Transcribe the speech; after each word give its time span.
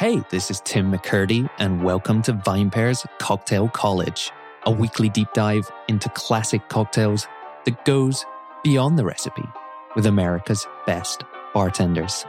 Hey, 0.00 0.22
this 0.30 0.50
is 0.50 0.62
Tim 0.62 0.90
McKirdy, 0.90 1.46
and 1.58 1.84
welcome 1.84 2.22
to 2.22 2.32
VinePair's 2.32 3.06
Cocktail 3.18 3.68
College, 3.68 4.30
a 4.62 4.70
weekly 4.70 5.10
deep 5.10 5.28
dive 5.34 5.70
into 5.88 6.08
classic 6.08 6.66
cocktails 6.70 7.28
that 7.66 7.84
goes 7.84 8.24
beyond 8.64 8.98
the 8.98 9.04
recipe 9.04 9.44
with 9.94 10.06
America's 10.06 10.66
best 10.86 11.24
bartenders. 11.52 12.24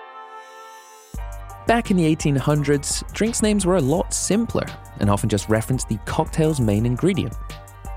Back 1.65 1.92
in 1.92 1.96
the 1.96 2.13
1800s, 2.13 3.10
drinks 3.13 3.42
names 3.42 3.65
were 3.65 3.78
a 3.78 3.81
lot 3.81 4.13
simpler 4.13 4.65
and 4.99 5.10
often 5.10 5.29
just 5.29 5.47
referenced 5.47 5.88
the 5.88 5.97
cocktail's 5.99 6.60
main 6.60 6.85
ingredient. 6.85 7.38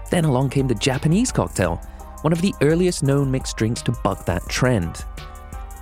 Then 0.09 0.25
along 0.25 0.51
came 0.51 0.69
the 0.69 0.77
Japanese 0.77 1.33
cocktail, 1.33 1.81
one 2.21 2.33
of 2.33 2.41
the 2.41 2.55
earliest 2.63 3.03
known 3.03 3.29
mixed 3.29 3.57
drinks 3.57 3.83
to 3.83 3.93
buck 4.05 4.25
that 4.27 4.49
trend. 4.49 5.05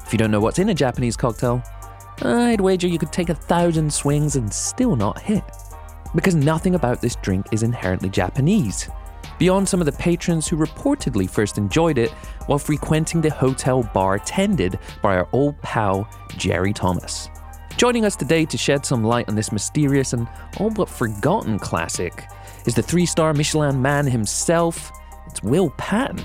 If 0.06 0.14
you 0.14 0.18
don't 0.18 0.30
know 0.30 0.40
what's 0.40 0.59
in 0.59 0.70
a 0.70 0.74
Japanese 0.74 1.14
cocktail, 1.14 1.62
I'd 2.25 2.61
wager 2.61 2.86
you 2.86 2.98
could 2.98 3.12
take 3.12 3.30
a 3.30 3.34
thousand 3.34 3.93
swings 3.93 4.36
and 4.36 4.52
still 4.52 4.96
not 4.96 5.21
hit. 5.21 5.44
Because 6.14 6.35
nothing 6.35 6.75
about 6.75 7.00
this 7.00 7.17
drink 7.17 7.46
is 7.53 7.62
inherently 7.62 8.08
Japanese. 8.08 8.89
Beyond 9.39 9.68
some 9.68 9.81
of 9.81 9.86
the 9.86 9.93
patrons 9.93 10.46
who 10.46 10.57
reportedly 10.57 11.29
first 11.29 11.58
enjoyed 11.58 11.98
it 11.98 12.11
while 12.46 12.58
frequenting 12.58 13.21
the 13.21 13.31
hotel 13.31 13.82
bar 13.95 14.18
tended 14.18 14.79
by 15.03 15.17
our 15.17 15.29
old 15.32 15.61
pal, 15.62 16.08
Jerry 16.36 16.72
Thomas. 16.72 17.29
Joining 17.76 18.04
us 18.04 18.14
today 18.14 18.45
to 18.45 18.57
shed 18.57 18.86
some 18.86 19.03
light 19.03 19.29
on 19.29 19.34
this 19.34 19.50
mysterious 19.50 20.12
and 20.12 20.29
all 20.59 20.70
but 20.70 20.89
forgotten 20.89 21.59
classic 21.59 22.29
is 22.67 22.75
the 22.75 22.82
three 22.82 23.07
star 23.07 23.34
Michelin 23.34 23.82
man 23.82 24.07
himself. 24.07 24.93
It's 25.26 25.43
Will 25.43 25.70
Patton. 25.70 26.23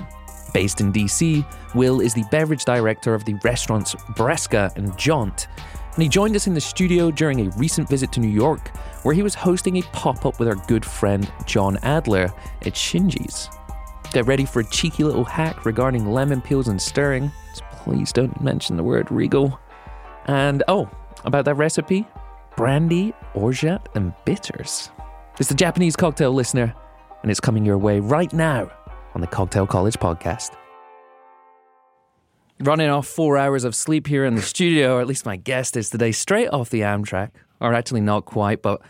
Based 0.54 0.82
in 0.82 0.94
DC, 0.94 1.46
Will 1.76 2.02
is 2.02 2.14
the 2.14 2.26
beverage 2.30 2.66
director 2.66 3.14
of 3.14 3.26
the 3.26 3.34
restaurants 3.44 3.96
Bresca 4.16 4.72
and 4.76 4.92
Jônt, 4.94 5.48
and 5.98 6.04
he 6.04 6.10
joined 6.10 6.36
us 6.36 6.46
in 6.46 6.54
the 6.54 6.62
studio 6.62 7.10
during 7.10 7.40
a 7.40 7.50
recent 7.58 7.90
visit 7.90 8.12
to 8.12 8.20
New 8.20 8.30
York, 8.30 8.68
where 9.02 9.16
he 9.16 9.24
was 9.24 9.34
hosting 9.34 9.78
a 9.78 9.82
pop 9.94 10.28
up 10.28 10.40
with 10.40 10.48
our 10.48 10.54
good 10.68 10.86
friend 10.86 11.28
John 11.48 11.78
Adler 11.78 12.32
at 12.62 12.74
Shinji's. 12.74 13.50
Get 14.12 14.28
ready 14.28 14.46
for 14.46 14.60
a 14.60 14.70
cheeky 14.70 15.04
little 15.04 15.24
hack 15.24 15.66
regarding 15.66 16.12
lemon 16.12 16.40
peels 16.40 16.68
and 16.68 16.80
stirring. 16.80 17.32
So 17.56 17.66
please 17.72 18.14
don't 18.14 18.40
mention 18.40 18.78
the 18.78 18.84
word 18.84 19.12
regal. 19.12 19.60
And 20.28 20.62
oh, 20.68 20.88
about 21.26 21.46
that 21.46 21.56
recipe 21.56 22.06
brandy, 22.56 23.12
orgeat, 23.34 23.90
and 23.96 24.14
bitters. 24.24 24.92
It's 25.40 25.50
the 25.50 25.56
Japanese 25.56 25.96
cocktail 25.96 26.32
listener, 26.32 26.76
and 27.24 27.32
it's 27.32 27.40
coming 27.40 27.66
your 27.66 27.80
way 27.80 28.00
right 28.00 28.32
now 28.34 28.70
on 29.16 29.22
the 29.22 29.28
Cocktail 29.28 29.66
College 29.66 29.98
podcast 29.98 30.56
running 32.60 32.90
off 32.90 33.08
four 33.08 33.38
hours 33.38 33.64
of 33.64 33.76
sleep 33.76 34.08
here 34.08 34.26
in 34.26 34.36
the 34.36 34.42
studio, 34.42 34.96
or 34.98 35.02
at 35.02 35.08
least 35.08 35.26
my 35.26 35.36
guest 35.36 35.78
is 35.78 35.90
today, 35.90 36.12
straight 36.12 36.50
off 36.50 36.70
the 36.70 36.82
Amtrak, 36.82 37.32
or 37.60 37.74
actually 37.74 38.02
not 38.02 38.26
quite, 38.26 38.62
but 38.62 38.82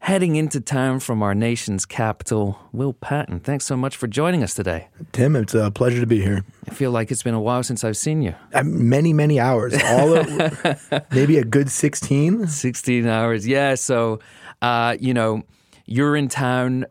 heading 0.00 0.36
into 0.36 0.60
town 0.60 0.98
from 0.98 1.22
our 1.22 1.34
nation's 1.34 1.84
capital, 1.84 2.58
Will 2.72 2.94
Patton. 2.94 3.40
Thanks 3.40 3.66
so 3.66 3.76
much 3.76 3.96
for 3.96 4.06
joining 4.06 4.42
us 4.42 4.54
today. 4.54 4.88
Tim, 5.12 5.36
it's 5.36 5.54
a 5.54 5.70
pleasure 5.70 6.00
to 6.00 6.06
be 6.06 6.22
here. 6.22 6.44
I 6.68 6.74
feel 6.74 6.90
like 6.90 7.10
it's 7.10 7.22
been 7.22 7.34
a 7.34 7.40
while 7.40 7.62
since 7.62 7.84
I've 7.84 7.96
seen 7.96 8.22
you. 8.22 8.34
Uh, 8.54 8.62
many, 8.62 9.12
many 9.12 9.38
hours. 9.38 9.74
All 9.84 10.14
of, 10.14 11.04
maybe 11.12 11.38
a 11.38 11.44
good 11.44 11.70
16? 11.70 12.46
16 12.48 13.06
hours, 13.06 13.46
yeah. 13.46 13.74
So, 13.74 14.20
uh, 14.62 14.96
you 14.98 15.12
know, 15.12 15.42
you're 15.84 16.16
in 16.16 16.28
town 16.28 16.86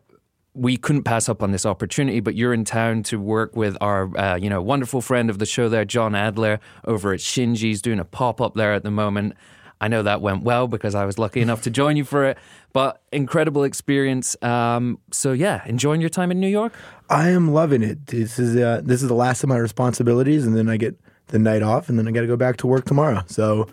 we 0.60 0.76
couldn't 0.76 1.04
pass 1.04 1.26
up 1.30 1.42
on 1.42 1.52
this 1.52 1.64
opportunity, 1.64 2.20
but 2.20 2.34
you're 2.34 2.52
in 2.52 2.66
town 2.66 3.02
to 3.04 3.18
work 3.18 3.56
with 3.56 3.78
our, 3.80 4.14
uh, 4.18 4.36
you 4.36 4.50
know, 4.50 4.60
wonderful 4.60 5.00
friend 5.00 5.30
of 5.30 5.38
the 5.38 5.46
show 5.46 5.70
there, 5.70 5.86
John 5.86 6.14
Adler, 6.14 6.60
over 6.84 7.14
at 7.14 7.20
Shinji's, 7.20 7.80
doing 7.80 7.98
a 7.98 8.04
pop 8.04 8.42
up 8.42 8.52
there 8.52 8.74
at 8.74 8.82
the 8.82 8.90
moment. 8.90 9.32
I 9.80 9.88
know 9.88 10.02
that 10.02 10.20
went 10.20 10.42
well 10.42 10.68
because 10.68 10.94
I 10.94 11.06
was 11.06 11.18
lucky 11.18 11.40
enough 11.46 11.62
to 11.62 11.70
join 11.70 11.96
you 11.96 12.04
for 12.04 12.26
it. 12.26 12.36
But 12.74 13.00
incredible 13.10 13.64
experience. 13.64 14.36
Um, 14.42 14.98
so 15.10 15.32
yeah, 15.32 15.62
enjoying 15.64 16.02
your 16.02 16.10
time 16.10 16.30
in 16.30 16.38
New 16.38 16.48
York. 16.48 16.74
I 17.08 17.30
am 17.30 17.54
loving 17.54 17.82
it. 17.82 18.08
This 18.08 18.38
is 18.38 18.54
uh, 18.54 18.82
this 18.84 19.00
is 19.00 19.08
the 19.08 19.14
last 19.14 19.42
of 19.42 19.48
my 19.48 19.56
responsibilities, 19.56 20.46
and 20.46 20.54
then 20.54 20.68
I 20.68 20.76
get 20.76 21.00
the 21.28 21.38
night 21.38 21.62
off, 21.62 21.88
and 21.88 21.98
then 21.98 22.06
I 22.06 22.10
got 22.10 22.20
to 22.20 22.26
go 22.26 22.36
back 22.36 22.58
to 22.58 22.66
work 22.66 22.84
tomorrow. 22.84 23.22
So 23.26 23.66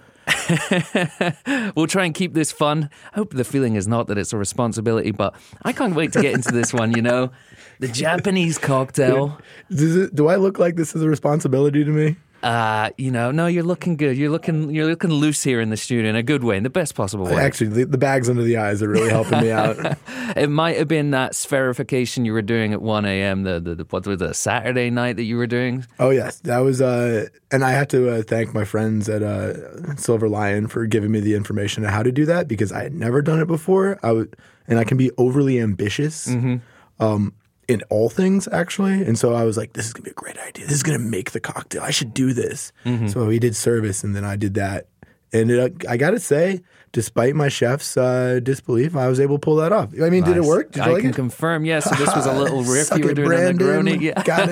we'll 1.75 1.88
try 1.88 2.06
and 2.06 2.13
keep 2.13 2.34
this 2.34 2.52
fun. 2.52 2.90
I 3.13 3.16
hope 3.16 3.34
the 3.34 3.44
feeling 3.44 3.75
is 3.75 3.88
not 3.88 4.08
that 4.08 4.18
it's 4.18 4.34
a 4.34 4.38
responsibility, 4.38 5.12
but 5.12 5.35
I 5.63 5.74
can't 5.74 5.96
wait 5.96 6.13
to 6.13 6.22
get 6.22 6.34
into 6.34 6.52
this 6.52 6.74
one, 6.74 6.96
you 6.96 7.02
know? 7.02 7.31
The 7.80 7.88
Japanese 7.88 8.57
cocktail. 8.57 9.40
It, 9.69 10.16
do 10.16 10.28
I 10.28 10.38
look 10.38 10.59
like 10.59 10.75
this 10.75 10.96
is 10.96 11.02
a 11.02 11.09
responsibility 11.09 11.84
to 11.84 11.91
me? 11.91 12.16
Uh, 12.44 12.92
you 12.98 13.09
know, 13.09 13.31
no, 13.31 13.48
you're 13.48 13.64
looking 13.64 13.98
good. 13.98 14.18
You're 14.18 14.30
looking, 14.30 14.70
you're 14.70 14.86
looking 14.86 15.09
loose 15.09 15.44
here 15.44 15.59
in 15.59 15.70
the 15.70 15.78
studio 15.78 16.09
in 16.09 16.16
a 16.16 16.24
good 16.24 16.44
way, 16.44 16.56
in 16.58 16.64
the 16.64 16.70
best 16.70 16.94
possible 16.96 17.25
way. 17.25 17.36
Actually, 17.36 17.68
the, 17.68 17.86
the 17.86 17.98
bags 17.98 18.30
under 18.30 18.44
the 18.44 18.58
eyes 18.58 18.84
are 18.84 18.90
really 18.90 19.09
helping 19.09 19.42
me 19.42 19.52
out. 19.52 19.78
it 20.36 20.50
might 20.50 20.78
have 20.78 20.88
been 20.88 21.12
that 21.12 21.34
spherification 21.34 22.25
you 22.25 22.34
were 22.34 22.42
doing 22.42 22.74
at 22.74 22.81
1 22.81 23.06
a.m. 23.06 23.44
The, 23.44 23.59
the, 23.59 23.75
the 23.75 23.86
what 23.90 24.06
was 24.06 24.22
it, 24.22 24.36
Saturday 24.36 24.90
night 24.90 25.16
that 25.16 25.24
you 25.24 25.38
were 25.38 25.48
doing? 25.48 25.86
Oh 26.00 26.12
yes, 26.12 26.40
that 26.42 26.59
was. 26.59 26.81
Uh, 26.81 27.25
and 27.52 27.64
I 27.64 27.72
have 27.72 27.88
to 27.90 28.09
uh, 28.09 28.22
thank 28.22 28.54
my 28.54 28.66
friends 28.66 29.09
at 29.09 29.24
uh, 29.24 29.96
Silver 29.96 30.30
Lyan 30.30 30.69
for 30.69 30.86
giving 30.86 31.12
me 31.12 31.19
the 31.19 31.34
information 31.34 31.86
on 31.86 31.92
how 31.92 32.04
to 32.04 32.12
do 32.12 32.25
that 32.25 32.48
because 32.48 32.72
I 32.72 32.84
had 32.84 32.94
never 32.94 33.22
done 33.22 33.40
it 33.40 33.48
before. 33.48 34.00
I 34.04 34.12
would, 34.12 34.36
and 34.68 34.78
I 34.78 34.84
can 34.84 34.98
be 34.98 35.12
overly 35.18 35.59
ambitious. 35.59 36.28
Mm-hmm. 36.28 36.58
Um, 37.00 37.34
in 37.68 37.84
all 37.90 38.10
things 38.10 38.48
actually. 38.52 39.04
And 39.04 39.18
so 39.18 39.34
I 39.34 39.44
was 39.44 39.58
like, 39.58 39.74
this 39.74 39.86
is 39.88 39.94
gonna 39.94 40.06
be 40.06 40.12
a 40.12 40.14
great 40.14 40.38
idea. 40.38 40.66
This 40.66 40.76
is 40.76 40.84
gonna 40.84 41.00
make 41.00 41.32
the 41.32 41.40
cocktail. 41.40 41.84
I 41.84 41.92
should 41.92 42.14
do 42.14 42.34
this. 42.34 42.72
Mm-hmm. 42.86 43.08
So 43.08 43.26
we 43.26 43.40
did 43.40 43.56
service, 43.56 44.04
and 44.04 44.16
then 44.16 44.24
I 44.24 44.36
did 44.36 44.54
that. 44.56 44.88
And 45.34 45.52
it, 45.52 45.86
I 45.90 45.98
got 45.98 46.12
to 46.12 46.22
say, 46.22 46.62
despite 46.94 47.36
my 47.36 47.50
chef's 47.50 47.98
uh, 47.98 48.40
disbelief, 48.42 48.96
I 48.96 49.10
was 49.10 49.20
able 49.20 49.36
to 49.36 49.40
pull 49.40 49.58
that 49.58 49.74
off. 49.74 49.94
I 49.94 50.10
mean, 50.10 50.22
nice. 50.22 50.30
did 50.30 50.38
it 50.38 50.44
work? 50.44 50.72
Did 50.72 50.84
I 50.84 50.92
like 50.92 51.02
can 51.02 51.10
it? 51.10 51.16
confirm. 51.16 51.66
Yes, 51.66 51.86
yeah, 51.86 51.98
so 51.98 52.06
this 52.06 52.16
was 52.16 52.26
a 52.26 52.34
little 52.34 52.64
riff 52.74 52.90
you 52.98 53.04
were 53.04 53.14
doing 53.14 53.28
Brandon. 53.28 53.78
on 53.78 53.86
the 53.86 53.92
Negroni. 53.92 54.02
Yeah. 54.02 54.24
Got 54.24 54.50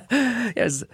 it. 0.00 0.52
yes. 0.56 0.84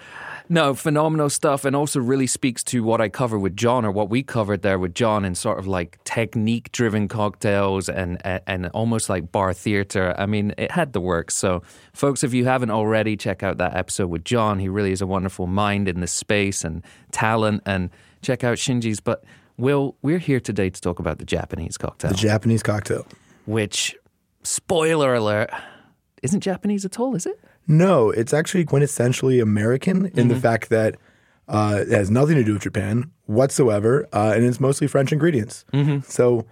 No, 0.52 0.74
phenomenal 0.74 1.30
stuff, 1.30 1.64
and 1.64 1.74
also 1.74 1.98
really 1.98 2.26
speaks 2.26 2.62
to 2.64 2.84
what 2.84 3.00
I 3.00 3.08
cover 3.08 3.38
with 3.38 3.56
John, 3.56 3.86
or 3.86 3.90
what 3.90 4.10
we 4.10 4.22
covered 4.22 4.60
there 4.60 4.78
with 4.78 4.94
John, 4.94 5.24
in 5.24 5.34
sort 5.34 5.58
of 5.58 5.66
like 5.66 5.98
technique-driven 6.04 7.08
cocktails 7.08 7.88
and 7.88 8.20
and 8.46 8.66
almost 8.74 9.08
like 9.08 9.32
bar 9.32 9.54
theater. 9.54 10.14
I 10.18 10.26
mean, 10.26 10.52
it 10.58 10.70
had 10.70 10.92
the 10.92 11.00
works. 11.00 11.34
So, 11.34 11.62
folks, 11.94 12.22
if 12.22 12.34
you 12.34 12.44
haven't 12.44 12.70
already, 12.70 13.16
check 13.16 13.42
out 13.42 13.56
that 13.56 13.74
episode 13.74 14.08
with 14.08 14.26
John. 14.26 14.58
He 14.58 14.68
really 14.68 14.92
is 14.92 15.00
a 15.00 15.06
wonderful 15.06 15.46
mind 15.46 15.88
in 15.88 16.00
the 16.00 16.06
space 16.06 16.64
and 16.64 16.84
talent, 17.12 17.62
and 17.64 17.88
check 18.20 18.44
out 18.44 18.58
Shinji's. 18.58 19.00
But 19.00 19.24
Will, 19.56 19.96
we're 20.02 20.18
here 20.18 20.38
today 20.38 20.68
to 20.68 20.80
talk 20.82 20.98
about 20.98 21.16
the 21.16 21.24
Japanese 21.24 21.78
cocktail. 21.78 22.10
The 22.10 22.18
Japanese 22.18 22.62
cocktail, 22.62 23.06
which, 23.46 23.96
spoiler 24.42 25.14
alert, 25.14 25.48
isn't 26.22 26.40
Japanese 26.40 26.84
at 26.84 27.00
all, 27.00 27.14
is 27.14 27.24
it? 27.24 27.40
No, 27.66 28.10
it's 28.10 28.34
actually 28.34 28.64
quintessentially 28.64 29.42
American 29.42 30.06
in 30.06 30.12
mm-hmm. 30.12 30.28
the 30.28 30.36
fact 30.36 30.68
that 30.70 30.96
uh, 31.48 31.80
it 31.82 31.88
has 31.88 32.10
nothing 32.10 32.36
to 32.36 32.44
do 32.44 32.54
with 32.54 32.62
Japan 32.62 33.10
whatsoever, 33.26 34.08
uh, 34.12 34.32
and 34.34 34.44
it's 34.44 34.60
mostly 34.60 34.86
French 34.86 35.12
ingredients. 35.12 35.64
Mm-hmm. 35.72 36.00
So 36.08 36.46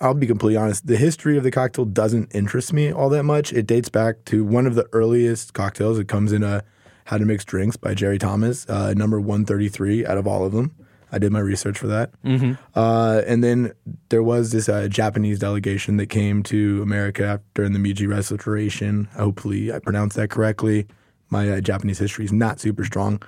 I'll 0.00 0.14
be 0.14 0.26
completely 0.26 0.56
honest. 0.56 0.86
The 0.86 0.96
history 0.96 1.36
of 1.36 1.44
the 1.44 1.50
cocktail 1.50 1.84
doesn't 1.84 2.34
interest 2.34 2.72
me 2.72 2.92
all 2.92 3.08
that 3.10 3.24
much. 3.24 3.52
It 3.52 3.66
dates 3.66 3.88
back 3.88 4.24
to 4.26 4.44
one 4.44 4.66
of 4.66 4.74
the 4.74 4.88
earliest 4.92 5.54
cocktails. 5.54 5.98
It 5.98 6.08
comes 6.08 6.32
in 6.32 6.42
a 6.42 6.62
How 7.04 7.18
to 7.18 7.24
Mix 7.24 7.44
Drinks 7.44 7.76
by 7.76 7.94
Jerry 7.94 8.18
Thomas, 8.18 8.68
uh, 8.68 8.92
number 8.94 9.20
133 9.20 10.06
out 10.06 10.18
of 10.18 10.26
all 10.26 10.44
of 10.44 10.52
them. 10.52 10.74
I 11.12 11.18
did 11.18 11.32
my 11.32 11.38
research 11.38 11.78
for 11.78 11.86
that. 11.86 12.10
Mm-hmm. 12.22 12.54
Uh, 12.74 13.22
and 13.26 13.42
then 13.42 13.72
there 14.08 14.22
was 14.22 14.50
this 14.50 14.68
uh, 14.68 14.88
Japanese 14.88 15.38
delegation 15.38 15.96
that 15.98 16.06
came 16.06 16.42
to 16.44 16.82
America 16.82 17.40
during 17.54 17.72
the 17.72 17.78
Meiji 17.78 18.06
Restoration. 18.06 19.08
Hopefully, 19.16 19.72
I 19.72 19.78
pronounced 19.78 20.16
that 20.16 20.30
correctly. 20.30 20.86
My 21.30 21.48
uh, 21.50 21.60
Japanese 21.60 21.98
history 21.98 22.24
is 22.24 22.32
not 22.32 22.60
super 22.60 22.84
strong. 22.84 23.22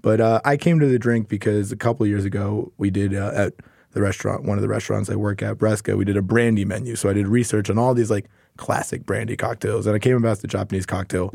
But 0.00 0.20
uh, 0.20 0.40
I 0.44 0.56
came 0.56 0.78
to 0.80 0.86
the 0.86 0.98
drink 0.98 1.28
because 1.28 1.72
a 1.72 1.76
couple 1.76 2.06
years 2.06 2.24
ago, 2.24 2.72
we 2.78 2.90
did 2.90 3.14
uh, 3.14 3.32
at 3.34 3.54
the 3.92 4.00
restaurant, 4.00 4.44
one 4.44 4.58
of 4.58 4.62
the 4.62 4.68
restaurants 4.68 5.10
I 5.10 5.16
work 5.16 5.42
at, 5.42 5.58
Bresca, 5.58 5.96
we 5.96 6.04
did 6.04 6.16
a 6.16 6.22
brandy 6.22 6.64
menu. 6.64 6.94
So 6.94 7.08
I 7.08 7.12
did 7.12 7.26
research 7.26 7.68
on 7.68 7.78
all 7.78 7.94
these 7.94 8.10
like 8.10 8.26
classic 8.56 9.04
brandy 9.04 9.36
cocktails. 9.36 9.86
And 9.86 9.96
I 9.96 9.98
came 9.98 10.16
about 10.16 10.38
the 10.38 10.48
Japanese 10.48 10.86
cocktail. 10.86 11.34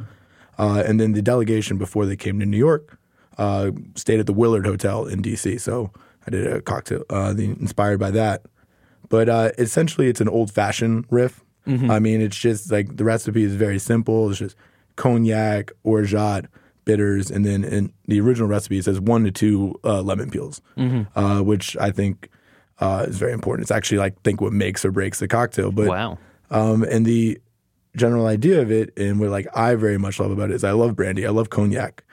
Uh, 0.58 0.84
and 0.86 1.00
then 1.00 1.14
the 1.14 1.22
delegation, 1.22 1.78
before 1.78 2.06
they 2.06 2.16
came 2.16 2.40
to 2.40 2.46
New 2.46 2.58
York, 2.58 2.98
uh, 3.38 3.72
stayed 3.96 4.20
at 4.20 4.26
the 4.26 4.34
Willard 4.34 4.66
Hotel 4.66 5.06
in 5.06 5.22
D.C. 5.22 5.58
So 5.58 5.92
I 6.26 6.32
did 6.32 6.48
a 6.48 6.62
cocktail 6.62 7.04
uh, 7.10 7.34
inspired 7.38 8.00
by 8.00 8.12
that. 8.12 8.44
But 9.10 9.30
uh, 9.30 9.52
essentially, 9.58 10.08
it's 10.08 10.22
an 10.22 10.30
old 10.30 10.52
fashioned 10.52 11.06
riff. 11.10 11.44
Mm-hmm. 11.68 11.92
I 11.92 12.00
mean, 12.00 12.22
it's 12.22 12.38
just 12.38 12.72
like 12.72 12.98
the 12.98 13.04
recipe 13.04 13.44
is 13.44 13.56
very 13.56 13.80
simple. 13.80 14.30
It's 14.30 14.40
just 14.40 14.56
cognac, 14.96 15.72
orgeat, 15.84 16.46
bitters, 16.86 17.32
and 17.32 17.46
then 17.46 17.64
in 17.64 17.94
the 18.08 18.20
original 18.20 18.48
recipe 18.48 18.78
it 18.78 18.86
says 18.86 19.00
one 19.00 19.24
to 19.24 19.32
two 19.32 19.80
uh, 19.84 20.02
lemon 20.02 20.30
peels, 20.30 20.62
mm-hmm. 20.78 21.04
Uh, 21.18 21.42
which 21.42 21.78
I 21.78 21.92
think 21.92 22.30
uh, 22.80 23.06
is 23.08 23.18
very 23.18 23.32
important. 23.32 23.66
It's 23.66 23.72
actually 23.72 24.00
like 24.00 24.22
think 24.24 24.42
what 24.42 24.54
makes 24.54 24.84
or 24.84 24.92
breaks 24.92 25.20
the 25.20 25.28
cocktail. 25.28 25.72
But 25.72 25.88
wow. 25.88 26.18
Um, 26.52 26.84
and 26.84 27.06
the 27.06 27.40
general 27.96 28.28
idea 28.28 28.62
of 28.62 28.72
it, 28.72 28.98
and 28.98 29.20
what 29.20 29.30
like 29.30 29.48
I 29.56 29.76
very 29.76 29.98
much 29.98 30.20
love 30.20 30.32
about 30.32 30.52
it 30.52 30.56
is 30.56 30.64
I 30.64 30.72
love 30.72 30.96
brandy. 30.96 31.26
I 31.26 31.30
love 31.30 31.50
cognac. 31.50 32.04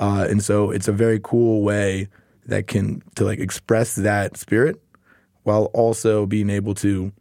Uh, 0.00 0.26
and 0.28 0.42
so 0.42 0.70
it's 0.70 0.88
a 0.88 0.92
very 0.92 1.20
cool 1.22 1.62
way 1.62 2.08
that 2.46 2.66
can 2.66 3.02
to 3.14 3.24
like 3.24 3.38
express 3.38 3.94
that 3.94 4.36
spirit 4.36 4.80
while 5.44 5.66
also 5.66 6.26
being 6.26 6.50
able 6.50 6.74
to 6.74 7.12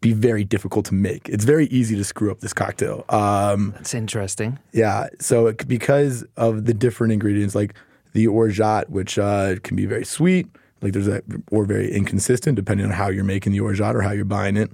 be 0.00 0.12
very 0.14 0.44
difficult 0.44 0.86
to 0.86 0.94
make. 0.94 1.28
It's 1.28 1.44
very 1.44 1.66
easy 1.66 1.94
to 1.96 2.04
screw 2.04 2.30
up 2.30 2.40
this 2.40 2.54
cocktail. 2.54 3.04
Um, 3.10 3.72
That's 3.76 3.92
interesting. 3.94 4.58
yeah, 4.72 5.08
so 5.18 5.48
it, 5.48 5.68
because 5.68 6.24
of 6.38 6.64
the 6.64 6.72
different 6.72 7.12
ingredients, 7.12 7.54
like 7.54 7.74
the 8.14 8.26
orgeat, 8.26 8.88
which 8.88 9.18
uh, 9.18 9.56
can 9.62 9.76
be 9.76 9.84
very 9.84 10.06
sweet, 10.06 10.48
like 10.80 10.94
there's 10.94 11.08
a 11.08 11.22
or 11.50 11.66
very 11.66 11.92
inconsistent 11.92 12.56
depending 12.56 12.86
on 12.86 12.92
how 12.92 13.08
you're 13.08 13.24
making 13.24 13.52
the 13.52 13.60
orgeat 13.60 13.94
or 13.94 14.00
how 14.00 14.10
you're 14.10 14.24
buying 14.24 14.56
it. 14.56 14.70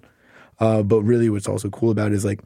Uh, 0.61 0.83
but 0.83 1.03
really, 1.03 1.29
what's 1.29 1.49
also 1.49 1.69
cool 1.71 1.91
about 1.91 2.13
it 2.13 2.15
is 2.15 2.25
like 2.25 2.41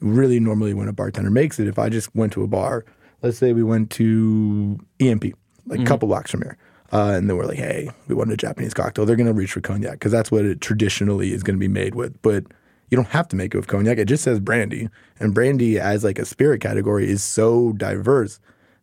really 0.00 0.40
normally 0.40 0.72
when 0.72 0.88
a 0.88 0.92
bartender 0.92 1.30
makes 1.30 1.60
it, 1.60 1.68
if 1.68 1.78
I 1.78 1.90
just 1.90 2.14
went 2.16 2.32
to 2.32 2.42
a 2.42 2.46
bar, 2.46 2.84
let's 3.24 3.38
say 3.38 3.52
we 3.52 3.62
went 3.62 3.90
to 3.90 4.78
EMP, 5.00 5.24
like 5.66 5.80
a 5.80 5.84
couple 5.84 6.06
blocks 6.06 6.30
from 6.30 6.42
here, 6.42 6.58
uh, 6.92 7.14
and 7.16 7.28
then 7.28 7.36
we're 7.36 7.46
like, 7.46 7.58
hey, 7.58 7.90
we 8.06 8.14
want 8.14 8.30
a 8.30 8.36
Japanese 8.36 8.74
cocktail, 8.74 9.06
they're 9.06 9.16
going 9.16 9.26
to 9.26 9.32
reach 9.32 9.52
for 9.52 9.60
cognac 9.60 9.94
because 9.94 10.12
that's 10.12 10.30
what 10.30 10.44
it 10.44 10.60
traditionally 10.60 11.32
is 11.32 11.42
going 11.42 11.56
to 11.56 11.60
be 11.60 11.66
made 11.68 11.94
with. 11.94 12.20
But 12.22 12.44
you 12.90 12.96
don't 12.96 13.08
have 13.08 13.26
to 13.28 13.36
make 13.36 13.54
it 13.54 13.56
with 13.56 13.66
cognac. 13.66 13.98
It 13.98 14.04
just 14.04 14.22
says 14.22 14.38
brandy. 14.40 14.88
And 15.18 15.34
brandy 15.34 15.80
as 15.80 16.04
like 16.04 16.18
a 16.18 16.24
spirit 16.24 16.60
category 16.60 17.08
is 17.08 17.24
so 17.24 17.72
diverse 17.72 18.38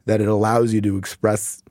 that 0.05 0.19
it 0.19 0.27
allows 0.27 0.73
you 0.73 0.81
to 0.81 0.97
express 0.97 1.63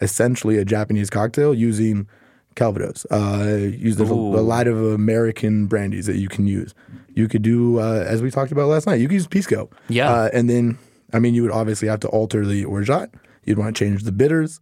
essentially 0.00 0.56
a 0.58 0.64
Japanese 0.64 1.10
cocktail 1.10 1.54
using 1.54 2.08
Calvados. 2.56 3.06
Uh, 3.10 3.70
use 3.76 3.96
there's 3.96 4.10
a, 4.10 4.14
a 4.14 4.14
lot 4.14 4.66
of 4.66 4.76
American 4.78 5.66
brandies 5.66 6.06
that 6.06 6.16
you 6.16 6.28
can 6.28 6.46
use. 6.46 6.74
You 7.14 7.28
could 7.28 7.42
do, 7.42 7.78
uh, 7.78 8.04
as 8.06 8.22
we 8.22 8.30
talked 8.30 8.50
about 8.50 8.68
last 8.68 8.86
night, 8.86 9.00
you 9.00 9.08
could 9.08 9.14
use 9.14 9.26
Pisco. 9.26 9.68
Yeah. 9.88 10.10
Uh, 10.10 10.30
and 10.32 10.48
then, 10.48 10.78
I 11.14 11.18
mean, 11.20 11.34
you 11.34 11.42
would 11.42 11.52
obviously 11.52 11.88
have 11.88 12.00
to 12.00 12.08
alter 12.08 12.44
the 12.44 12.64
orgeat. 12.64 13.10
You'd 13.44 13.58
want 13.58 13.74
to 13.74 13.84
change 13.84 14.02
the 14.02 14.12
bitters, 14.12 14.60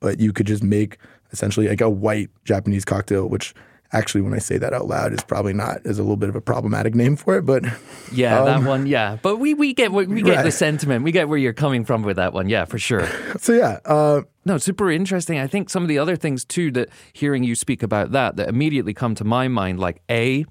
but 0.00 0.20
you 0.20 0.32
could 0.32 0.46
just 0.46 0.62
make 0.62 0.98
essentially 1.32 1.68
like 1.68 1.80
a 1.80 1.88
white 1.88 2.28
Japanese 2.44 2.84
cocktail, 2.84 3.28
which 3.28 3.54
actually, 3.94 4.22
when 4.22 4.32
I 4.34 4.38
say 4.38 4.56
that 4.56 4.72
out 4.72 4.86
loud, 4.86 5.12
is 5.12 5.22
probably 5.22 5.52
not 5.52 5.80
is 5.84 5.98
a 5.98 6.02
little 6.02 6.16
bit 6.16 6.28
of 6.30 6.34
a 6.36 6.40
problematic 6.40 6.94
name 6.94 7.14
for 7.14 7.36
it. 7.36 7.42
But 7.46 7.64
Yeah, 8.10 8.42
that 8.44 8.62
one. 8.64 8.86
Yeah, 8.86 9.18
but 9.22 9.36
we 9.36 9.54
we 9.54 9.74
get 9.74 9.92
what- 9.92 10.08
we 10.08 10.22
get 10.22 10.38
the 10.38 10.44
Um, 10.46 10.50
sentiment. 10.50 11.04
We 11.04 11.12
get 11.12 11.28
where 11.28 11.38
you're 11.38 11.52
coming 11.52 11.84
from 11.84 12.02
with 12.02 12.16
that 12.16 12.32
one. 12.32 12.48
Yeah, 12.48 12.64
for 12.64 12.78
sure. 12.78 13.06
so 13.38 13.52
yeah, 13.52 13.78
uh, 13.84 14.22
No, 14.44 14.58
super 14.58 14.90
interesting. 14.90 15.38
I 15.38 15.46
think 15.46 15.70
some 15.70 15.82
of 15.84 15.88
the 15.88 15.98
other 15.98 16.16
things 16.16 16.44
too 16.44 16.70
that 16.72 16.88
hearing 17.12 17.44
you 17.44 17.54
speak 17.54 17.82
about 17.82 18.12
that 18.12 18.36
that 18.36 18.48
immediately 18.48 18.92
come 18.94 19.14
to 19.16 19.24
my 19.24 19.46
mind, 19.46 19.78
like 19.78 20.02
a 20.10 20.46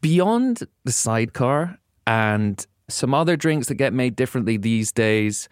beyond 0.00 0.62
the 0.84 0.92
sidecar 0.92 1.78
and 2.06 2.66
some 2.88 3.14
other 3.14 3.36
drinks 3.36 3.66
that 3.68 3.74
get 3.74 3.92
made 3.92 4.16
differently 4.16 4.56
these 4.56 4.92
days, 4.92 5.48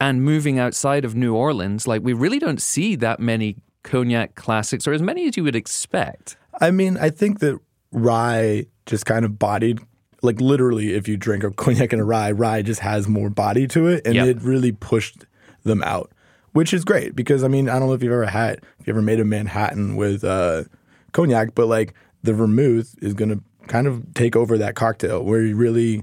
and 0.00 0.22
moving 0.22 0.58
outside 0.58 1.04
of 1.04 1.14
New 1.14 1.34
Orleans, 1.34 1.86
like 1.86 2.02
we 2.02 2.12
really 2.12 2.38
don't 2.38 2.60
see 2.60 2.96
that 2.96 3.20
many 3.20 3.56
cognac 3.84 4.34
classics 4.34 4.86
or 4.86 4.92
as 4.92 5.02
many 5.02 5.28
as 5.28 5.36
you 5.36 5.44
would 5.44 5.56
expect. 5.56 6.36
I 6.60 6.70
mean, 6.70 6.96
I 6.96 7.10
think 7.10 7.38
that 7.40 7.58
rye 7.92 8.66
just 8.86 9.06
kind 9.06 9.24
of 9.24 9.38
bodied, 9.38 9.80
like 10.22 10.40
literally, 10.40 10.94
if 10.94 11.06
you 11.06 11.16
drink 11.16 11.44
a 11.44 11.50
cognac 11.52 11.92
and 11.92 12.02
a 12.02 12.04
rye, 12.04 12.32
rye 12.32 12.62
just 12.62 12.80
has 12.80 13.06
more 13.06 13.30
body 13.30 13.66
to 13.68 13.86
it, 13.86 14.04
and 14.06 14.14
Yep. 14.14 14.26
it 14.26 14.42
really 14.42 14.72
pushed 14.72 15.24
them 15.62 15.82
out, 15.84 16.10
which 16.52 16.74
is 16.74 16.84
great 16.84 17.14
because 17.14 17.44
I 17.44 17.48
mean, 17.48 17.68
I 17.68 17.78
don't 17.78 17.88
know 17.88 17.94
if 17.94 18.02
you've 18.02 18.12
ever 18.12 18.26
had, 18.26 18.60
if 18.80 18.86
you 18.86 18.92
ever 18.92 19.02
made 19.02 19.20
a 19.20 19.24
Manhattan 19.24 19.94
with 19.94 20.24
uh, 20.24 20.64
cognac, 21.12 21.54
but 21.54 21.66
like 21.68 21.94
the 22.24 22.32
vermouth 22.34 22.94
is 23.00 23.14
gonna 23.14 23.38
kind 23.68 23.86
of 23.86 24.02
take 24.14 24.34
over 24.34 24.58
that 24.58 24.74
cocktail 24.74 25.22
where 25.24 25.42
you 25.42 25.54
really. 25.54 26.02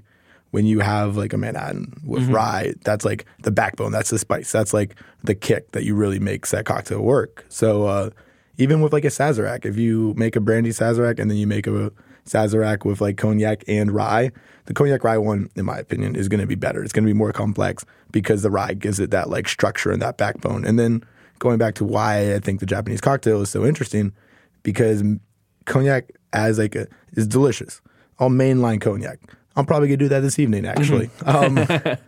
When 0.51 0.65
you 0.65 0.79
have 0.79 1.15
like 1.15 1.33
a 1.33 1.37
Manhattan 1.37 1.93
with 2.03 2.27
rye, 2.27 2.73
that's 2.83 3.05
like 3.05 3.25
the 3.43 3.51
backbone. 3.51 3.91
That's 3.91 4.09
the 4.09 4.17
spice. 4.17 4.51
That's 4.51 4.73
like 4.73 4.95
the 5.23 5.35
kick 5.35 5.71
that 5.73 5.83
you 5.83 5.93
really 5.93 6.19
makes 6.19 6.49
that 6.51 6.65
cocktail 6.65 7.01
work. 7.01 7.45
So 7.49 7.85
uh, 7.85 8.09
even 8.57 8.81
with 8.81 8.91
like 8.91 9.05
a 9.05 9.09
Sazerac, 9.09 9.65
if 9.65 9.77
you 9.77 10.15
make 10.17 10.35
a 10.35 10.39
brandy 10.39 10.71
Sazerac 10.71 11.19
and 11.19 11.29
then 11.29 11.37
you 11.37 11.45
make 11.45 11.67
a 11.67 11.91
Sazerac 12.25 12.83
with 12.83 12.99
like 12.99 13.15
cognac 13.15 13.63
and 13.67 13.91
rye, 13.91 14.31
the 14.65 14.73
cognac 14.73 15.03
rye 15.03 15.19
one, 15.19 15.49
in 15.55 15.65
my 15.65 15.77
opinion, 15.77 16.15
is 16.15 16.27
going 16.27 16.41
to 16.41 16.47
be 16.47 16.55
better. 16.55 16.83
It's 16.83 16.93
going 16.93 17.05
to 17.05 17.09
be 17.09 17.17
more 17.17 17.31
complex 17.31 17.85
because 18.11 18.41
the 18.41 18.49
rye 18.49 18.73
gives 18.73 18.99
it 18.99 19.11
that 19.11 19.29
like 19.29 19.47
structure 19.47 19.91
and 19.91 20.01
that 20.01 20.17
backbone. 20.17 20.65
And 20.65 20.79
then 20.79 21.03
going 21.37 21.59
back 21.59 21.75
to 21.75 21.85
why 21.85 22.33
I 22.33 22.39
think 22.39 22.59
the 22.59 22.65
Japanese 22.65 23.01
cocktail 23.01 23.41
is 23.41 23.49
so 23.49 23.65
interesting, 23.65 24.13
because 24.63 25.03
cognac 25.65 26.11
as 26.33 26.57
like 26.57 26.75
a 26.75 26.87
is 27.13 27.27
delicious. 27.27 27.81
I'll 28.19 28.29
mainline 28.29 28.81
cognac. 28.81 29.19
I'm 29.59 29.65
probably 29.65 29.89
gonna 29.89 29.97
do 29.97 30.07
that 30.09 30.21
this 30.21 30.39
evening. 30.39 30.65
Actually, 30.65 31.09
um, 31.25 31.59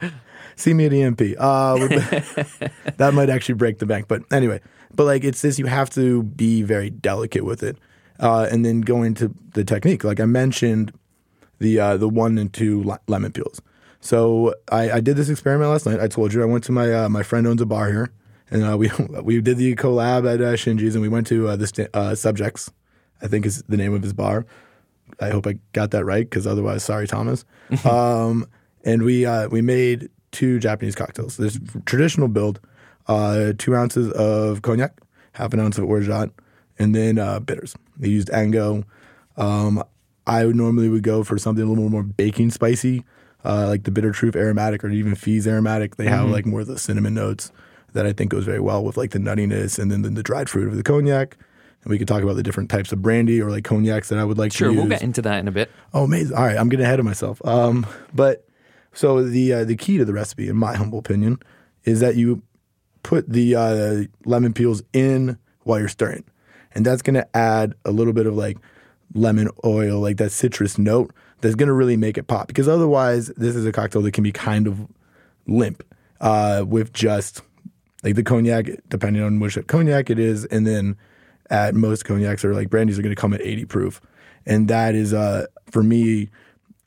see 0.55 0.73
me 0.73 0.85
at 0.85 0.93
EMP. 0.93 1.21
Uh, 1.37 1.75
that 2.97 3.11
might 3.13 3.29
actually 3.29 3.55
break 3.55 3.79
the 3.79 3.85
bank. 3.85 4.07
But 4.07 4.23
anyway, 4.31 4.61
but 4.95 5.03
like 5.03 5.23
it's 5.23 5.41
this, 5.41 5.59
you 5.59 5.65
have 5.65 5.89
to 5.91 6.23
be 6.23 6.61
very 6.63 6.89
delicate 6.89 7.43
with 7.43 7.61
it, 7.61 7.77
uh, 8.19 8.47
and 8.49 8.65
then 8.65 8.81
go 8.81 9.03
into 9.03 9.33
the 9.53 9.63
technique. 9.63 10.03
Like 10.03 10.19
I 10.19 10.25
mentioned, 10.25 10.93
the 11.59 11.79
uh, 11.79 11.97
the 11.97 12.07
one 12.07 12.37
and 12.37 12.51
two 12.53 12.83
le- 12.83 12.99
lemon 13.07 13.31
peels. 13.33 13.61
So 13.99 14.55
I, 14.71 14.91
I 14.93 14.99
did 14.99 15.15
this 15.17 15.29
experiment 15.29 15.69
last 15.69 15.85
night. 15.85 15.99
I 15.99 16.07
told 16.07 16.33
you 16.33 16.41
I 16.41 16.45
went 16.45 16.63
to 16.65 16.71
my 16.71 16.91
uh, 16.93 17.09
my 17.09 17.21
friend 17.21 17.45
owns 17.45 17.61
a 17.61 17.65
bar 17.65 17.91
here, 17.91 18.11
and 18.49 18.63
uh, 18.63 18.77
we 18.79 18.89
we 19.21 19.41
did 19.41 19.57
the 19.57 19.75
collab 19.75 20.31
at 20.31 20.41
uh, 20.41 20.53
Shinji's, 20.53 20.95
and 20.95 21.01
we 21.01 21.09
went 21.09 21.27
to 21.27 21.49
uh, 21.49 21.55
the 21.55 21.67
sta- 21.67 21.89
uh, 21.93 22.15
Subjects. 22.15 22.71
I 23.23 23.27
think 23.27 23.45
is 23.45 23.61
the 23.69 23.77
name 23.77 23.93
of 23.93 24.01
his 24.01 24.13
bar. 24.13 24.47
I 25.21 25.29
hope 25.29 25.47
I 25.47 25.57
got 25.73 25.91
that 25.91 26.03
right 26.05 26.29
because 26.29 26.47
otherwise, 26.47 26.83
sorry, 26.83 27.07
Thomas. 27.07 27.45
um, 27.85 28.47
and 28.83 29.03
we 29.03 29.25
uh, 29.25 29.47
we 29.49 29.61
made 29.61 30.09
two 30.31 30.59
Japanese 30.59 30.95
cocktails. 30.95 31.37
This 31.37 31.59
traditional 31.85 32.27
build: 32.27 32.59
uh, 33.07 33.53
two 33.57 33.75
ounces 33.75 34.11
of 34.13 34.61
cognac, 34.61 34.99
half 35.33 35.53
an 35.53 35.59
ounce 35.59 35.77
of 35.77 35.85
orgeat, 35.85 36.31
and 36.79 36.95
then 36.95 37.19
uh, 37.19 37.39
bitters. 37.39 37.75
They 37.97 38.09
used 38.09 38.29
Ango. 38.31 38.83
Um, 39.37 39.83
I 40.27 40.45
would 40.45 40.55
normally 40.55 40.89
would 40.89 41.03
go 41.03 41.23
for 41.23 41.37
something 41.37 41.63
a 41.63 41.67
little 41.67 41.89
more 41.89 42.03
baking 42.03 42.51
spicy, 42.51 43.03
uh, 43.43 43.67
like 43.67 43.83
the 43.83 43.91
Bitter 43.91 44.11
Truth 44.11 44.35
aromatic 44.35 44.83
or 44.83 44.89
even 44.89 45.15
Fee's 45.15 45.47
aromatic. 45.47 45.95
They 45.95 46.07
have 46.07 46.29
like 46.29 46.45
more 46.45 46.61
of 46.61 46.67
the 46.67 46.77
cinnamon 46.79 47.13
notes 47.13 47.51
that 47.93 48.05
I 48.05 48.13
think 48.13 48.31
goes 48.31 48.45
very 48.45 48.59
well 48.59 48.83
with 48.83 48.97
like 48.97 49.11
the 49.11 49.19
nuttiness 49.19 49.77
and 49.77 49.91
then 49.91 50.01
the, 50.01 50.09
the 50.09 50.23
dried 50.23 50.49
fruit 50.49 50.67
of 50.67 50.75
the 50.75 50.83
cognac. 50.83 51.37
And 51.83 51.89
we 51.91 51.97
could 51.97 52.07
talk 52.07 52.21
about 52.23 52.35
the 52.35 52.43
different 52.43 52.69
types 52.69 52.91
of 52.91 53.01
brandy 53.01 53.41
or 53.41 53.49
like 53.49 53.63
cognacs 53.63 54.09
that 54.09 54.19
I 54.19 54.23
would 54.23 54.37
like 54.37 54.53
Sure, 54.53 54.67
to 54.67 54.73
use. 54.73 54.79
we'll 54.79 54.89
get 54.89 55.01
into 55.01 55.21
that 55.23 55.39
in 55.39 55.47
a 55.47 55.51
bit. 55.51 55.71
Oh, 55.93 56.03
amazing! 56.03 56.37
All 56.37 56.43
right, 56.43 56.57
I'm 56.57 56.69
getting 56.69 56.85
ahead 56.85 56.99
of 56.99 57.05
myself. 57.05 57.43
Um, 57.45 57.85
but 58.13 58.47
so 58.93 59.23
the 59.23 59.53
uh, 59.53 59.63
the 59.65 59.75
key 59.75 59.97
to 59.97 60.05
the 60.05 60.13
recipe, 60.13 60.47
in 60.47 60.55
my 60.57 60.75
humble 60.75 60.99
opinion, 60.99 61.39
is 61.83 61.99
that 62.01 62.15
you 62.15 62.43
put 63.03 63.27
the 63.27 63.55
uh, 63.55 64.03
lemon 64.25 64.53
peels 64.53 64.83
in 64.93 65.37
while 65.63 65.79
you're 65.79 65.87
stirring, 65.87 66.23
and 66.75 66.85
that's 66.85 67.01
going 67.01 67.15
to 67.15 67.35
add 67.35 67.73
a 67.85 67.91
little 67.91 68.13
bit 68.13 68.27
of 68.27 68.35
like 68.35 68.57
lemon 69.15 69.49
oil, 69.65 69.99
like 69.99 70.17
that 70.17 70.31
citrus 70.31 70.77
note, 70.77 71.11
that's 71.41 71.55
going 71.55 71.67
to 71.67 71.73
really 71.73 71.97
make 71.97 72.17
it 72.17 72.27
pop. 72.27 72.47
Because 72.47 72.67
otherwise, 72.67 73.27
this 73.37 73.55
is 73.55 73.65
a 73.65 73.71
cocktail 73.71 74.01
that 74.03 74.11
can 74.13 74.23
be 74.23 74.31
kind 74.31 74.67
of 74.67 74.87
limp 75.47 75.83
uh, 76.21 76.63
with 76.67 76.93
just 76.93 77.41
like 78.03 78.15
the 78.15 78.23
cognac, 78.23 78.67
depending 78.89 79.23
on 79.23 79.39
which 79.39 79.57
cognac 79.67 80.09
it 80.11 80.19
is, 80.19 80.45
and 80.45 80.67
then 80.67 80.95
at 81.51 81.75
most 81.75 82.05
cognacs 82.05 82.43
or 82.43 82.55
like 82.55 82.69
brandies 82.69 82.97
are 82.97 83.03
going 83.03 83.13
to 83.13 83.21
come 83.21 83.33
at 83.33 83.41
80 83.41 83.65
proof, 83.65 84.01
and 84.47 84.67
that 84.69 84.95
is 84.95 85.13
uh 85.13 85.45
for 85.69 85.83
me 85.83 86.29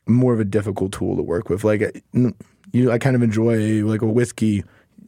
more 0.07 0.33
of 0.33 0.39
a 0.39 0.45
difficult 0.45 0.91
tool 0.91 1.15
to 1.15 1.23
work 1.23 1.49
with. 1.49 1.63
Like 1.63 2.03
you, 2.73 2.91
I 2.91 2.97
kind 2.97 3.15
of 3.15 3.23
enjoy 3.23 3.83
like 3.85 4.01
a 4.01 4.07
whiskey. 4.07 4.63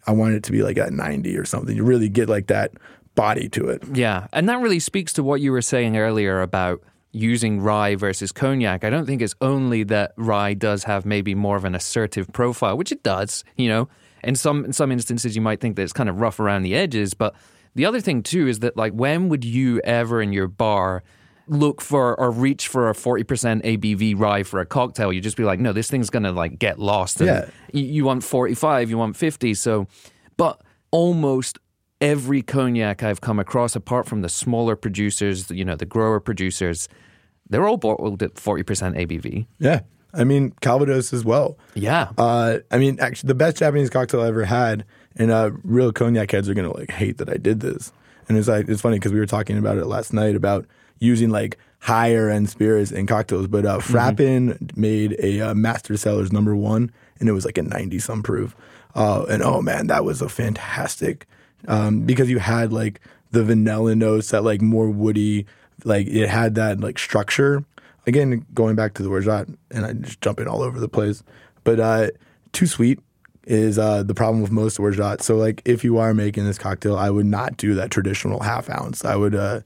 I 0.05 0.11
want 0.11 0.35
it 0.35 0.43
to 0.43 0.51
be 0.53 0.63
like 0.63 0.77
at 0.77 0.93
90 0.93 1.37
or 1.37 1.43
something. 1.43 1.75
You 1.75 1.83
really 1.83 2.07
get 2.07 2.29
like 2.29 2.47
that 2.47 2.71
body 3.15 3.49
to 3.49 3.67
it. 3.67 3.83
Yeah, 3.93 4.27
and 4.31 4.47
that 4.47 4.59
really 4.61 4.79
speaks 4.79 5.11
to 5.13 5.23
what 5.23 5.41
you 5.41 5.51
were 5.51 5.61
saying 5.61 5.97
earlier 5.97 6.41
about 6.41 6.81
using 7.11 7.59
rye 7.59 7.95
versus 7.95 8.31
cognac. 8.31 8.83
I 8.83 8.89
don't 8.89 9.05
think 9.05 9.21
it's 9.21 9.35
only 9.41 9.83
that 9.83 10.13
rye 10.17 10.53
does 10.53 10.83
have 10.83 11.05
maybe 11.05 11.35
more 11.35 11.57
of 11.57 11.65
an 11.65 11.75
assertive 11.75 12.31
profile, 12.31 12.77
which 12.77 12.91
it 12.91 13.03
does, 13.03 13.43
you 13.57 13.67
know. 13.67 13.89
In 14.23 14.35
some 14.35 14.65
in 14.65 14.73
some 14.73 14.91
instances 14.91 15.35
you 15.35 15.41
might 15.41 15.59
think 15.59 15.75
that 15.75 15.83
it's 15.83 15.93
kind 15.93 16.09
of 16.09 16.19
rough 16.19 16.39
around 16.39 16.63
the 16.63 16.75
edges, 16.75 17.13
but 17.13 17.35
the 17.77 17.85
other 17.85 18.01
thing 18.01 18.21
too 18.23 18.47
is 18.47 18.59
that 18.59 18.75
like 18.75 18.91
when 18.93 19.29
would 19.29 19.45
you 19.45 19.79
ever 19.85 20.21
in 20.21 20.33
your 20.33 20.47
bar 20.49 21.03
look 21.47 21.79
for 21.79 22.19
or 22.19 22.29
reach 22.29 22.67
for 22.67 22.89
a 22.89 22.93
40% 22.93 23.23
ABV 23.63 24.19
rye 24.19 24.43
for 24.43 24.59
a 24.59 24.65
cocktail? 24.65 25.13
You'd 25.13 25.23
just 25.23 25.37
be 25.37 25.45
like, 25.45 25.59
no, 25.61 25.71
this 25.71 25.89
thing's 25.89 26.09
going 26.09 26.23
to 26.23 26.31
like 26.33 26.59
get 26.59 26.77
lost. 26.79 27.21
And 27.21 27.27
Yeah. 27.27 27.49
you, 27.71 27.83
you 27.85 28.03
want 28.05 28.23
45, 28.23 28.89
you 28.89 28.97
want 28.97 29.15
50. 29.15 29.53
So, 29.53 29.87
but 30.35 30.61
almost 30.91 31.57
every 32.01 32.41
cognac 32.41 33.01
I've 33.01 33.21
come 33.21 33.39
across, 33.39 33.75
apart 33.75 34.07
from 34.07 34.21
the 34.23 34.29
smaller 34.29 34.75
producers, 34.75 35.49
you 35.49 35.63
know, 35.63 35.75
the 35.75 35.85
grower 35.85 36.19
producers, 36.19 36.89
they're 37.49 37.67
all 37.67 37.77
bottled 37.77 38.21
at 38.23 38.33
40% 38.35 38.97
ABV. 38.97 39.47
Yeah. 39.59 39.81
I 40.13 40.23
mean, 40.23 40.53
Calvados 40.61 41.13
as 41.13 41.23
well. 41.23 41.57
Yeah. 41.75 42.09
Uh, 42.17 42.59
I 42.71 42.77
mean, 42.77 42.99
actually, 42.99 43.27
the 43.27 43.35
best 43.35 43.57
Japanese 43.57 43.89
cocktail 43.89 44.21
I 44.21 44.27
ever 44.27 44.45
had, 44.45 44.83
and 45.17 45.31
uh, 45.31 45.51
real 45.63 45.91
cognac 45.91 46.31
heads 46.31 46.47
are 46.47 46.53
gonna 46.53 46.73
like 46.73 46.91
hate 46.91 47.17
that 47.17 47.29
I 47.29 47.37
did 47.37 47.59
this. 47.59 47.91
And 48.29 48.37
it's 48.37 48.47
like 48.47 48.67
it's 48.67 48.81
funny 48.81 48.97
because 48.97 49.13
we 49.13 49.19
were 49.19 49.25
talking 49.25 49.57
about 49.57 49.77
it 49.77 49.85
last 49.85 50.13
night 50.13 50.35
about 50.35 50.65
using 50.99 51.29
like 51.29 51.57
higher 51.79 52.29
end 52.29 52.49
spirits 52.49 52.91
in 52.91 53.07
cocktails. 53.07 53.47
But 53.47 53.65
uh, 53.65 53.79
Frapin 53.79 54.75
made 54.77 55.15
a 55.19 55.41
uh, 55.41 55.53
Master 55.53 55.97
sellers 55.97 56.31
number 56.31 56.55
one, 56.55 56.91
and 57.19 57.29
it 57.29 57.33
was 57.33 57.45
like 57.45 57.57
a 57.57 57.63
ninety 57.63 57.99
some 57.99 58.23
proof. 58.23 58.55
Uh, 58.95 59.25
and 59.29 59.41
oh 59.41 59.61
man, 59.61 59.87
that 59.87 60.03
was 60.03 60.21
a 60.21 60.29
fantastic 60.29 61.27
um, 61.67 62.01
because 62.01 62.29
you 62.29 62.39
had 62.39 62.73
like 62.73 62.99
the 63.31 63.43
vanilla 63.43 63.95
notes, 63.95 64.31
that 64.31 64.43
like 64.43 64.61
more 64.61 64.89
woody 64.89 65.45
like 65.83 66.07
it 66.07 66.27
had 66.29 66.55
that 66.55 66.79
like 66.79 66.99
structure. 66.99 67.63
Again, 68.05 68.45
going 68.53 68.75
back 68.75 68.93
to 68.95 69.03
the 69.03 69.09
orgeat, 69.09 69.47
and 69.71 69.85
I'm 69.85 70.03
just 70.03 70.21
jumping 70.21 70.47
all 70.47 70.61
over 70.61 70.79
the 70.79 70.87
place, 70.87 71.23
but 71.63 71.79
uh, 71.79 72.09
too 72.53 72.65
sweet 72.65 72.99
is 73.47 73.79
uh, 73.79 74.03
the 74.03 74.13
problem 74.13 74.41
with 74.41 74.51
most 74.51 74.79
orgeat. 74.79 75.21
So 75.21 75.35
like 75.37 75.61
if 75.65 75.83
you 75.83 75.97
are 75.97 76.13
making 76.13 76.45
this 76.45 76.57
cocktail, 76.57 76.95
I 76.97 77.09
would 77.09 77.25
not 77.25 77.57
do 77.57 77.73
that 77.75 77.89
traditional 77.91 78.41
half 78.41 78.69
ounce. 78.69 79.03
I 79.05 79.15
would 79.15 79.33
uh, 79.33 79.61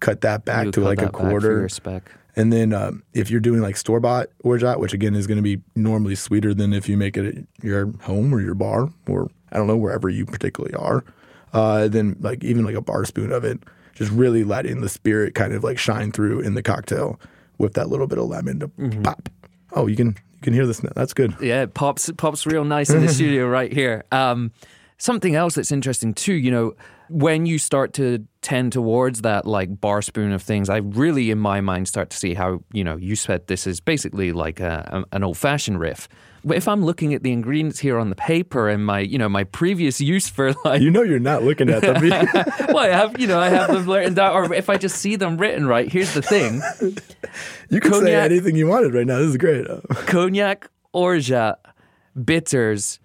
cut 0.00 0.22
that 0.22 0.44
back 0.44 0.72
to 0.72 0.80
like 0.80 0.98
a 0.98 1.02
that 1.02 1.12
back 1.12 1.20
for 1.20 1.30
quarter. 1.30 1.60
And 2.34 2.52
then 2.52 2.72
um, 2.72 3.02
if 3.14 3.30
you're 3.30 3.40
doing 3.40 3.60
like 3.60 3.76
store 3.76 4.00
bought 4.00 4.28
orgeat, 4.42 4.80
which 4.80 4.92
again 4.92 5.14
is 5.14 5.26
going 5.26 5.36
to 5.36 5.42
be 5.42 5.60
normally 5.74 6.14
sweeter 6.14 6.52
than 6.54 6.72
if 6.72 6.88
you 6.88 6.96
make 6.96 7.16
it 7.16 7.26
at 7.36 7.44
your 7.64 7.92
home 8.02 8.34
or 8.34 8.40
your 8.40 8.54
bar 8.54 8.88
or 9.06 9.30
I 9.52 9.58
don't 9.58 9.66
know 9.66 9.76
wherever 9.76 10.08
you 10.08 10.26
particularly 10.26 10.74
are, 10.74 11.04
uh, 11.52 11.88
then 11.88 12.16
like 12.20 12.42
even 12.42 12.64
like 12.64 12.74
a 12.74 12.80
bar 12.82 13.04
spoon 13.04 13.32
of 13.32 13.44
it, 13.44 13.60
just 13.94 14.10
really 14.12 14.44
letting 14.44 14.80
the 14.80 14.88
spirit 14.88 15.34
kind 15.34 15.52
of 15.54 15.62
like 15.64 15.78
shine 15.78 16.10
through 16.12 16.40
in 16.40 16.54
the 16.54 16.62
cocktail 16.62 17.18
with 17.58 17.74
that 17.74 17.88
little 17.88 18.06
bit 18.06 18.18
of 18.18 18.26
lemon 18.26 18.60
to 18.60 18.68
Mm-hmm. 18.68 19.02
pop. 19.02 19.28
Oh, 19.72 19.86
you 19.86 19.96
can 19.96 20.16
can 20.46 20.54
hear 20.54 20.66
this 20.66 20.82
now. 20.82 20.92
That's 20.94 21.12
good. 21.12 21.34
Yeah, 21.40 21.62
it 21.64 21.74
pops 21.74 22.08
it 22.08 22.16
pops 22.16 22.46
real 22.46 22.64
nice 22.64 22.88
in 22.90 23.00
the 23.00 23.08
studio 23.12 23.46
right 23.48 23.72
here. 23.72 24.04
Um, 24.12 24.52
something 24.98 25.34
else 25.34 25.54
that's 25.56 25.72
interesting 25.72 26.14
too, 26.14 26.34
you 26.34 26.50
know, 26.50 26.72
when 27.08 27.46
you 27.46 27.58
start 27.58 27.92
to 27.94 28.26
tend 28.42 28.72
towards 28.72 29.22
that 29.22 29.44
like 29.46 29.80
bar 29.80 30.02
spoon 30.02 30.32
of 30.32 30.42
things, 30.42 30.68
I 30.70 30.78
really, 30.78 31.30
in 31.30 31.38
my 31.38 31.60
mind, 31.60 31.88
start 31.88 32.10
to 32.10 32.16
see 32.16 32.34
how 32.34 32.62
you 32.72 32.84
know 32.84 32.96
you 32.96 33.16
said 33.16 33.46
this 33.48 33.66
is 33.66 33.80
basically 33.80 34.32
like 34.32 34.60
a, 34.60 35.04
a- 35.12 35.16
an 35.16 35.22
old 35.24 35.36
fashioned 35.36 35.78
riff. 35.80 36.08
But 36.46 36.56
if 36.56 36.68
I'm 36.68 36.84
looking 36.84 37.12
at 37.12 37.24
the 37.24 37.32
ingredients 37.32 37.80
here 37.80 37.98
on 37.98 38.08
the 38.08 38.14
paper 38.14 38.68
and 38.68 38.86
my 38.86 39.00
you 39.00 39.18
know 39.18 39.28
my 39.28 39.42
previous 39.42 40.00
use 40.00 40.28
for 40.28 40.54
like 40.64 40.80
You 40.80 40.92
know 40.92 41.02
you're 41.02 41.18
not 41.18 41.42
looking 41.42 41.68
at 41.68 41.82
them. 41.82 42.00
well, 42.68 42.78
I 42.78 42.88
have 42.88 43.20
you 43.20 43.26
know 43.26 43.40
I 43.40 43.48
have 43.48 43.72
them 43.72 43.84
written 43.90 44.14
down, 44.14 44.32
or 44.32 44.54
if 44.54 44.70
I 44.70 44.76
just 44.76 44.98
see 44.98 45.16
them 45.16 45.38
written 45.38 45.66
right. 45.66 45.90
Here's 45.90 46.14
the 46.14 46.22
thing: 46.22 46.62
you 47.68 47.80
can 47.80 47.92
say 47.94 48.14
anything 48.14 48.54
you 48.54 48.68
wanted 48.68 48.94
right 48.94 49.06
now. 49.06 49.18
This 49.18 49.30
is 49.30 49.36
great. 49.36 49.66
cognac, 50.06 50.70
orgeat, 50.92 51.56
bitters. 52.24 53.00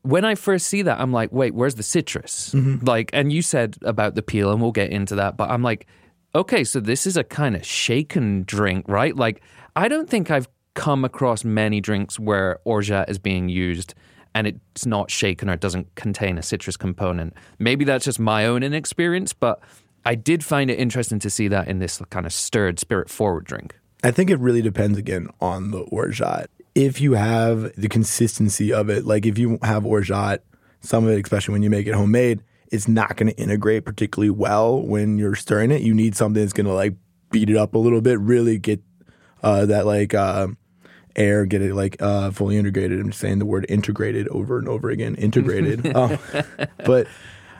When 0.00 0.24
I 0.24 0.34
first 0.34 0.68
see 0.68 0.82
that, 0.82 0.98
I'm 0.98 1.12
like, 1.12 1.32
wait, 1.32 1.52
where's 1.52 1.74
the 1.74 1.82
citrus? 1.82 2.52
Mm-hmm. 2.54 2.86
Like, 2.86 3.10
and 3.12 3.32
you 3.32 3.42
said 3.42 3.76
about 3.82 4.14
the 4.14 4.22
peel, 4.22 4.52
and 4.52 4.62
we'll 4.62 4.72
get 4.72 4.90
into 4.90 5.16
that, 5.16 5.36
but 5.36 5.50
I'm 5.50 5.62
like, 5.62 5.86
okay, 6.34 6.64
so 6.64 6.80
this 6.80 7.06
is 7.06 7.16
a 7.16 7.24
kind 7.24 7.56
of 7.56 7.66
shaken 7.66 8.44
drink, 8.44 8.86
right? 8.88 9.16
Like, 9.16 9.42
I 9.74 9.88
don't 9.88 10.08
think 10.08 10.30
I've 10.30 10.48
come 10.76 11.04
across 11.04 11.42
many 11.42 11.80
drinks 11.80 12.20
where 12.20 12.60
orgeat 12.64 13.08
is 13.08 13.18
being 13.18 13.48
used 13.48 13.94
and 14.34 14.46
it's 14.46 14.84
not 14.84 15.10
shaken 15.10 15.48
or 15.48 15.56
doesn't 15.56 15.92
contain 15.94 16.36
a 16.36 16.42
citrus 16.42 16.76
component. 16.76 17.34
Maybe 17.58 17.84
that's 17.84 18.04
just 18.04 18.20
my 18.20 18.44
own 18.44 18.62
inexperience, 18.62 19.32
but 19.32 19.60
I 20.04 20.14
did 20.14 20.44
find 20.44 20.70
it 20.70 20.78
interesting 20.78 21.18
to 21.20 21.30
see 21.30 21.48
that 21.48 21.66
in 21.66 21.78
this 21.78 22.00
kind 22.10 22.26
of 22.26 22.32
stirred, 22.32 22.78
spirit 22.78 23.08
forward 23.08 23.44
drink. 23.44 23.74
I 24.04 24.10
think 24.10 24.28
it 24.28 24.38
really 24.38 24.60
depends 24.60 24.98
again 24.98 25.28
on 25.40 25.70
the 25.70 25.80
orgeat. 25.80 26.50
If 26.74 27.00
you 27.00 27.14
have 27.14 27.74
the 27.76 27.88
consistency 27.88 28.70
of 28.72 28.90
it, 28.90 29.06
like 29.06 29.24
if 29.24 29.38
you 29.38 29.58
have 29.62 29.86
orgeat, 29.86 30.42
some 30.80 31.06
of 31.06 31.10
it, 31.10 31.24
especially 31.24 31.52
when 31.52 31.62
you 31.62 31.70
make 31.70 31.86
it 31.86 31.94
homemade, 31.94 32.44
it's 32.70 32.86
not 32.86 33.16
going 33.16 33.32
to 33.32 33.40
integrate 33.40 33.86
particularly 33.86 34.30
well 34.30 34.82
when 34.82 35.16
you're 35.16 35.34
stirring 35.34 35.70
it. 35.70 35.80
You 35.80 35.94
need 35.94 36.14
something 36.14 36.42
that's 36.42 36.52
going 36.52 36.66
to 36.66 36.74
like 36.74 36.94
beat 37.30 37.48
it 37.48 37.56
up 37.56 37.74
a 37.74 37.78
little 37.78 38.02
bit, 38.02 38.20
really 38.20 38.58
get 38.58 38.82
uh, 39.42 39.64
that 39.66 39.86
like 39.86 40.12
uh, 40.12 40.48
air, 41.16 41.46
get 41.46 41.62
it 41.62 41.74
like 41.74 42.00
uh, 42.00 42.30
fully 42.30 42.56
integrated. 42.56 43.00
I'm 43.00 43.12
saying 43.12 43.38
the 43.38 43.46
word 43.46 43.66
integrated 43.68 44.28
over 44.28 44.58
and 44.58 44.68
over 44.68 44.90
again, 44.90 45.14
integrated. 45.16 45.94
um, 45.96 46.18
but 46.84 47.08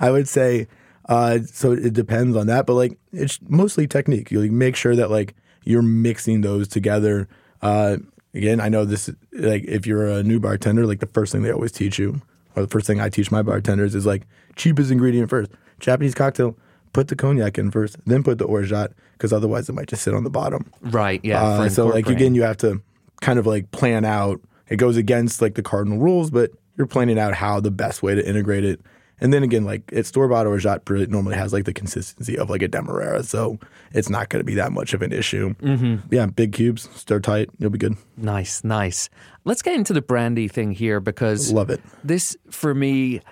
I 0.01 0.11
would 0.11 0.29
say 0.29 0.69
uh, 1.09 1.39
so 1.47 1.73
it 1.73 1.93
depends 1.93 2.37
on 2.37 2.49
that, 2.49 2.67
but 2.67 2.75
like 2.75 2.99
it's 3.13 3.39
mostly 3.49 3.87
technique. 3.87 4.31
You 4.31 4.41
like, 4.41 4.51
make 4.51 4.77
sure 4.77 4.97
that 4.97 5.11
like 5.11 5.35
you're 5.65 5.83
mixing 5.83 6.41
those 6.41 6.69
together. 6.69 7.29
Uh, 7.63 7.99
again, 8.35 8.61
I 8.61 8.69
know 8.69 8.85
this 8.85 9.11
like 9.33 9.65
if 9.65 9.87
you're 9.87 10.07
a 10.07 10.23
new 10.23 10.41
bartender, 10.41 10.87
like 10.87 11.01
the 11.01 11.07
first 11.07 11.33
thing 11.33 11.43
they 11.43 11.53
always 11.53 11.73
teach 11.73 11.99
you, 11.99 12.21
or 12.57 12.63
the 12.63 12.69
first 12.69 12.87
thing 12.87 13.01
I 13.01 13.09
teach 13.09 13.31
my 13.31 13.43
bartenders 13.43 13.95
is 13.95 14.05
like 14.05 14.27
cheapest 14.57 14.91
ingredient 14.91 15.31
first. 15.31 15.51
Japanese 15.79 16.15
cocktail, 16.15 16.57
put 16.93 17.09
the 17.09 17.17
cognac 17.17 17.57
in 17.59 17.71
first, 17.71 17.97
then 18.07 18.25
put 18.25 18.39
the 18.39 18.45
orgeat, 18.45 18.93
because 19.13 19.33
otherwise 19.33 19.69
it 19.69 19.75
might 19.75 19.89
just 19.89 20.03
sit 20.03 20.15
on 20.15 20.25
the 20.25 20.31
bottom. 20.31 20.71
Right. 20.81 21.21
Yeah. 21.23 21.43
Uh, 21.43 21.69
so 21.69 21.87
like 21.87 22.09
again, 22.09 22.35
you 22.35 22.43
have 22.43 22.57
to 22.59 22.83
kind 23.21 23.39
of 23.39 23.47
like 23.47 23.71
plan 23.71 24.05
out. 24.05 24.41
It 24.69 24.77
goes 24.77 24.97
against 24.97 25.41
like 25.41 25.55
the 25.55 25.63
cardinal 25.63 25.99
rules, 25.99 26.31
but 26.31 26.51
you're 26.77 26.87
planning 26.87 27.19
out 27.19 27.35
how 27.35 27.61
the 27.61 27.71
best 27.71 28.03
way 28.03 28.15
to 28.15 28.29
integrate 28.29 28.65
it. 28.65 28.81
And 29.19 29.33
then 29.33 29.43
again, 29.43 29.65
like 29.65 29.83
it's 29.93 30.09
store 30.09 30.29
bought 30.29 30.47
orgeat 30.47 30.83
it 30.91 31.11
normally 31.11 31.37
has 31.37 31.53
like 31.53 31.65
the 31.65 31.73
consistency 31.73 32.37
of 32.37 32.51
like 32.51 32.61
a 32.61 32.69
demerara, 32.69 33.23
so 33.23 33.59
it's 33.93 34.11
not 34.11 34.29
going 34.29 34.41
to 34.41 34.45
be 34.45 34.55
that 34.57 34.73
much 34.73 34.93
of 34.93 35.01
an 35.01 35.11
issue. 35.13 35.55
Mm-hmm. 35.55 36.13
Yeah, 36.15 36.27
big 36.27 36.53
cubes, 36.53 36.91
stir 36.95 37.21
tight, 37.21 37.49
you'll 37.59 37.71
be 37.71 37.79
good. 37.79 37.97
Nice, 38.19 38.63
nice. 38.63 39.09
Let's 39.45 39.63
get 39.63 39.75
into 39.75 39.95
the 39.95 40.03
brandy 40.03 40.49
thing 40.49 40.73
here 40.73 41.01
because 41.01 41.51
Love 41.51 41.71
it. 41.71 41.81
this, 42.05 42.37
for 42.51 42.75
me, 42.75 43.23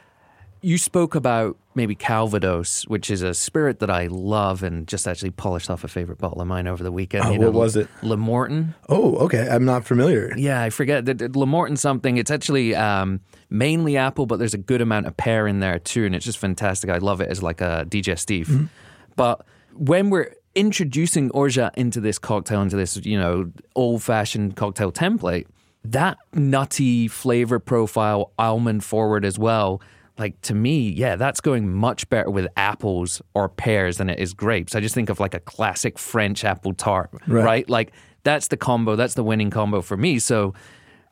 you 0.64 0.78
spoke 0.78 1.14
about 1.14 1.58
maybe 1.74 1.94
Calvados, 1.94 2.84
which 2.84 3.10
is 3.10 3.20
a 3.20 3.34
spirit 3.34 3.80
that 3.80 3.90
I 3.90 4.06
love 4.06 4.62
and 4.62 4.86
just 4.88 5.06
actually 5.06 5.30
polished 5.30 5.68
off 5.68 5.84
a 5.84 5.88
favorite 5.88 6.18
bottle 6.18 6.40
of 6.40 6.46
mine 6.46 6.66
over 6.66 6.82
the 6.82 6.90
weekend. 6.90 7.24
Oh, 7.26 7.32
You 7.32 7.40
what 7.40 7.52
was 7.52 7.76
it? 7.76 7.88
Lemorton. 8.02 8.74
Oh, 8.88 9.16
okay. 9.16 9.46
I'm 9.50 9.64
not 9.66 9.84
familiar. 9.84 10.32
Yeah, 10.36 10.62
I 10.62 10.70
forget 10.70 11.04
that 11.04 11.18
that 11.18 11.36
Lemorton 11.36 11.76
something. 11.76 12.16
It's 12.16 12.30
actually 12.30 12.74
um, 12.74 13.20
mainly 13.50 13.96
apple, 13.98 14.24
but 14.24 14.38
there's 14.38 14.54
a 14.54 14.58
good 14.58 14.80
amount 14.80 15.06
of 15.06 15.16
pear 15.16 15.46
in 15.46 15.60
there 15.60 15.78
too, 15.78 16.06
and 16.06 16.14
it's 16.14 16.24
just 16.24 16.38
fantastic. 16.38 16.88
I 16.88 16.98
love 16.98 17.20
it 17.20 17.28
as 17.28 17.42
like 17.42 17.60
a 17.60 17.84
digestif. 17.88 18.68
But 19.16 19.44
when 19.74 20.08
we're 20.08 20.34
introducing 20.54 21.30
orgeat 21.32 21.74
into 21.76 22.00
this 22.00 22.18
cocktail, 22.18 22.62
into 22.62 22.76
this 22.76 22.96
you 23.04 23.18
know 23.18 23.50
old 23.74 24.02
fashioned 24.02 24.56
cocktail 24.56 24.90
template, 24.92 25.46
that 25.84 26.16
nutty 26.32 27.08
flavor 27.08 27.58
profile, 27.58 28.32
almond 28.38 28.82
forward 28.84 29.24
as 29.26 29.38
well. 29.38 29.82
Like 30.16 30.40
to 30.42 30.54
me, 30.54 30.90
yeah, 30.90 31.16
that's 31.16 31.40
going 31.40 31.72
much 31.72 32.08
better 32.08 32.30
with 32.30 32.46
apples 32.56 33.20
or 33.34 33.48
pears 33.48 33.96
than 33.98 34.08
it 34.08 34.18
is 34.20 34.32
grapes. 34.32 34.74
I 34.76 34.80
just 34.80 34.94
think 34.94 35.08
of 35.10 35.18
like 35.18 35.34
a 35.34 35.40
classic 35.40 35.98
French 35.98 36.44
apple 36.44 36.72
tart, 36.72 37.10
Right. 37.26 37.44
right? 37.44 37.68
Like 37.70 37.92
that's 38.22 38.48
the 38.48 38.56
combo, 38.56 38.94
that's 38.96 39.14
the 39.14 39.24
winning 39.24 39.50
combo 39.50 39.82
for 39.82 39.96
me. 39.96 40.18
So 40.20 40.54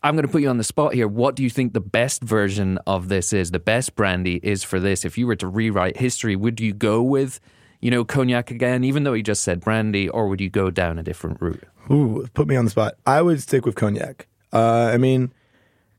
I'm 0.04 0.14
going 0.14 0.26
to 0.26 0.30
put 0.32 0.42
you 0.42 0.49
on 0.49 0.59
the 0.59 0.64
spot 0.64 0.94
here. 0.94 1.06
What 1.09 1.35
do 1.37 1.42
you 1.42 1.50
think 1.50 1.73
the 1.73 1.80
best 1.80 2.23
version 2.23 2.78
of 2.87 3.09
this 3.09 3.32
is? 3.32 3.50
The 3.50 3.59
best 3.61 3.94
brandy 3.97 4.38
is 4.42 4.62
for 4.64 4.78
this. 4.80 5.04
If 5.04 5.18
you 5.18 5.26
were 5.26 5.37
to 5.37 5.47
rewrite 5.49 5.97
history, 5.97 6.35
would 6.37 6.61
you 6.61 6.73
go 6.73 7.02
with, 7.02 7.38
you 7.80 7.90
know, 7.90 8.04
cognac 8.04 8.50
again, 8.50 8.82
even 8.85 9.02
though 9.04 9.12
you 9.12 9.23
just 9.23 9.42
said 9.42 9.61
brandy, 9.61 10.09
or 10.09 10.28
would 10.28 10.40
you 10.40 10.49
go 10.50 10.71
down 10.71 10.99
a 10.99 11.02
different 11.02 11.40
route? 11.40 11.62
Ooh, 11.90 12.26
put 12.35 12.47
me 12.49 12.54
on 12.56 12.64
the 12.64 12.71
spot. 12.71 12.94
I 13.06 13.21
would 13.23 13.40
stick 13.42 13.64
with 13.66 13.75
cognac. 13.75 14.26
Uh, 14.52 14.90
I 14.92 14.97
mean, 14.97 15.32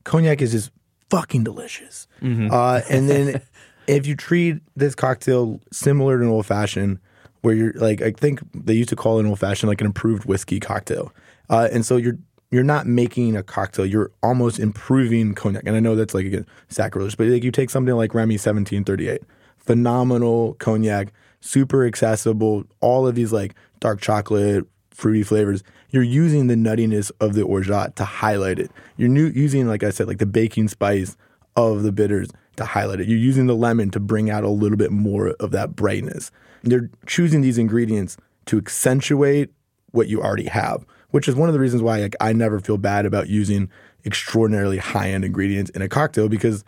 cognac 0.04 0.40
is 0.42 0.52
just 0.52 0.70
fucking 1.10 1.44
delicious. 1.44 2.06
Uh, 2.52 2.80
and 2.90 3.08
then 3.08 3.42
if 3.86 4.06
you 4.06 4.16
treat 4.16 4.60
this 4.76 4.94
cocktail 4.94 5.60
similar 5.72 6.18
to 6.18 6.24
an 6.24 6.30
old 6.30 6.46
fashioned, 6.46 6.98
where 7.42 7.54
you're 7.54 7.72
like, 7.74 8.00
I 8.00 8.10
think 8.12 8.40
they 8.54 8.72
used 8.72 8.88
to 8.88 8.96
call 8.96 9.18
it 9.18 9.20
an 9.20 9.26
old 9.26 9.38
fashioned 9.38 9.68
like 9.68 9.82
an 9.82 9.86
improved 9.86 10.24
whiskey 10.24 10.58
cocktail. 10.58 11.12
Uh, 11.50 11.68
and 11.70 11.84
so 11.84 11.96
you're 11.96 12.18
you're 12.50 12.62
not 12.62 12.86
making 12.86 13.36
a 13.36 13.42
cocktail, 13.42 13.84
you're 13.84 14.12
almost 14.22 14.58
improving 14.58 15.34
cognac. 15.34 15.64
And 15.66 15.76
I 15.76 15.80
know 15.80 15.96
that's 15.96 16.14
like 16.14 16.24
again 16.24 16.46
sacrilege, 16.68 17.16
but 17.16 17.26
like 17.26 17.44
you 17.44 17.50
take 17.50 17.68
something 17.68 17.94
like 17.94 18.14
Remy 18.14 18.34
1738, 18.34 19.22
phenomenal 19.58 20.54
cognac, 20.54 21.12
super 21.40 21.84
accessible, 21.84 22.64
all 22.80 23.06
of 23.06 23.14
these 23.14 23.32
like 23.32 23.54
dark 23.80 24.00
chocolate, 24.00 24.64
fruity 24.90 25.22
flavors. 25.22 25.62
You're 25.94 26.02
using 26.02 26.48
the 26.48 26.56
nuttiness 26.56 27.12
of 27.20 27.34
the 27.34 27.42
orgeat 27.42 27.94
to 27.94 28.04
highlight 28.04 28.58
it. 28.58 28.72
You're 28.96 29.08
new, 29.08 29.28
using, 29.28 29.68
like 29.68 29.84
I 29.84 29.90
said, 29.90 30.08
like 30.08 30.18
the 30.18 30.26
baking 30.26 30.66
spice 30.66 31.16
of 31.54 31.84
the 31.84 31.92
bitters 31.92 32.30
to 32.56 32.64
highlight 32.64 32.98
it. 32.98 33.06
You're 33.06 33.16
using 33.16 33.46
the 33.46 33.54
lemon 33.54 33.92
to 33.92 34.00
bring 34.00 34.28
out 34.28 34.42
a 34.42 34.48
little 34.48 34.76
bit 34.76 34.90
more 34.90 35.36
of 35.38 35.52
that 35.52 35.76
brightness. 35.76 36.32
You're 36.64 36.90
choosing 37.06 37.42
these 37.42 37.58
ingredients 37.58 38.16
to 38.46 38.58
accentuate 38.58 39.50
what 39.92 40.08
you 40.08 40.20
already 40.20 40.46
have, 40.46 40.84
which 41.12 41.28
is 41.28 41.36
one 41.36 41.48
of 41.48 41.52
the 41.52 41.60
reasons 41.60 41.80
why 41.80 42.00
like, 42.00 42.16
I 42.20 42.32
never 42.32 42.58
feel 42.58 42.76
bad 42.76 43.06
about 43.06 43.28
using 43.28 43.70
extraordinarily 44.04 44.78
high 44.78 45.10
end 45.10 45.24
ingredients 45.24 45.70
in 45.70 45.82
a 45.82 45.88
cocktail 45.88 46.28
because 46.28 46.64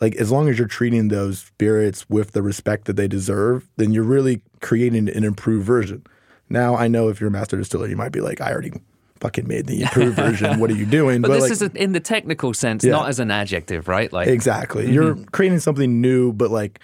like 0.00 0.14
as 0.14 0.30
long 0.30 0.48
as 0.48 0.56
you're 0.56 0.68
treating 0.68 1.08
those 1.08 1.40
spirits 1.40 2.08
with 2.08 2.30
the 2.30 2.42
respect 2.42 2.84
that 2.84 2.94
they 2.94 3.08
deserve, 3.08 3.68
then 3.76 3.92
you're 3.92 4.04
really 4.04 4.40
creating 4.60 5.08
an 5.08 5.24
improved 5.24 5.66
version. 5.66 6.04
Now 6.50 6.76
I 6.76 6.88
know 6.88 7.08
if 7.08 7.20
you're 7.20 7.28
a 7.28 7.32
master 7.32 7.56
distiller, 7.56 7.86
you 7.86 7.96
might 7.96 8.12
be 8.12 8.20
like, 8.20 8.40
I 8.40 8.50
already 8.52 8.72
fucking 9.20 9.46
made 9.48 9.66
the 9.66 9.82
improved 9.82 10.16
version. 10.16 10.60
What 10.60 10.70
are 10.70 10.74
you 10.76 10.86
doing? 10.86 11.22
But, 11.22 11.32
this 11.32 11.42
like, 11.42 11.52
is 11.52 11.62
a, 11.62 11.70
in 11.74 11.92
the 11.92 12.00
technical 12.00 12.54
sense, 12.54 12.84
Yeah. 12.84 12.92
not 12.92 13.08
as 13.08 13.18
an 13.18 13.30
adjective, 13.30 13.88
right? 13.88 14.12
Like 14.12 14.28
exactly. 14.28 14.84
Mm-hmm. 14.84 14.92
You're 14.94 15.16
creating 15.32 15.60
something 15.60 16.00
new, 16.00 16.32
but 16.32 16.50
like 16.50 16.80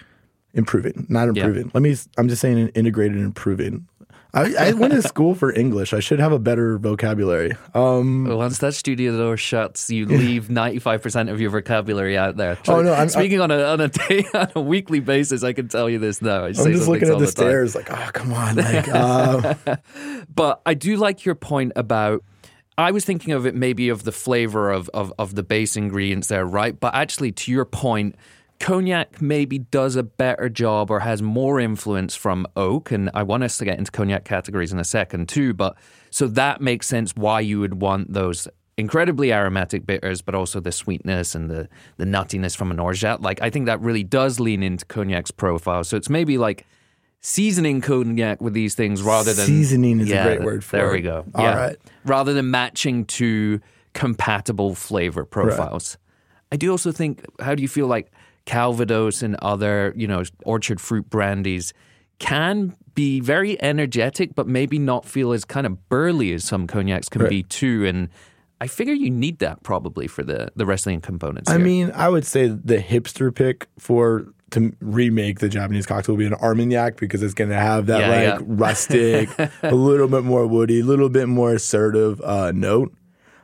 improving, 0.53 1.05
not 1.09 1.27
improving. 1.27 1.71
Let 1.73 1.81
me. 1.81 1.95
I'm 2.17 2.29
just 2.29 2.41
saying 2.41 2.69
integrated 2.69 3.17
and 3.17 3.25
improving. 3.25 3.87
I, 4.35 4.53
I 4.59 4.73
went 4.73 4.93
to 4.93 5.01
school 5.01 5.33
for 5.33 5.53
English. 5.53 5.93
I 5.93 6.01
should 6.01 6.19
have 6.19 6.33
a 6.33 6.39
better 6.39 6.77
vocabulary. 6.77 7.53
Um, 7.73 8.25
Once 8.27 8.57
that 8.59 8.73
studio 8.73 9.15
door 9.17 9.37
shuts, 9.37 9.89
you 9.89 10.05
leave 10.05 10.49
ninety 10.49 10.79
five 10.79 11.01
percent 11.01 11.29
of 11.29 11.39
your 11.39 11.49
vocabulary 11.51 12.17
out 12.17 12.35
there. 12.35 12.57
Oh, 12.67 12.81
no, 12.81 12.93
I'm- 12.93 13.07
speaking 13.09 13.39
on 13.39 13.49
a 13.49 13.63
on 13.63 13.79
a 13.79 13.87
day 13.87 14.25
on 14.33 14.49
a 14.53 14.61
weekly 14.61 14.99
basis, 14.99 15.43
I 15.43 15.53
can 15.53 15.69
tell 15.69 15.89
you 15.89 15.99
this 15.99 16.21
now. 16.21 16.43
I 16.43 16.47
I'm 16.47 16.53
say 16.53 16.73
just 16.73 16.87
looking 16.87 17.07
at 17.07 17.13
the 17.17 17.25
the 17.25 17.31
stairs, 17.31 17.75
like, 17.75 17.89
oh, 17.89 18.09
come 18.13 18.33
on, 18.33 18.57
like, 18.57 18.87
uh, 18.89 19.55
But 20.35 20.61
I 20.65 20.73
do 20.73 20.97
like 20.97 21.25
your 21.25 21.35
point 21.35 21.71
about. 21.75 22.23
I 22.77 22.91
was 22.91 23.05
thinking 23.05 23.33
of 23.33 23.45
it 23.45 23.55
maybe 23.55 23.87
of 23.87 24.03
the 24.03 24.11
flavor 24.11 24.69
of, 24.69 24.89
of, 24.93 25.13
of 25.17 25.33
the 25.35 25.43
base 25.43 25.77
ingredients 25.77 26.27
there, 26.27 26.45
right? 26.45 26.77
But 26.77 26.93
actually, 26.93 27.31
to 27.31 27.51
your 27.53 27.63
point, 27.63 28.17
cognac 28.65 29.21
maybe 29.21 29.59
does 29.59 29.95
a 29.95 30.01
better 30.01 30.49
job 30.49 30.89
or 30.89 31.01
has 31.01 31.21
more 31.21 31.59
influence 31.59 32.15
from 32.15 32.47
oak. 32.55 32.91
And 32.91 33.11
I 33.13 33.21
want 33.21 33.43
us 33.43 33.59
to 33.59 33.65
get 33.65 33.77
into 33.77 33.91
cognac 33.91 34.25
categories 34.25 34.73
in 34.73 34.79
a 34.79 34.83
second 34.83 35.29
too. 35.29 35.53
But 35.53 35.77
so 36.09 36.25
that 36.29 36.61
makes 36.61 36.87
sense 36.87 37.15
why 37.15 37.41
you 37.41 37.59
would 37.59 37.79
want 37.79 38.11
those 38.11 38.47
incredibly 38.75 39.31
aromatic 39.31 39.85
bitters, 39.85 40.23
but 40.23 40.33
also 40.33 40.59
the 40.59 40.71
sweetness 40.71 41.35
and 41.35 41.47
the, 41.47 41.69
the 41.97 42.05
nuttiness 42.05 42.57
from 42.57 42.71
an 42.71 42.79
orgeat. 42.79 43.21
Like, 43.21 43.39
I 43.39 43.51
think 43.51 43.67
that 43.67 43.79
really 43.81 44.03
does 44.03 44.39
lean 44.39 44.63
into 44.63 44.83
cognac's 44.87 45.29
profile. 45.29 45.83
So 45.83 45.95
it's 45.95 46.09
maybe 46.09 46.39
like 46.39 46.65
seasoning 47.21 47.81
cognac 47.81 48.41
with 48.41 48.53
these 48.53 48.73
things 48.73 49.03
rather 49.03 49.33
than 49.33 49.45
Seasoning 49.45 49.99
is 49.99 50.11
a 50.11 50.23
great 50.23 50.41
word 50.41 50.63
for 50.63 50.77
there 50.77 50.89
it. 50.89 50.93
we 50.93 51.01
go. 51.01 51.23
All 51.35 51.43
yeah. 51.43 51.55
right. 51.55 51.77
Rather 52.03 52.33
than 52.33 52.49
matching 52.49 53.05
to 53.05 53.61
compatible 53.93 54.73
flavor 54.73 55.23
profiles. 55.23 55.99
I 56.51 56.57
do 56.57 56.71
also 56.71 56.91
think 56.91 57.25
how 57.39 57.53
do 57.53 57.61
you 57.61 57.67
feel 57.67 57.87
like 57.87 58.11
Calvados 58.45 59.21
and 59.23 59.35
other, 59.37 59.93
you 59.95 60.07
know, 60.07 60.23
orchard 60.45 60.79
fruit 60.79 61.09
brandies 61.09 61.73
can 62.19 62.75
be 62.93 63.19
very 63.19 63.61
energetic, 63.61 64.35
but 64.35 64.47
maybe 64.47 64.79
not 64.79 65.05
feel 65.05 65.33
as 65.33 65.43
kind 65.43 65.65
of 65.65 65.89
burly 65.89 66.33
as 66.33 66.43
some 66.43 66.65
cognacs 66.67 67.09
can 67.09 67.21
Right. 67.23 67.29
be 67.29 67.43
too. 67.43 67.85
And 67.85 68.09
I 68.61 68.67
figure 68.67 68.93
you 68.93 69.09
need 69.09 69.39
that 69.39 69.63
probably 69.63 70.07
for 70.07 70.23
the 70.23 70.49
the 70.55 70.65
wrestling 70.65 71.01
components. 71.01 71.49
I 71.49 71.55
here. 71.57 71.65
mean, 71.65 71.91
I 71.93 72.07
would 72.07 72.25
say 72.25 72.47
the 72.47 72.77
hipster 72.77 73.33
pick 73.35 73.67
for 73.77 74.27
to 74.51 74.71
remake 74.79 75.39
the 75.39 75.49
Japanese 75.49 75.85
cocktail 75.85 76.15
would 76.15 76.19
be 76.19 76.25
an 76.27 76.35
Armagnac 76.35 76.97
because 76.97 77.21
it's 77.23 77.33
going 77.33 77.49
to 77.49 77.57
have 77.57 77.87
that 77.87 77.99
Yeah, 78.01 78.09
like 78.09 78.39
yeah. 78.39 78.45
rustic, 78.47 79.29
a 79.63 79.75
little 79.75 80.07
bit 80.07 80.23
more 80.23 80.47
woody, 80.47 80.79
a 80.79 80.83
little 80.85 81.09
bit 81.09 81.27
more 81.27 81.55
assertive 81.55 82.21
uh, 82.21 82.51
note. 82.53 82.93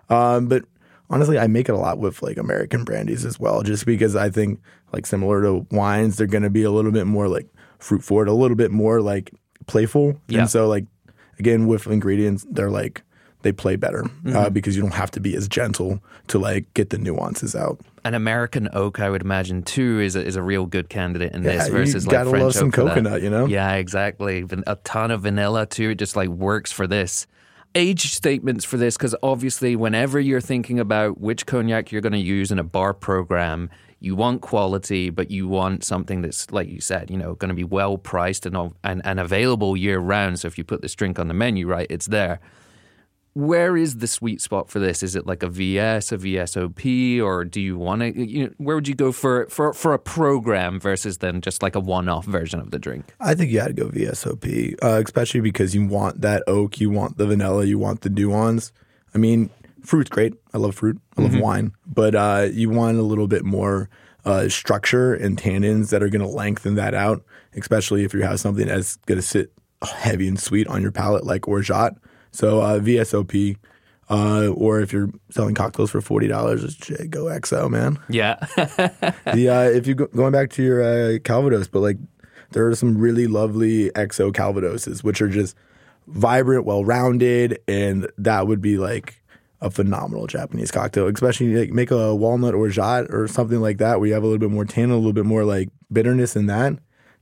Um, 0.09 0.47
but 0.47 0.63
honestly, 1.09 1.37
I 1.39 1.47
make 1.47 1.67
it 1.67 1.73
a 1.73 1.77
lot 1.77 1.97
with 1.97 2.21
like 2.21 2.37
American 2.37 2.85
brandies 2.85 3.25
as 3.25 3.37
well, 3.39 3.63
just 3.63 3.85
because 3.85 4.15
I 4.15 4.29
think 4.29 4.61
like 4.93 5.05
similar 5.05 5.41
to 5.43 5.65
wines, 5.71 6.17
they're 6.17 6.27
going 6.27 6.43
to 6.43 6.49
be 6.49 6.63
a 6.63 6.71
little 6.71 6.91
bit 6.91 7.05
more 7.07 7.27
like 7.27 7.47
fruit 7.79 8.03
forward, 8.03 8.27
a 8.27 8.33
little 8.33 8.57
bit 8.57 8.71
more 8.71 9.01
like 9.01 9.31
playful. 9.67 10.19
Yeah. 10.27 10.41
And 10.41 10.49
so 10.49 10.67
like 10.67 10.85
again 11.39 11.67
with 11.67 11.87
ingredients, 11.87 12.45
they're 12.49 12.69
like 12.69 13.03
they 13.43 13.51
play 13.51 13.75
better 13.75 14.03
uh, 14.05 14.07
Mm-hmm. 14.23 14.53
because 14.53 14.75
you 14.75 14.83
don't 14.83 14.93
have 14.93 15.09
to 15.11 15.19
be 15.19 15.35
as 15.35 15.47
gentle 15.47 15.99
to 16.27 16.37
like 16.37 16.71
get 16.75 16.91
the 16.91 16.99
nuances 16.99 17.55
out. 17.55 17.79
an 18.05 18.13
American 18.13 18.69
oak, 18.73 18.99
I 18.99 19.09
would 19.09 19.23
imagine 19.23 19.63
too, 19.63 19.99
is 19.99 20.15
a, 20.15 20.23
is 20.23 20.35
a 20.35 20.43
real 20.43 20.67
good 20.67 20.89
candidate 20.89 21.33
in 21.33 21.41
Yeah, 21.43 21.53
this 21.57 21.67
versus 21.69 22.05
like 22.05 22.11
gotta 22.11 22.29
French 22.29 22.43
love 22.43 22.53
some 22.53 22.67
oak 22.67 22.75
for 22.75 22.83
that. 22.83 22.89
coconut, 22.89 23.21
you 23.23 23.31
know? 23.31 23.47
Yeah, 23.47 23.73
exactly. 23.73 24.45
A 24.67 24.75
ton 24.83 25.09
of 25.09 25.21
vanilla 25.21 25.65
too. 25.65 25.89
It 25.89 25.95
just 25.95 26.15
like 26.15 26.29
works 26.29 26.71
for 26.71 26.85
this. 26.85 27.25
Age 27.73 28.13
statements 28.13 28.65
for 28.65 28.77
this 28.77 28.97
because 28.97 29.15
obviously, 29.23 29.75
whenever 29.75 30.19
you're 30.19 30.41
thinking 30.41 30.79
about 30.79 31.21
which 31.21 31.45
cognac 31.45 31.91
you're 31.91 32.01
going 32.01 32.11
to 32.13 32.19
use 32.19 32.51
in 32.51 32.59
a 32.59 32.63
bar 32.63 32.93
program, 32.93 33.69
you 33.99 34.15
want 34.15 34.41
quality, 34.41 35.09
but 35.09 35.31
you 35.31 35.47
want 35.47 35.83
something 35.83 36.21
that's 36.21 36.51
like 36.51 36.67
you 36.67 36.81
said, 36.81 37.09
you 37.09 37.17
know, 37.17 37.35
going 37.35 37.49
to 37.49 37.55
be 37.55 37.63
well 37.63 37.97
priced 37.97 38.45
and, 38.45 38.73
and 38.83 39.01
and 39.05 39.19
available 39.19 39.77
year 39.77 39.99
round. 39.99 40.39
So 40.39 40.47
if 40.47 40.57
you 40.57 40.65
put 40.65 40.81
this 40.81 40.95
drink 40.95 41.17
on 41.17 41.29
the 41.29 41.33
menu, 41.33 41.65
right, 41.65 41.87
it's 41.89 42.07
there 42.07 42.39
where 43.33 43.77
is 43.77 43.97
the 43.97 44.07
sweet 44.07 44.41
spot 44.41 44.69
for 44.69 44.79
this? 44.79 45.03
Is 45.03 45.15
it 45.15 45.25
like 45.25 45.41
a 45.41 45.47
VS, 45.47 46.11
a 46.11 46.17
VSOP, 46.17 47.21
or 47.21 47.45
do 47.45 47.61
you 47.61 47.77
want 47.77 48.01
to? 48.01 48.25
You 48.25 48.45
know, 48.45 48.53
where 48.57 48.75
would 48.75 48.87
you 48.87 48.95
go 48.95 49.11
for 49.11 49.47
for 49.49 49.73
for 49.73 49.93
a 49.93 49.99
program 49.99 50.79
versus 50.79 51.19
then 51.19 51.41
just 51.41 51.63
like 51.63 51.75
a 51.75 51.79
one-off 51.79 52.25
version 52.25 52.59
of 52.59 52.71
the 52.71 52.79
drink? 52.79 53.13
I 53.19 53.33
think 53.35 53.51
you 53.51 53.59
had 53.59 53.67
to 53.67 53.73
go 53.73 53.89
VSOP, 53.89 54.75
uh, 54.83 55.01
especially 55.03 55.41
because 55.41 55.73
you 55.73 55.85
want 55.85 56.21
that 56.21 56.43
oak, 56.47 56.79
you 56.79 56.89
want 56.89 57.17
the 57.17 57.25
vanilla, 57.25 57.63
you 57.63 57.79
want 57.79 58.01
the 58.01 58.09
nuance. 58.09 58.73
I 59.15 59.17
mean, 59.17 59.49
fruit's 59.83 60.09
great. 60.09 60.33
I 60.53 60.57
love 60.57 60.75
fruit. 60.75 60.99
I 61.17 61.21
love 61.21 61.39
wine, 61.39 61.73
but 61.85 62.15
uh, 62.15 62.47
you 62.51 62.69
want 62.69 62.97
a 62.97 63.03
little 63.03 63.27
bit 63.27 63.45
more 63.45 63.89
uh, 64.25 64.49
structure 64.49 65.13
and 65.13 65.37
tannins 65.37 65.89
that 65.89 66.03
are 66.03 66.09
going 66.09 66.21
to 66.21 66.27
lengthen 66.27 66.75
that 66.75 66.93
out, 66.93 67.23
especially 67.55 68.03
if 68.03 68.13
you 68.13 68.21
have 68.21 68.39
something 68.39 68.67
that's 68.67 68.97
going 68.97 69.19
to 69.19 69.25
sit 69.25 69.51
heavy 69.81 70.27
and 70.27 70.39
sweet 70.39 70.67
on 70.67 70.81
your 70.81 70.91
palate 70.91 71.25
like 71.25 71.47
orgeat. 71.47 71.93
So 72.31 72.61
uh, 72.61 72.79
VSOP. 72.79 73.57
Uh, 74.09 74.47
or 74.57 74.81
if 74.81 74.91
you're 74.91 75.09
selling 75.29 75.55
cocktails 75.55 75.89
for 75.89 76.01
forty 76.01 76.27
dollars, 76.27 76.75
just 76.75 77.09
go 77.09 77.25
XO, 77.25 77.69
man. 77.69 77.97
Yeah, 78.09 78.35
the 79.33 79.47
uh, 79.47 79.61
if 79.69 79.87
you 79.87 79.95
go, 79.95 80.07
going 80.07 80.33
back 80.33 80.49
to 80.49 80.63
your 80.63 80.83
uh, 80.83 81.19
Calvados, 81.23 81.69
but 81.69 81.79
like 81.79 81.97
there 82.51 82.67
are 82.67 82.75
some 82.75 82.97
really 82.97 83.27
lovely 83.27 83.89
XO 83.91 84.33
Calvadoses, 84.33 85.01
which 85.01 85.21
are 85.21 85.29
just 85.29 85.55
vibrant, 86.07 86.65
well 86.65 86.83
rounded, 86.83 87.59
and 87.69 88.11
that 88.17 88.47
would 88.47 88.59
be 88.61 88.77
like 88.77 89.21
a 89.61 89.69
phenomenal 89.71 90.27
Japanese 90.27 90.71
cocktail. 90.71 91.07
Especially 91.07 91.55
like 91.55 91.71
make 91.71 91.91
a 91.91 92.13
walnut 92.13 92.53
orgeat 92.53 93.05
or 93.11 93.29
something 93.29 93.61
like 93.61 93.77
that, 93.77 93.99
where 93.99 94.07
you 94.07 94.13
have 94.13 94.23
a 94.23 94.25
little 94.25 94.39
bit 94.39 94.51
more 94.51 94.65
tannin, 94.65 94.91
a 94.91 94.95
little 94.97 95.13
bit 95.13 95.25
more 95.25 95.45
like 95.45 95.69
bitterness 95.89 96.35
in 96.35 96.47
that. 96.47 96.73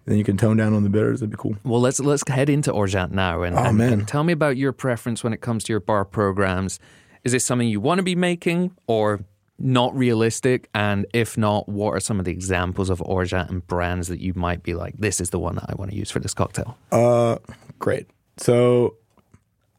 Then 0.09 0.17
you 0.17 0.23
can 0.23 0.37
tone 0.37 0.57
down 0.57 0.73
on 0.73 0.81
the 0.81 0.89
bitters. 0.89 1.19
That'd 1.19 1.29
be 1.29 1.37
cool. 1.37 1.55
Well, 1.63 1.79
let's 1.79 1.99
let's 1.99 2.27
head 2.27 2.49
into 2.49 2.71
Orgeat 2.71 3.11
now, 3.11 3.43
and, 3.43 3.55
Oh, 3.55 3.59
and- 3.65 3.77
man. 3.77 3.93
and 3.93 4.07
tell 4.07 4.23
me 4.23 4.33
about 4.33 4.57
your 4.57 4.71
preference 4.73 5.23
when 5.23 5.33
it 5.33 5.41
comes 5.41 5.63
to 5.65 5.71
your 5.73 5.79
bar 5.79 6.03
programs. 6.03 6.79
Is 7.23 7.31
this 7.33 7.45
something 7.45 7.67
you 7.67 7.79
want 7.79 7.99
to 7.99 8.03
be 8.03 8.15
making, 8.15 8.71
or 8.87 9.21
not 9.59 9.95
realistic? 9.95 10.67
And 10.73 11.05
if 11.13 11.37
not, 11.37 11.69
what 11.69 11.91
are 11.91 11.99
some 11.99 12.17
of 12.17 12.25
the 12.25 12.31
examples 12.31 12.89
of 12.89 13.01
Orgeat 13.03 13.51
and 13.51 13.65
brands 13.67 14.07
that 14.07 14.19
you 14.19 14.33
might 14.33 14.63
be 14.63 14.73
like, 14.73 14.95
this 14.97 15.21
is 15.21 15.29
the 15.29 15.37
one 15.37 15.53
that 15.55 15.65
I 15.69 15.75
want 15.75 15.91
to 15.91 15.97
use 15.97 16.09
for 16.09 16.19
this 16.19 16.33
cocktail? 16.33 16.75
Uh, 16.91 17.37
great. 17.77 18.07
So 18.37 18.95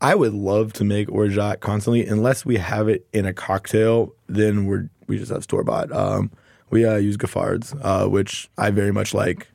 I 0.01 0.15
would 0.15 0.33
love 0.35 0.73
to 0.75 0.85
make 0.85 1.11
orgeat 1.11 1.59
constantly, 1.59 2.07
unless 2.07 2.47
we 2.47 2.57
have 2.59 2.89
it 2.89 3.05
in 3.13 3.27
a 3.27 3.33
cocktail. 3.33 4.15
Then 4.29 4.67
we're 4.67 4.91
we 5.09 5.19
just 5.19 5.33
have 5.33 5.43
store 5.43 5.65
bought. 5.65 5.91
Um, 5.91 6.31
we 6.71 6.85
uh, 6.85 6.99
use 6.99 7.17
Giffard's, 7.17 7.75
uh, 7.83 8.07
which 8.07 8.49
I 8.57 8.71
very 8.71 8.93
much 8.93 9.13
like. 9.13 9.49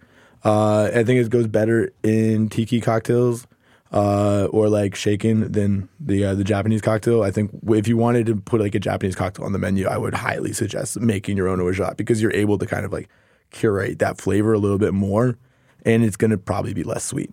Uh, 0.46 0.92
I 0.94 1.04
think 1.04 1.20
it 1.20 1.30
goes 1.32 1.48
better 1.48 1.92
in 2.04 2.50
tiki 2.50 2.80
cocktails 2.80 3.48
uh, 3.92 4.48
or 4.52 4.70
like 4.70 4.94
shaken 4.94 5.52
than 5.52 5.90
the 6.00 6.24
uh, 6.26 6.36
the 6.36 6.44
Japanese 6.44 6.82
cocktail. 6.82 7.24
I 7.24 7.32
think 7.32 7.50
if 7.68 7.88
you 7.88 7.98
wanted 7.98 8.28
to 8.28 8.36
put 8.36 8.62
like 8.62 8.76
a 8.76 8.80
Japanese 8.80 9.16
cocktail 9.16 9.46
on 9.46 9.54
the 9.54 9.60
menu, 9.60 9.88
I 9.88 9.98
would 9.98 10.14
highly 10.14 10.54
suggest 10.54 11.00
making 11.00 11.36
your 11.36 11.48
own 11.48 11.60
orgeat 11.60 11.98
because 11.98 12.22
you're 12.22 12.34
able 12.34 12.60
to 12.60 12.68
kind 12.68 12.86
of 12.86 12.94
like 12.94 13.10
curate 13.50 14.00
that 14.00 14.20
flavor 14.20 14.54
a 14.54 14.60
little 14.60 14.78
bit 14.78 14.94
more, 14.94 15.38
and 15.84 16.04
it's 16.04 16.16
going 16.16 16.32
to 16.32 16.38
probably 16.38 16.74
be 16.74 16.84
less 16.84 17.04
sweet. 17.04 17.32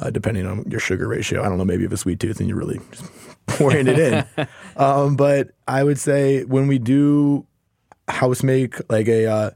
Uh, 0.00 0.10
depending 0.10 0.46
on 0.46 0.64
your 0.70 0.78
sugar 0.78 1.08
ratio, 1.08 1.42
I 1.42 1.48
don't 1.48 1.58
know. 1.58 1.64
Maybe 1.64 1.82
you 1.82 1.86
have 1.86 1.92
a 1.92 1.96
sweet 1.96 2.20
tooth 2.20 2.38
and 2.38 2.48
you're 2.48 2.58
really 2.58 2.80
just 2.92 3.10
pouring 3.46 3.88
it 3.88 3.98
in. 3.98 4.24
um, 4.76 5.16
but 5.16 5.50
I 5.66 5.82
would 5.82 5.98
say 5.98 6.44
when 6.44 6.68
we 6.68 6.78
do 6.78 7.46
house 8.06 8.42
make 8.42 8.76
like 8.90 9.08
a 9.08 9.26
uh, 9.26 9.50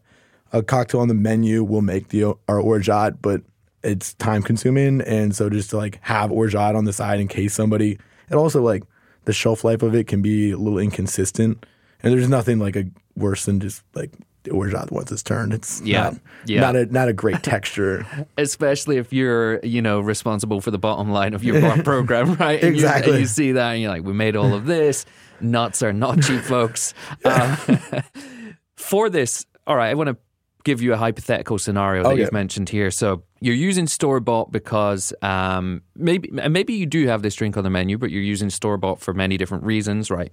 a 0.52 0.62
cocktail 0.62 1.00
on 1.00 1.08
the 1.08 1.14
menu, 1.14 1.64
we'll 1.64 1.80
make 1.82 2.08
the 2.08 2.24
our 2.48 2.60
orgeat, 2.60 3.20
but 3.22 3.42
it's 3.82 4.14
time 4.14 4.42
consuming, 4.42 5.00
and 5.02 5.34
so 5.34 5.50
just 5.50 5.70
to 5.70 5.76
like 5.76 5.98
have 6.02 6.30
orgeat 6.30 6.74
on 6.76 6.84
the 6.84 6.92
side 6.92 7.18
in 7.20 7.28
case 7.28 7.54
somebody, 7.54 7.98
it 8.30 8.34
also 8.34 8.62
like 8.62 8.84
the 9.24 9.32
shelf 9.32 9.64
life 9.64 9.82
of 9.82 9.94
it 9.94 10.06
can 10.06 10.22
be 10.22 10.50
a 10.52 10.56
little 10.58 10.78
inconsistent, 10.78 11.64
and 12.02 12.12
there's 12.12 12.28
nothing 12.28 12.58
like 12.58 12.76
a 12.76 12.84
worse 13.16 13.44
than 13.46 13.60
just 13.60 13.82
like 13.94 14.10
the 14.44 14.50
orgeat 14.50 14.90
once 14.90 15.10
it's 15.12 15.22
turned. 15.22 15.52
It's 15.54 15.80
Yeah. 15.82 16.02
not, 16.02 16.14
Yeah. 16.46 16.60
not 16.60 16.76
a 16.76 16.86
not 16.86 17.08
a 17.08 17.12
great 17.12 17.42
texture. 17.42 18.04
especially 18.38 18.96
if 18.98 19.12
you're 19.12 19.58
you 19.64 19.80
know 19.82 20.00
responsible 20.00 20.60
for 20.60 20.70
the 20.70 20.78
bottom 20.78 21.10
line 21.10 21.32
of 21.34 21.42
your 21.44 21.60
bar 21.60 21.80
program 21.84 22.34
right 22.34 22.60
and 22.62 22.74
you- 22.76 22.82
Exactly. 22.82 23.12
and 23.12 23.20
you, 23.20 23.26
see 23.26 23.52
that 23.52 23.72
and 23.72 23.82
you're 23.82 23.90
like 23.90 24.02
we 24.04 24.12
made 24.12 24.34
all 24.36 24.52
of 24.54 24.66
this 24.66 25.06
nuts 25.40 25.82
are 25.82 25.92
not 25.92 26.20
cheap 26.22 26.40
folks 26.40 26.92
um, 27.24 27.56
for 28.76 29.08
this 29.10 29.46
all 29.66 29.76
right 29.76 29.90
i 29.90 29.94
want 29.94 30.08
to 30.08 30.16
give 30.64 30.80
you 30.82 30.92
a 30.92 30.96
hypothetical 30.96 31.58
scenario 31.58 32.02
that 32.02 32.10
Okay. 32.10 32.20
you've 32.22 32.32
mentioned 32.32 32.68
here 32.68 32.90
so 32.90 33.22
you're 33.40 33.54
using 33.54 33.86
store 33.86 34.20
bought 34.20 34.52
because 34.52 35.12
um, 35.22 35.82
maybe 35.96 36.30
maybe 36.30 36.74
you 36.74 36.86
do 36.86 37.06
have 37.06 37.22
this 37.22 37.34
drink 37.34 37.56
on 37.56 37.64
the 37.64 37.70
menu 37.70 37.98
but 37.98 38.10
you're 38.10 38.22
using 38.22 38.50
store 38.50 38.76
bought 38.76 39.00
for 39.00 39.12
many 39.14 39.36
different 39.36 39.64
reasons 39.64 40.10
right 40.10 40.32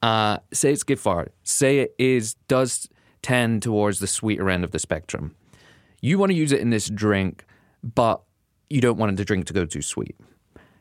uh, 0.00 0.38
say 0.52 0.72
it's 0.72 0.84
Giffard. 0.84 1.28
Say 1.42 1.80
it 1.80 1.94
is 1.98 2.34
does 2.46 2.88
tend 3.20 3.62
towards 3.62 3.98
the 3.98 4.06
sweeter 4.06 4.48
end 4.48 4.62
of 4.62 4.70
the 4.70 4.78
spectrum 4.78 5.34
you 6.00 6.18
want 6.18 6.30
to 6.30 6.36
use 6.36 6.52
it 6.52 6.60
in 6.60 6.70
this 6.70 6.88
drink, 6.88 7.44
but 7.82 8.22
you 8.70 8.80
don't 8.80 8.98
want 8.98 9.16
the 9.16 9.24
drink 9.24 9.46
to 9.46 9.52
go 9.52 9.64
too 9.64 9.82
sweet. 9.82 10.14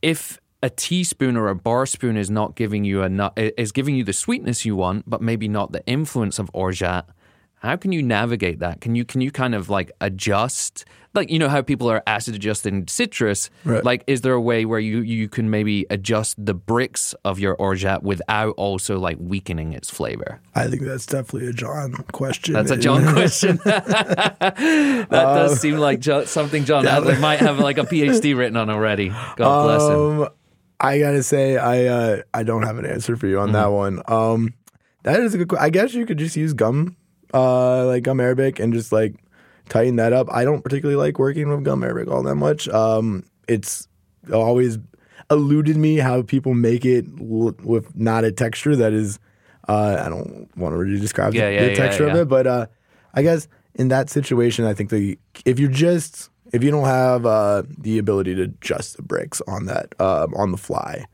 If 0.04 0.40
a 0.62 0.70
teaspoon 0.70 1.36
or 1.36 1.48
a 1.48 1.56
bar 1.56 1.88
spoon 1.88 2.18
is 2.18 2.30
not 2.30 2.56
giving 2.56 2.84
you 2.84 3.02
enough, 3.02 3.34
is 3.36 3.72
giving 3.72 3.96
you 3.96 4.04
the 4.04 4.14
sweetness 4.14 4.64
you 4.66 4.76
want, 4.76 5.10
but 5.10 5.20
maybe 5.22 5.48
not 5.48 5.72
the 5.72 5.84
influence 5.88 6.38
of 6.38 6.52
orgeat, 6.54 7.06
How 7.60 7.76
can 7.76 7.92
you 7.92 8.04
navigate 8.04 8.60
that? 8.60 8.82
Can 8.82 8.96
you 8.96 9.04
can 9.06 9.22
you 9.22 9.32
kind 9.32 9.56
of 9.56 9.70
like 9.70 9.92
adjust 10.00 10.86
like 11.16 11.32
you 11.32 11.40
know 11.40 11.50
how 11.50 11.64
people 11.64 11.90
are 11.90 12.04
acid 12.06 12.36
adjusting 12.36 12.88
citrus? 12.88 13.50
Right. 13.66 13.84
Like 13.84 14.04
is 14.06 14.22
there 14.22 14.34
a 14.34 14.42
way 14.42 14.66
where 14.66 14.80
you 14.80 15.00
you 15.02 15.28
can 15.28 15.50
maybe 15.50 15.86
adjust 15.90 16.36
the 16.46 16.54
Brix 16.54 17.16
of 17.26 17.40
your 17.40 17.56
orgeat 17.56 18.04
without 18.04 18.54
also 18.58 19.00
like 19.00 19.18
weakening 19.20 19.74
its 19.74 19.90
flavor? 19.90 20.40
I 20.54 20.68
think 20.68 20.84
that's 20.84 21.08
definitely 21.08 21.50
a 21.50 21.54
John 21.54 21.94
question. 22.12 22.54
That's 22.54 22.70
a 22.70 22.78
John 22.86 23.12
question. 23.14 23.60
that 23.66 25.08
does 25.10 25.60
seem 25.60 25.78
like 25.78 26.00
jo- 26.00 26.26
something 26.26 26.66
John 26.66 26.86
Adler 26.88 27.18
might 27.20 27.40
have 27.40 27.60
like 27.60 27.78
a 27.78 27.84
PhD 27.84 28.38
written 28.38 28.58
on 28.58 28.70
already. 28.70 29.10
God 29.10 29.36
bless 29.64 29.82
him. 29.90 30.22
Um, 30.24 30.30
I 30.80 31.00
gotta 31.00 31.24
say, 31.24 31.58
I 31.58 31.86
uh, 31.86 32.22
I 32.34 32.44
don't 32.44 32.64
have 32.64 32.78
an 32.78 32.86
answer 32.86 33.16
for 33.16 33.26
you 33.28 33.40
on 33.40 33.52
that 33.54 33.66
Mm-hmm. 33.66 33.74
one. 33.74 34.02
Um, 34.08 34.54
that 35.04 35.20
is 35.22 35.34
a 35.34 35.44
good. 35.44 35.58
I 35.58 35.70
guess 35.72 35.94
you 35.96 36.06
could 36.06 36.20
just 36.20 36.36
use 36.36 36.54
gum, 36.54 36.96
uh, 37.34 37.86
like 37.86 38.04
gum 38.04 38.20
Arabic, 38.20 38.60
and 38.60 38.74
just 38.74 38.92
like 38.92 39.16
tighten 39.70 39.98
that 39.98 40.14
up. 40.14 40.28
I 40.32 40.46
don't 40.46 40.64
particularly 40.64 40.96
like 41.02 41.20
working 41.20 41.50
with 41.50 41.64
gum 41.64 41.84
Arabic 41.84 42.08
all 42.10 42.24
that 42.24 42.36
much. 42.36 42.68
Um, 42.70 43.24
it's 43.48 43.88
always 44.34 44.78
eluded 45.30 45.78
me 45.78 45.98
how 45.98 46.22
people 46.22 46.54
make 46.54 46.86
it 46.86 47.06
l- 47.20 47.56
with 47.64 47.96
not 47.96 48.24
a 48.24 48.32
texture 48.32 48.76
that 48.76 48.94
is. 48.94 49.20
Uh, 49.68 50.02
I 50.06 50.08
don't 50.08 50.50
want 50.56 50.74
to 50.74 50.78
really 50.78 51.00
describe 51.00 51.34
Yeah, 51.34 51.50
the, 51.50 51.54
yeah, 51.56 51.62
the 51.64 51.70
yeah, 51.72 51.76
texture 51.76 52.08
of 52.08 52.16
it, 52.16 52.30
but 52.30 52.48
uh, 52.48 52.68
I 53.14 53.22
guess 53.22 53.50
in 53.76 53.90
that 53.90 54.10
situation, 54.10 54.64
I 54.64 54.74
think 54.74 54.90
the 54.90 55.20
if 55.46 55.60
you're 55.60 55.70
just 55.70 56.30
if 56.54 56.64
you 56.64 56.72
don't 56.72 56.86
have 56.86 57.26
uh, 57.26 57.64
the 57.78 57.98
ability 57.98 58.36
to 58.36 58.44
adjust 58.44 58.96
the 58.96 59.04
Brix 59.04 59.42
on 59.46 59.66
that 59.66 59.94
um, 60.00 60.34
on 60.36 60.52
the 60.52 60.58
fly, 60.58 61.06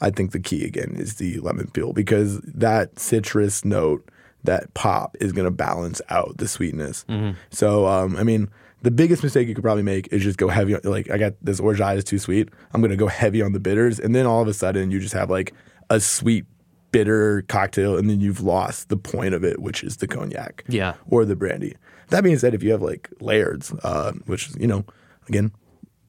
I 0.00 0.10
think 0.10 0.32
the 0.32 0.40
key 0.40 0.64
again 0.66 0.94
is 0.94 1.14
the 1.14 1.38
lemon 1.40 1.68
peel 1.68 1.94
because 1.94 2.40
that 2.40 2.98
citrus 2.98 3.64
note, 3.64 4.06
that 4.46 4.72
pop 4.74 5.16
is 5.20 5.32
going 5.32 5.44
to 5.44 5.50
balance 5.50 6.00
out 6.08 6.38
the 6.38 6.48
sweetness. 6.48 7.04
So 7.50 7.86
um, 7.86 8.16
I 8.16 8.22
mean, 8.22 8.48
the 8.82 8.90
biggest 8.90 9.22
mistake 9.22 9.48
you 9.48 9.54
could 9.54 9.64
probably 9.64 9.82
make 9.82 10.08
is 10.12 10.22
just 10.22 10.38
go 10.38 10.48
heavy. 10.48 10.74
On, 10.74 10.80
like 10.84 11.10
I 11.10 11.18
got 11.18 11.34
this 11.42 11.60
orgeat 11.60 11.96
is 11.98 12.04
too 12.04 12.18
sweet. 12.18 12.48
I'm 12.72 12.80
going 12.80 12.90
to 12.90 12.96
go 12.96 13.08
heavy 13.08 13.42
on 13.42 13.52
the 13.52 13.60
bitters, 13.60 13.98
and 14.00 14.14
then 14.14 14.26
all 14.26 14.42
of 14.42 14.48
a 14.48 14.54
sudden 14.54 14.90
you 14.90 15.00
just 15.00 15.14
have 15.14 15.30
like 15.30 15.52
a 15.90 16.00
sweet 16.00 16.44
bitter 16.92 17.42
cocktail, 17.48 17.96
and 17.98 18.08
then 18.08 18.20
you've 18.20 18.40
lost 18.40 18.88
the 18.88 18.96
point 18.96 19.34
of 19.34 19.44
it, 19.44 19.60
which 19.60 19.82
is 19.84 19.96
the 19.98 20.06
cognac 20.06 20.64
Yeah. 20.68 20.94
or 21.10 21.24
the 21.24 21.36
brandy. 21.36 21.76
That 22.08 22.22
being 22.22 22.38
said, 22.38 22.54
if 22.54 22.62
you 22.62 22.70
have 22.72 22.82
like 22.82 23.10
layers, 23.20 23.72
uh, 23.82 24.12
which 24.26 24.50
you 24.58 24.66
know, 24.66 24.84
again, 25.28 25.52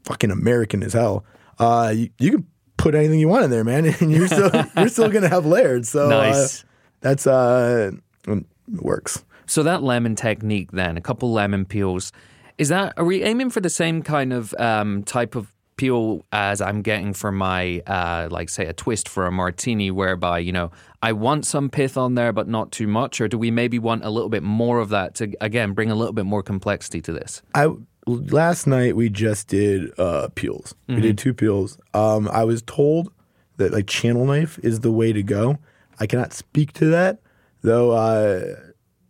fucking 0.06 0.30
American 0.32 0.84
as 0.84 0.93
hell, 0.93 1.26
uh, 1.60 1.91
you, 1.95 2.10
you 2.19 2.32
can 2.32 2.47
put 2.78 2.93
anything 2.93 3.19
you 3.19 3.28
want 3.28 3.43
in 3.45 3.50
there, 3.50 3.63
man, 3.63 3.86
and 4.00 4.12
you're 4.12 4.28
still 4.28 4.52
you're 4.78 4.89
still 4.89 5.10
gonna 5.10 5.30
have 5.30 5.45
layers. 5.45 5.89
So 5.89 6.10
Nice. 6.10 6.63
uh, 6.63 6.67
that's 7.02 7.26
uh, 7.28 7.91
it 8.28 8.46
works. 8.82 9.24
So 9.46 9.63
that 9.63 9.82
lemon 9.82 10.16
technique, 10.16 10.72
then 10.72 10.98
a 10.98 11.02
couple 11.02 11.32
lemon 11.32 11.66
peels, 11.66 12.12
is 12.58 12.70
that 12.70 12.94
are 12.98 13.06
we 13.06 13.24
aiming 13.24 13.50
for 13.50 13.62
the 13.62 13.70
same 13.70 14.02
kind 14.02 14.34
of 14.34 14.54
um, 14.60 15.04
type 15.04 15.36
of 15.36 15.54
peel 15.78 16.26
as 16.32 16.60
I'm 16.60 16.82
getting 16.82 17.13
for 17.13 17.32
my 17.32 17.82
uh, 17.88 18.28
like 18.30 18.50
say 18.50 18.66
a 18.66 18.74
twist 18.74 19.08
for 19.08 19.26
a 19.26 19.32
martini, 19.32 19.92
whereby 19.92 20.40
you 20.40 20.52
know 20.52 20.72
I 21.02 21.13
want 21.13 21.46
some 21.46 21.70
pith 21.70 21.98
on 21.98 22.16
there 22.16 22.34
but 22.34 22.48
not 22.48 22.72
too 22.72 22.88
much, 22.88 23.22
or 23.22 23.28
do 23.28 23.38
we 23.38 23.52
maybe 23.52 23.80
want 23.80 24.04
a 24.04 24.10
little 24.10 24.30
bit 24.30 24.44
more 24.44 24.80
of 24.80 24.90
that 24.90 25.16
to 25.16 25.32
again 25.40 25.74
bring 25.74 25.90
a 25.90 25.96
little 25.96 26.13
bit 26.13 26.26
more 26.26 26.44
complexity 26.44 27.02
to 27.02 27.13
this? 27.13 27.42
I 27.56 27.70
last 28.06 28.68
night 28.68 28.96
we 28.96 29.10
just 29.10 29.48
did 29.48 29.98
uh, 30.00 30.30
peels. 30.36 30.76
We 30.88 31.02
did 31.02 31.18
two 31.18 31.34
peels. 31.34 31.78
Um, 31.94 32.28
I 32.30 32.44
was 32.44 32.62
told 32.63 33.12
that 33.58 33.72
like 33.72 33.88
channel 33.88 34.26
knife 34.26 34.60
is 34.63 34.82
the 34.82 34.92
way 34.92 35.13
to 35.13 35.24
go. 35.24 35.58
I 36.00 36.06
cannot 36.06 36.34
speak 36.34 36.74
to 36.74 36.86
that 36.88 37.20
though. 37.62 37.91
Uh, 37.91 38.56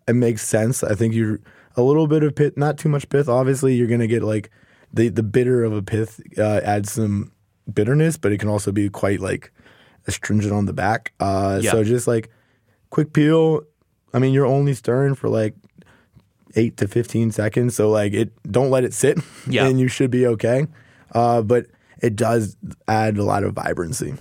it 0.07 0.13
makes 0.15 0.47
sense. 0.47 0.83
I 0.83 0.95
think 0.95 1.13
you're 1.13 1.39
a 1.75 1.81
little 1.81 2.07
bit 2.07 2.23
of 2.23 2.35
pith, 2.35 2.57
not 2.57 2.77
too 2.77 2.89
much 2.89 3.07
pith. 3.09 3.27
Obviously, 3.29 3.75
you're 3.75 3.87
gonna 3.87 4.07
get 4.07 4.23
like 4.23 4.49
the 4.93 5.09
the 5.09 5.23
bitter 5.23 5.63
of 5.63 5.73
a 5.73 5.81
pith 5.81 6.21
uh, 6.37 6.61
adds 6.63 6.91
some 6.93 7.31
bitterness, 7.73 8.17
but 8.17 8.31
it 8.31 8.37
can 8.39 8.49
also 8.49 8.71
be 8.71 8.89
quite 8.89 9.19
like 9.19 9.51
astringent 10.07 10.53
on 10.53 10.65
the 10.65 10.73
back. 10.73 11.11
Uh, 11.19 11.59
Yeah. 11.61 11.71
So 11.71 11.83
just 11.83 12.07
like 12.07 12.29
quick 12.89 13.11
peel. 13.13 13.61
I 14.13 14.19
mean, 14.19 14.33
you're 14.33 14.45
only 14.45 14.73
stirring 14.73 15.15
for 15.15 15.27
like 15.27 15.53
eight 16.55 16.77
to 16.77 16.87
15 16.87 17.31
seconds. 17.31 17.75
So 17.75 17.89
like 17.89 18.13
it, 18.13 18.31
don't 18.49 18.69
let 18.71 18.83
it 18.85 18.93
sit 18.93 19.19
Yeah. 19.49 19.67
and 19.67 19.79
you 19.79 19.89
should 19.89 20.09
be 20.09 20.25
okay. 20.27 20.65
Uh, 21.11 21.41
but 21.41 21.65
it 22.01 22.15
does 22.15 22.55
add 22.87 23.17
a 23.17 23.23
lot 23.23 23.43
of 23.43 23.53
vibrancy. 23.53 24.13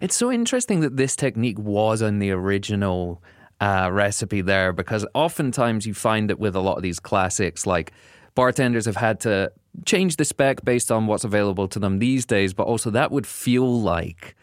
It's 0.00 0.14
so 0.16 0.30
interesting 0.30 0.80
that 0.80 0.96
this 0.96 1.16
technique 1.16 1.58
was 1.58 2.02
on 2.02 2.20
the 2.20 2.30
original 2.30 3.22
uh, 3.60 3.90
recipe 3.92 4.40
there 4.40 4.72
because 4.72 5.06
oftentimes 5.14 5.86
you 5.86 5.94
find 5.94 6.30
that 6.30 6.38
with 6.38 6.56
a 6.56 6.60
lot 6.60 6.76
of 6.76 6.82
these 6.82 7.00
classics, 7.00 7.66
like 7.66 7.92
bartenders 8.34 8.86
have 8.86 8.96
had 8.96 9.20
to 9.20 9.52
change 9.84 10.16
the 10.16 10.24
spec 10.24 10.64
based 10.64 10.90
on 10.90 11.06
what's 11.06 11.24
available 11.24 11.68
to 11.68 11.78
them 11.78 11.98
these 11.98 12.24
days, 12.24 12.54
but 12.54 12.64
also 12.64 12.90
that 12.90 13.10
would 13.10 13.26
feel 13.26 13.80
like 13.80 14.36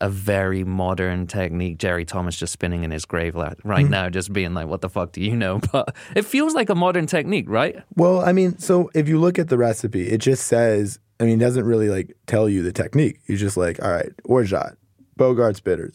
a 0.00 0.08
very 0.08 0.64
modern 0.64 1.26
technique. 1.26 1.78
Jerry 1.78 2.04
Thomas 2.04 2.36
just 2.36 2.52
spinning 2.52 2.84
in 2.84 2.90
his 2.90 3.04
grave 3.04 3.34
right 3.34 3.88
now, 3.88 4.08
just 4.08 4.32
being 4.32 4.54
like, 4.54 4.68
what 4.68 4.80
the 4.80 4.88
fuck 4.88 5.12
do 5.12 5.22
you 5.22 5.36
know? 5.36 5.60
But 5.72 5.94
it 6.14 6.24
feels 6.24 6.54
like 6.54 6.70
a 6.70 6.74
modern 6.74 7.06
technique, 7.06 7.46
right? 7.48 7.82
Well, 7.96 8.20
I 8.20 8.32
mean, 8.32 8.58
so 8.58 8.90
if 8.94 9.08
you 9.08 9.18
look 9.18 9.38
at 9.38 9.48
the 9.48 9.58
recipe, 9.58 10.08
it 10.08 10.18
just 10.18 10.46
says, 10.46 10.98
I 11.20 11.24
mean, 11.24 11.40
it 11.40 11.44
doesn't 11.44 11.64
really 11.64 11.88
like 11.88 12.16
tell 12.26 12.48
you 12.48 12.62
the 12.62 12.72
technique. 12.72 13.20
You're 13.26 13.38
just 13.38 13.56
like, 13.56 13.82
all 13.82 13.90
right, 13.90 14.12
orgeat, 14.24 14.76
Bogart's 15.18 15.60
bitters, 15.60 15.94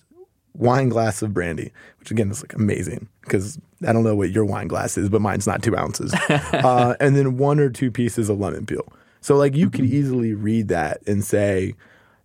wine 0.55 0.89
glass 0.89 1.21
of 1.21 1.33
brandy, 1.33 1.71
which 1.99 2.11
again 2.11 2.29
is 2.29 2.41
like 2.41 2.53
amazing 2.53 3.07
because 3.21 3.59
I 3.87 3.93
don't 3.93 4.03
know 4.03 4.15
what 4.15 4.31
your 4.31 4.45
wine 4.45 4.67
glass 4.67 4.97
is, 4.97 5.09
but 5.09 5.21
mine's 5.21 5.47
not 5.47 5.63
two 5.63 5.75
ounces. 5.75 6.13
uh, 6.29 6.95
and 6.99 7.15
then 7.15 7.37
one 7.37 7.59
or 7.59 7.69
two 7.69 7.91
pieces 7.91 8.29
of 8.29 8.39
lemon 8.39 8.65
peel. 8.65 8.91
So 9.21 9.35
like 9.35 9.55
you 9.55 9.69
could 9.69 9.85
easily 9.85 10.33
read 10.33 10.67
that 10.67 11.01
and 11.07 11.23
say, 11.23 11.75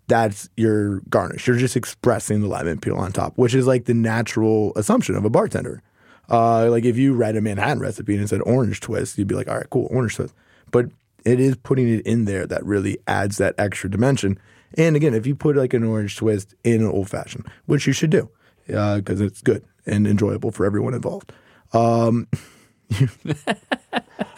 that's 0.09 0.49
your 0.57 1.01
garnish. 1.11 1.47
You're 1.47 1.57
just 1.57 1.77
expressing 1.77 2.41
the 2.41 2.49
lemon 2.49 2.81
peel 2.81 2.97
on 2.97 3.13
top, 3.13 3.37
which 3.37 3.55
is 3.55 3.67
like 3.67 3.85
the 3.85 3.95
natural 3.95 4.73
assumption 4.75 5.15
of 5.15 5.25
a 5.25 5.31
bartender. 5.31 5.83
Uh, 6.31 6.69
like 6.71 6.85
if 6.85 6.97
you 6.97 7.15
read 7.15 7.37
a 7.37 7.41
Manhattan 7.41 7.79
recipe 7.79 8.15
and 8.15 8.25
it 8.25 8.29
said 8.29 8.43
orange 8.43 8.81
twist, 8.81 9.17
you'd 9.17 9.29
be 9.29 9.35
like, 9.35 9.49
all 9.49 9.57
right, 9.57 9.71
cool, 9.71 9.89
orange 9.91 10.17
twist. 10.17 10.35
But 10.71 10.87
it 11.25 11.41
is 11.41 11.57
putting 11.57 11.89
it 11.89 12.07
in 12.07 12.25
there 12.25 12.47
that 12.47 12.65
really 12.65 12.99
adds 13.07 13.39
that 13.39 13.55
extra 13.59 13.91
dimension. 13.91 14.39
And 14.77 14.97
again, 14.97 15.15
if 15.15 15.27
you 15.27 15.35
put 15.35 15.57
like 15.57 15.75
an 15.75 15.85
orange 15.85 16.17
twist 16.17 16.55
in 16.65 16.83
an 16.83 16.89
old 16.89 17.09
fashioned, 17.09 17.47
which 17.67 17.87
you 17.87 17.93
should 17.93 18.11
do, 18.11 18.29
because 18.67 19.21
it's 19.21 19.41
good 19.41 19.65
and 19.87 20.07
enjoyable 20.07 20.51
for 20.51 20.67
everyone 20.67 20.95
involved. 20.95 21.33
Um, 21.73 22.29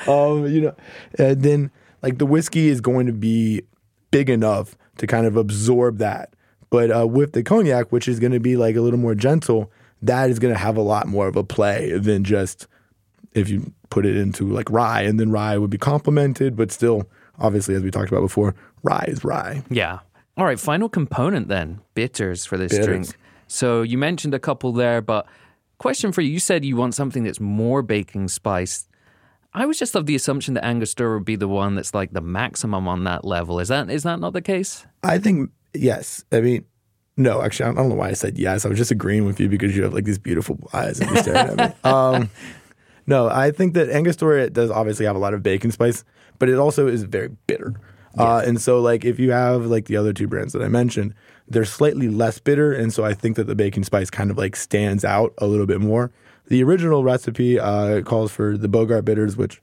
um, 0.06 0.46
you 0.46 0.60
know, 0.60 0.74
and 1.18 1.42
then 1.42 1.70
like 2.02 2.18
the 2.18 2.26
whiskey 2.26 2.68
is 2.68 2.80
going 2.80 3.06
to 3.06 3.12
be 3.12 3.62
big 4.10 4.30
enough 4.30 4.76
to 4.98 5.06
kind 5.06 5.26
of 5.26 5.36
absorb 5.36 5.98
that. 5.98 6.34
But 6.70 6.96
uh, 6.96 7.06
with 7.06 7.32
the 7.32 7.42
cognac, 7.42 7.90
which 7.90 8.06
is 8.06 8.20
going 8.20 8.32
to 8.32 8.40
be 8.40 8.56
like 8.56 8.76
a 8.76 8.80
little 8.80 8.98
more 8.98 9.14
gentle, 9.14 9.70
that 10.02 10.30
is 10.30 10.38
going 10.38 10.54
to 10.54 10.58
have 10.58 10.76
a 10.76 10.82
lot 10.82 11.06
more 11.08 11.26
of 11.26 11.36
a 11.36 11.44
play 11.44 11.98
than 11.98 12.24
just 12.24 12.66
if 13.32 13.48
you 13.48 13.72
put 13.90 14.06
it 14.06 14.16
into 14.16 14.48
like 14.48 14.70
rye, 14.70 15.02
and 15.02 15.18
then 15.18 15.30
rye 15.30 15.58
would 15.58 15.70
be 15.70 15.78
complemented, 15.78 16.56
but 16.56 16.70
still, 16.70 17.08
obviously, 17.38 17.74
as 17.74 17.82
we 17.82 17.90
talked 17.90 18.08
about 18.08 18.22
before, 18.22 18.54
rye 18.82 19.04
is 19.08 19.24
rye. 19.24 19.62
Yeah. 19.68 20.00
All 20.40 20.46
right, 20.46 20.58
final 20.58 20.88
component 20.88 21.48
then 21.48 21.80
bitters 21.92 22.46
for 22.46 22.56
this 22.56 22.72
Bitters. 22.72 22.86
drink. 22.86 23.06
So 23.46 23.82
you 23.82 23.98
mentioned 23.98 24.32
a 24.32 24.38
couple 24.38 24.72
there, 24.72 25.02
but 25.02 25.26
question 25.76 26.12
for 26.12 26.22
you. 26.22 26.30
You 26.30 26.38
said 26.38 26.64
you 26.64 26.76
want 26.76 26.94
something 26.94 27.24
that's 27.24 27.40
more 27.40 27.82
baking 27.82 28.28
spice. 28.28 28.88
I 29.52 29.66
was 29.66 29.78
just 29.78 29.94
of 29.94 30.06
the 30.06 30.14
assumption 30.14 30.54
that 30.54 30.64
Angostura 30.64 31.18
would 31.18 31.26
be 31.26 31.36
the 31.36 31.46
one 31.46 31.74
that's 31.74 31.92
like 31.92 32.14
the 32.14 32.22
maximum 32.22 32.88
on 32.88 33.04
that 33.04 33.22
level. 33.22 33.60
Is 33.60 33.68
that 33.68 33.90
is 33.90 34.04
that 34.04 34.18
not 34.18 34.32
the 34.32 34.40
case? 34.40 34.86
I 35.02 35.18
think 35.18 35.50
yes. 35.74 36.24
I 36.32 36.40
mean, 36.40 36.64
no, 37.18 37.42
actually, 37.42 37.68
I 37.68 37.74
don't 37.74 37.90
know 37.90 37.96
why 37.96 38.08
I 38.08 38.14
said 38.14 38.38
yes. 38.38 38.64
I 38.64 38.70
was 38.70 38.78
just 38.78 38.90
agreeing 38.90 39.26
with 39.26 39.40
you 39.40 39.48
because 39.50 39.76
you 39.76 39.82
have 39.82 39.92
like 39.92 40.06
these 40.06 40.18
beautiful 40.18 40.58
eyes 40.72 41.00
and 41.00 41.10
you're 41.10 41.22
staring 41.22 41.60
at 41.60 41.68
me. 41.68 41.74
Um, 41.84 42.30
no, 43.06 43.28
I 43.28 43.50
think 43.50 43.74
that 43.74 43.90
Angostura 43.90 44.48
does 44.48 44.70
obviously 44.70 45.04
have 45.04 45.16
a 45.16 45.18
lot 45.18 45.34
of 45.34 45.42
baking 45.42 45.72
spice, 45.72 46.02
but 46.38 46.48
it 46.48 46.54
also 46.56 46.86
is 46.86 47.02
very 47.02 47.28
bitter. 47.46 47.74
Uh, 48.18 48.42
and 48.44 48.60
so, 48.60 48.80
like, 48.80 49.04
if 49.04 49.18
you 49.18 49.30
have 49.30 49.66
like 49.66 49.86
the 49.86 49.96
other 49.96 50.12
two 50.12 50.26
brands 50.26 50.52
that 50.52 50.62
I 50.62 50.68
mentioned, 50.68 51.14
they're 51.48 51.64
slightly 51.64 52.08
less 52.08 52.38
bitter, 52.38 52.72
and 52.72 52.92
so 52.92 53.04
I 53.04 53.12
think 53.12 53.36
that 53.36 53.46
the 53.46 53.54
baking 53.54 53.84
spice 53.84 54.10
kind 54.10 54.30
of 54.30 54.38
like 54.38 54.56
stands 54.56 55.04
out 55.04 55.34
a 55.38 55.46
little 55.46 55.66
bit 55.66 55.80
more. 55.80 56.10
The 56.48 56.62
original 56.62 57.04
recipe 57.04 57.58
uh, 57.58 58.02
calls 58.02 58.32
for 58.32 58.56
the 58.56 58.68
Bogart 58.68 59.04
bitters, 59.04 59.36
which, 59.36 59.60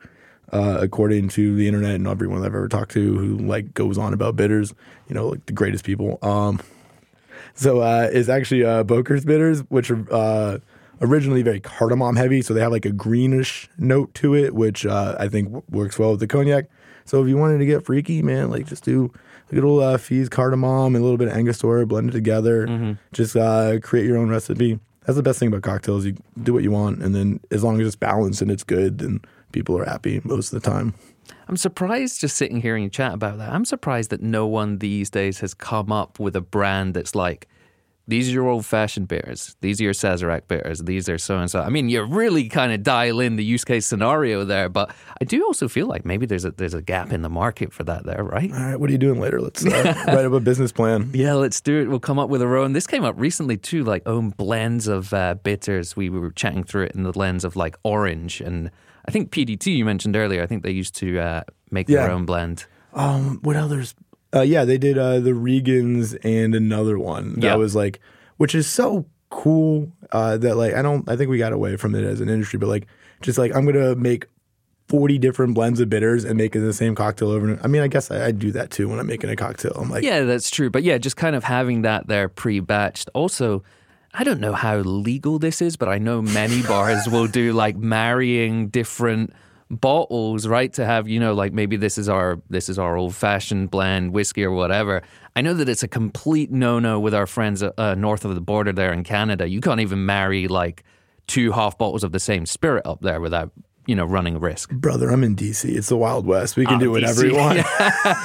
uh, 0.54 0.78
according 0.80 1.30
to 1.30 1.56
the 1.56 1.68
internet 1.68 1.96
and 1.96 2.08
everyone 2.08 2.40
I've 2.40 2.46
ever 2.48 2.70
talked 2.70 2.92
to 2.92 3.18
who 3.18 3.38
like 3.38 3.74
goes 3.74 3.98
on 3.98 4.14
about 4.14 4.36
bitters, 4.36 4.74
you 5.10 5.16
know, 5.16 5.28
like 5.30 5.46
the 5.46 5.54
greatest 5.54 5.84
people. 5.84 6.18
Um, 6.22 6.62
so 7.54 7.80
uh, 7.80 8.10
it's 8.12 8.30
actually 8.30 8.64
uh, 8.64 8.84
Boker's 8.84 9.26
bitters, 9.26 9.62
which 9.70 9.92
are 9.92 10.06
uh, 10.12 10.58
originally 11.02 11.42
very 11.42 11.60
cardamom 11.60 12.16
heavy. 12.16 12.42
So 12.42 12.54
they 12.54 12.62
have 12.62 12.72
like 12.72 12.86
a 12.86 12.92
greenish 12.92 13.70
note 13.78 14.14
to 14.16 14.36
it, 14.36 14.56
which 14.56 14.86
uh, 14.86 15.16
I 15.20 15.28
think 15.28 15.48
w- 15.48 15.64
works 15.70 16.00
well 16.00 16.12
with 16.12 16.22
the 16.22 16.28
cognac. 16.28 16.70
So 17.08 17.24
if 17.24 17.28
you 17.30 17.38
wanted 17.38 17.58
to 17.58 17.66
get 17.66 17.86
freaky, 17.86 18.22
man, 18.22 18.52
like 18.52 18.68
just 18.68 18.84
do 18.84 19.12
a 19.52 19.56
little 19.56 19.80
uh, 19.80 19.98
Fizz 19.98 20.30
cardamom 20.30 20.94
and 20.94 20.98
a 20.98 21.02
little 21.02 21.18
bit 21.18 21.30
of 21.30 21.34
Angostura, 21.34 21.86
blend 21.88 22.10
it 22.10 22.14
together. 22.14 22.98
Just 23.14 23.36
uh, 23.36 23.80
create 23.82 24.06
your 24.06 24.18
own 24.18 24.30
recipe. 24.30 24.80
that's 25.06 25.16
the 25.16 25.24
best 25.24 25.40
thing 25.40 25.48
about 25.48 25.64
cocktails. 25.64 26.06
You 26.06 26.18
do 26.44 26.54
what 26.54 26.64
you 26.64 26.72
want, 26.72 27.02
and 27.02 27.16
then 27.16 27.40
as 27.50 27.64
long 27.64 27.80
as 27.82 27.88
it's 27.88 27.96
balanced 27.96 28.42
and 28.42 28.52
it's 28.52 28.64
good, 28.64 28.98
then 29.00 29.22
people 29.54 29.78
are 29.78 29.86
happy 29.86 30.22
most 30.26 30.54
of 30.54 30.62
the 30.62 30.70
time. 30.70 30.94
I'm 31.48 31.58
surprised 31.58 32.20
just 32.20 32.36
sitting 32.36 32.62
here 32.62 32.76
and 32.76 32.84
you 32.84 32.90
chat 32.90 33.14
about 33.14 33.38
that. 33.38 33.52
I'm 33.54 33.66
surprised 33.66 34.10
that 34.10 34.22
no 34.22 34.46
one 34.46 34.80
these 34.80 35.10
days 35.10 35.40
has 35.40 35.54
come 35.54 35.92
up 35.92 36.20
with 36.20 36.36
a 36.36 36.42
brand 36.42 36.94
that's 36.94 37.16
like, 37.16 37.48
these 38.08 38.30
are 38.30 38.32
your 38.32 38.48
old 38.48 38.66
fashioned 38.66 39.08
beers. 39.08 39.56
These 39.62 39.82
are 39.82 39.84
your 39.84 39.94
Sazerac 39.94 40.48
beers. 40.48 40.80
These 40.80 41.10
are 41.10 41.18
so 41.18 41.38
and 41.38 41.52
so. 41.52 41.60
I 41.62 41.70
mean, 41.70 41.90
you 41.90 42.02
really 42.04 42.48
kind 42.48 42.72
of 42.72 42.82
dial 42.84 43.20
in 43.20 43.36
the 43.36 43.44
use 43.44 43.66
case 43.66 43.86
scenario 43.86 44.46
there, 44.46 44.70
but 44.70 44.96
I 45.22 45.26
do 45.26 45.44
also 45.46 45.68
feel 45.68 45.88
like 45.88 46.06
maybe 46.06 46.26
there's 46.26 46.46
a 46.46 46.52
there's 46.52 46.74
a 46.74 46.82
gap 46.82 47.12
in 47.12 47.22
the 47.22 47.30
market 47.30 47.74
for 47.74 47.84
that 47.84 48.06
there, 48.06 48.24
right? 48.24 48.52
All 48.52 48.60
right, 48.60 48.80
what 48.80 48.90
are 48.90 48.94
you 48.94 48.98
doing 48.98 49.20
later? 49.20 49.42
Let's 49.42 49.66
uh, 49.66 49.70
write 50.08 50.26
up 50.26 50.32
a 50.32 50.40
business 50.40 50.72
plan. 50.72 51.12
Yeah, 51.14 51.34
let's 51.34 51.60
do 51.62 51.82
it. 51.82 51.90
We'll 51.90 52.00
come 52.00 52.18
up 52.20 52.30
with 52.30 52.42
our 52.42 52.56
own. 52.58 52.74
This 52.74 52.88
came 52.88 53.04
up 53.04 53.16
recently 53.18 53.58
too, 53.58 53.84
like 53.84 54.04
own 54.08 54.30
blends 54.30 54.88
of 54.88 55.14
uh, 55.14 55.36
bitters. 55.36 55.96
We 55.96 56.10
were 56.10 56.32
chatting 56.32 56.64
through 56.64 56.84
it 56.86 56.94
in 56.96 57.04
the 57.04 57.18
lens 57.18 57.44
of 57.44 57.56
like 57.56 57.76
orange 57.84 58.40
and 58.42 58.72
I 59.08 59.12
think 59.12 59.32
PDT 59.32 59.68
you 59.76 59.86
mentioned 59.86 60.16
earlier. 60.16 60.44
I 60.44 60.48
think 60.48 60.64
they 60.64 60.72
used 60.72 60.96
to 60.98 61.20
uh, 61.20 61.42
make 61.72 61.88
Yeah. 61.88 62.04
their 62.04 62.12
own 62.12 62.26
blend. 62.26 62.66
Um, 62.94 63.40
what 63.42 63.56
others? 63.56 63.94
Uh, 64.38 64.42
yeah, 64.42 64.66
they 64.66 64.78
did 64.78 64.98
uh, 64.98 65.20
the 65.20 65.32
Regans 65.32 66.18
and 66.24 66.54
another 66.56 66.98
one 67.00 67.34
that 67.36 67.44
Yeah. 67.44 67.56
was 67.56 67.76
like, 67.76 68.00
which 68.38 68.54
is 68.56 68.68
so 68.68 69.06
cool 69.30 69.92
uh, 70.12 70.38
that 70.38 70.56
like 70.56 70.74
I 70.74 70.82
don't 70.82 71.10
I 71.10 71.16
think 71.18 71.30
we 71.30 71.38
got 71.38 71.52
away 71.54 71.76
from 71.76 71.96
it 71.96 72.04
as 72.04 72.22
an 72.22 72.30
industry, 72.30 72.60
but 72.60 72.68
like 72.68 72.88
just 73.22 73.38
like 73.38 73.54
I'm 73.56 73.66
gonna 73.66 73.96
make 73.96 74.28
forty 74.88 75.18
different 75.18 75.54
blends 75.54 75.80
of 75.82 75.90
bitters 75.90 76.24
and 76.24 76.38
make 76.38 76.56
it 76.56 76.60
the 76.60 76.72
same 76.72 76.96
cocktail 76.96 77.30
over. 77.32 77.46
and 77.50 77.60
I 77.64 77.68
mean, 77.68 77.82
I 77.82 77.88
guess 77.88 78.10
I, 78.10 78.28
I 78.28 78.32
do 78.32 78.52
that 78.52 78.72
too 78.72 78.88
when 78.88 79.00
I'm 79.00 79.08
making 79.08 79.30
a 79.30 79.36
cocktail. 79.36 79.74
I'm 79.76 79.90
like, 79.90 80.04
Yeah, 80.04 80.22
that's 80.22 80.50
true. 80.50 80.70
But 80.70 80.84
yeah, 80.84 80.98
just 80.98 81.18
kind 81.18 81.36
of 81.36 81.44
having 81.44 81.82
that 81.82 82.08
there 82.08 82.30
pre-batched. 82.30 83.10
Also, 83.14 83.64
I 84.14 84.24
don't 84.24 84.40
know 84.40 84.54
how 84.54 84.78
legal 84.78 85.40
this 85.40 85.62
is, 85.62 85.76
but 85.76 85.90
I 85.90 85.98
know 85.98 86.22
many 86.22 86.62
bars 86.62 87.08
will 87.10 87.28
do 87.28 87.52
like 87.52 87.76
marrying 87.76 88.70
different 88.70 89.34
bottles, 89.70 90.48
right? 90.48 90.72
To 90.74 90.86
have, 90.86 91.08
you 91.08 91.20
know, 91.20 91.34
like 91.34 91.54
maybe 91.54 91.78
this 91.78 91.98
is 91.98 92.08
our 92.10 92.42
this 92.50 92.70
is 92.70 92.80
our 92.80 92.98
old-fashioned 92.98 93.70
blend 93.70 94.14
whiskey 94.14 94.44
or 94.44 94.52
whatever. 94.52 95.02
I 95.36 95.42
know 95.42 95.54
that 95.54 95.70
it's 95.70 95.84
a 95.84 95.88
complete 95.88 96.52
no-no 96.52 97.00
with 97.00 97.14
our 97.14 97.28
friends 97.28 97.62
uh, 97.62 97.96
north 97.96 98.26
of 98.26 98.34
the 98.36 98.42
border 98.42 98.74
there 98.74 98.94
in 98.94 99.04
Canada. 99.04 99.48
You 99.48 99.62
can't 99.62 99.80
even 99.82 100.06
marry 100.06 100.48
like 100.48 100.84
two 101.28 101.52
half 101.52 101.78
bottles 101.78 102.04
of 102.04 102.12
the 102.12 102.20
same 102.20 102.46
spirit 102.46 102.86
up 102.86 103.02
there 103.02 103.20
without, 103.20 103.52
you 103.88 103.96
know, 103.96 104.06
running 104.06 104.40
risk. 104.40 104.70
brother, 104.72 105.10
I'm 105.10 105.24
in 105.24 105.36
DC. 105.36 105.76
It's 105.76 105.90
the 105.90 105.98
Wild 105.98 106.26
West. 106.28 106.56
We 106.58 106.66
can 106.66 106.78
do 106.78 106.92
whatever 106.92 107.22
DC. 107.24 107.32
we 107.32 107.38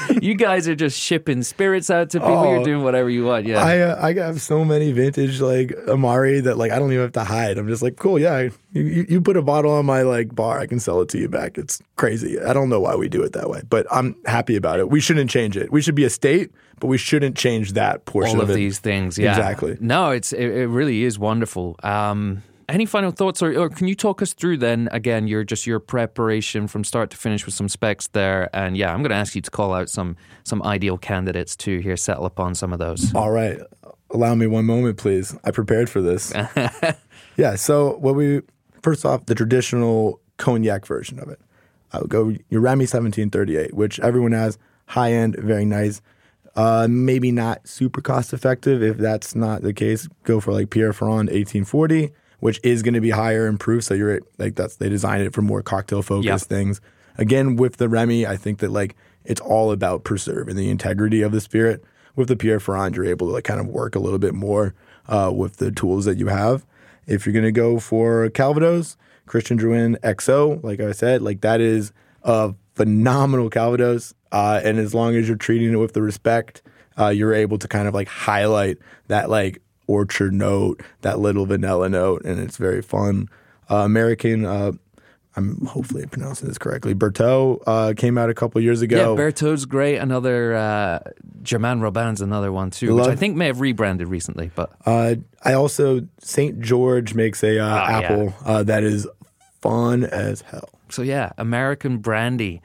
want. 0.10 0.22
you 0.22 0.34
guys 0.34 0.68
are 0.68 0.74
just 0.74 0.98
shipping 0.98 1.42
spirits 1.42 1.88
out 1.88 2.10
to 2.10 2.20
people. 2.20 2.44
You're 2.50 2.58
Oh, 2.58 2.64
doing 2.64 2.82
whatever 2.84 3.08
you 3.08 3.24
want. 3.24 3.46
Yeah. 3.46 3.64
I 3.64 3.78
uh, 3.80 4.06
I 4.06 4.12
have 4.14 4.40
so 4.42 4.64
many 4.64 4.92
vintage 4.92 5.40
like 5.40 5.72
Amari 5.88 6.40
that 6.40 6.58
like 6.58 6.70
I 6.72 6.78
don't 6.78 6.90
even 6.92 7.02
have 7.02 7.12
to 7.12 7.24
hide. 7.24 7.56
I'm 7.58 7.68
just 7.68 7.82
like, 7.82 7.96
cool, 7.96 8.18
yeah. 8.18 8.48
You, 8.74 9.06
you 9.08 9.20
put 9.20 9.36
a 9.36 9.42
bottle 9.42 9.70
on 9.72 9.86
my 9.86 10.02
like 10.02 10.34
bar, 10.34 10.58
I 10.58 10.66
can 10.66 10.80
sell 10.80 11.00
it 11.02 11.08
to 11.10 11.18
you 11.18 11.28
back. 11.28 11.58
It's 11.58 11.80
crazy. 11.96 12.40
I 12.40 12.52
don't 12.52 12.68
know 12.68 12.80
why 12.80 12.94
we 12.96 13.08
do 13.08 13.22
it 13.22 13.32
that 13.34 13.48
way, 13.48 13.62
but 13.68 13.86
I'm 13.90 14.16
happy 14.26 14.56
about 14.56 14.80
it. 14.80 14.90
We 14.90 15.00
shouldn't 15.00 15.30
change 15.30 15.56
it. 15.56 15.70
We 15.70 15.82
should 15.82 15.94
be 15.94 16.04
a 16.04 16.10
state, 16.10 16.50
but 16.80 16.86
we 16.88 16.98
shouldn't 16.98 17.36
change 17.36 17.74
that 17.74 18.04
portion 18.06 18.36
all 18.36 18.42
of, 18.42 18.50
of 18.50 18.56
these 18.56 18.78
things. 18.78 19.18
Yeah, 19.18 19.30
Exactly. 19.30 19.76
No, 19.80 20.10
it's 20.10 20.32
it, 20.32 20.46
it 20.46 20.66
really 20.68 21.04
is 21.04 21.18
wonderful. 21.18 21.76
Um, 21.82 22.42
any 22.68 22.86
final 22.86 23.10
thoughts, 23.10 23.42
or, 23.42 23.58
or 23.58 23.68
can 23.68 23.88
you 23.88 23.94
talk 23.94 24.22
us 24.22 24.32
through 24.32 24.58
then 24.58 24.88
again 24.92 25.26
your 25.26 25.44
just 25.44 25.66
your 25.66 25.80
preparation 25.80 26.66
from 26.66 26.84
start 26.84 27.10
to 27.10 27.16
finish 27.16 27.46
with 27.46 27.54
some 27.54 27.68
specs 27.68 28.08
there? 28.08 28.48
And 28.54 28.76
yeah, 28.76 28.92
I'm 28.92 28.98
going 28.98 29.10
to 29.10 29.16
ask 29.16 29.34
you 29.34 29.42
to 29.42 29.50
call 29.50 29.74
out 29.74 29.88
some 29.88 30.16
some 30.44 30.62
ideal 30.62 30.98
candidates 30.98 31.56
to 31.56 31.78
here, 31.80 31.96
settle 31.96 32.26
upon 32.26 32.54
some 32.54 32.72
of 32.72 32.78
those. 32.78 33.14
All 33.14 33.30
right. 33.30 33.60
Allow 34.10 34.34
me 34.34 34.46
one 34.46 34.66
moment, 34.66 34.98
please. 34.98 35.34
I 35.44 35.50
prepared 35.50 35.88
for 35.88 36.02
this. 36.02 36.32
yeah. 37.36 37.54
So, 37.56 37.96
what 37.96 38.14
we 38.14 38.42
first 38.82 39.06
off, 39.06 39.26
the 39.26 39.34
traditional 39.34 40.20
cognac 40.36 40.86
version 40.86 41.18
of 41.18 41.28
it. 41.28 41.40
I 41.92 42.00
would 42.00 42.10
go 42.10 42.34
your 42.48 42.60
Remy 42.60 42.84
1738, 42.84 43.74
which 43.74 44.00
everyone 44.00 44.32
has, 44.32 44.58
high 44.86 45.12
end, 45.12 45.36
very 45.38 45.64
nice. 45.64 46.00
Uh, 46.54 46.86
maybe 46.88 47.32
not 47.32 47.66
super 47.66 48.00
cost 48.00 48.32
effective. 48.32 48.82
If 48.82 48.98
that's 48.98 49.34
not 49.34 49.62
the 49.62 49.72
case, 49.72 50.08
go 50.24 50.40
for 50.40 50.52
like 50.52 50.70
Pierre 50.70 50.92
Ferrand 50.92 51.28
1840, 51.30 52.10
which 52.42 52.58
is 52.64 52.82
going 52.82 52.94
to 52.94 53.00
be 53.00 53.10
higher 53.10 53.46
in 53.46 53.56
proof. 53.56 53.84
So 53.84 53.94
you're 53.94 54.18
like 54.36 54.56
that's 54.56 54.74
they 54.76 54.88
designed 54.88 55.22
it 55.22 55.32
for 55.32 55.42
more 55.42 55.62
cocktail 55.62 56.02
focused 56.02 56.26
Yep. 56.26 56.40
things. 56.40 56.80
Again, 57.16 57.54
with 57.54 57.76
the 57.76 57.88
Remy, 57.88 58.26
I 58.26 58.36
think 58.36 58.58
that 58.58 58.72
like 58.72 58.96
it's 59.24 59.40
all 59.40 59.70
about 59.70 60.02
preserving 60.02 60.56
the 60.56 60.68
integrity 60.68 61.22
of 61.22 61.30
the 61.30 61.40
spirit. 61.40 61.84
With 62.16 62.26
the 62.26 62.36
Pierre 62.36 62.58
Ferrand, 62.58 62.96
you're 62.96 63.04
able 63.06 63.28
to 63.28 63.32
like 63.34 63.44
kind 63.44 63.60
of 63.60 63.68
work 63.68 63.94
a 63.94 64.00
little 64.00 64.18
bit 64.18 64.34
more 64.34 64.74
uh, 65.08 65.30
with 65.32 65.58
the 65.58 65.70
tools 65.70 66.04
that 66.04 66.18
you 66.18 66.26
have. 66.26 66.66
If 67.06 67.24
you're 67.24 67.32
gonna 67.32 67.52
go 67.52 67.78
for 67.78 68.28
Calvados, 68.30 68.96
Christian 69.26 69.56
Drouin 69.56 69.96
XO, 70.00 70.62
like 70.64 70.80
I 70.80 70.90
said, 70.92 71.22
like 71.22 71.42
that 71.42 71.60
is 71.60 71.92
a 72.24 72.54
phenomenal 72.74 73.50
Calvados. 73.50 74.14
Uh, 74.32 74.60
and 74.64 74.78
as 74.78 74.94
long 74.94 75.14
as 75.14 75.28
you're 75.28 75.36
treating 75.36 75.72
it 75.72 75.76
with 75.76 75.92
the 75.92 76.02
respect, 76.02 76.62
uh, 76.98 77.08
you're 77.08 77.34
able 77.34 77.58
to 77.58 77.68
kind 77.68 77.86
of 77.86 77.94
like 77.94 78.08
highlight 78.08 78.78
that 79.06 79.30
like 79.30 79.62
orchard 79.92 80.32
note, 80.32 80.80
that 81.02 81.18
little 81.18 81.46
vanilla 81.46 81.88
note, 81.88 82.24
and 82.24 82.40
it's 82.40 82.56
very 82.56 82.82
fun. 82.82 83.28
Uh, 83.70 83.76
American, 83.84 84.44
uh, 84.44 84.72
I'm 85.36 85.64
hopefully 85.66 86.04
pronouncing 86.06 86.48
this 86.48 86.58
correctly. 86.58 86.94
Bertoux 86.94 87.62
uh, 87.66 87.94
came 87.96 88.18
out 88.18 88.28
a 88.28 88.34
couple 88.34 88.60
years 88.60 88.82
ago. 88.82 88.96
Yeah. 89.14 89.16
Bertoux's 89.22 89.64
great. 89.66 89.96
Another 89.98 90.54
uh, 90.54 90.98
Germain 91.42 91.80
Robin's 91.80 92.20
another 92.20 92.52
one 92.52 92.70
too, 92.70 92.94
which 92.94 93.06
I 93.06 93.16
think 93.16 93.36
may 93.36 93.46
have 93.46 93.60
rebranded 93.60 94.08
recently. 94.08 94.50
But 94.54 94.72
Uh, 94.84 95.14
I 95.42 95.54
also 95.54 96.06
St. 96.20 96.60
George 96.60 97.14
makes 97.14 97.42
a 97.42 97.58
uh, 97.58 97.74
yeah. 97.74 97.98
apple 97.98 98.34
uh, 98.44 98.62
that 98.64 98.82
is 98.84 99.06
fun 99.62 100.04
as 100.04 100.42
hell. 100.42 100.68
so 100.90 101.00
yeah, 101.02 101.32
American 101.38 101.98
brandy, 101.98 102.60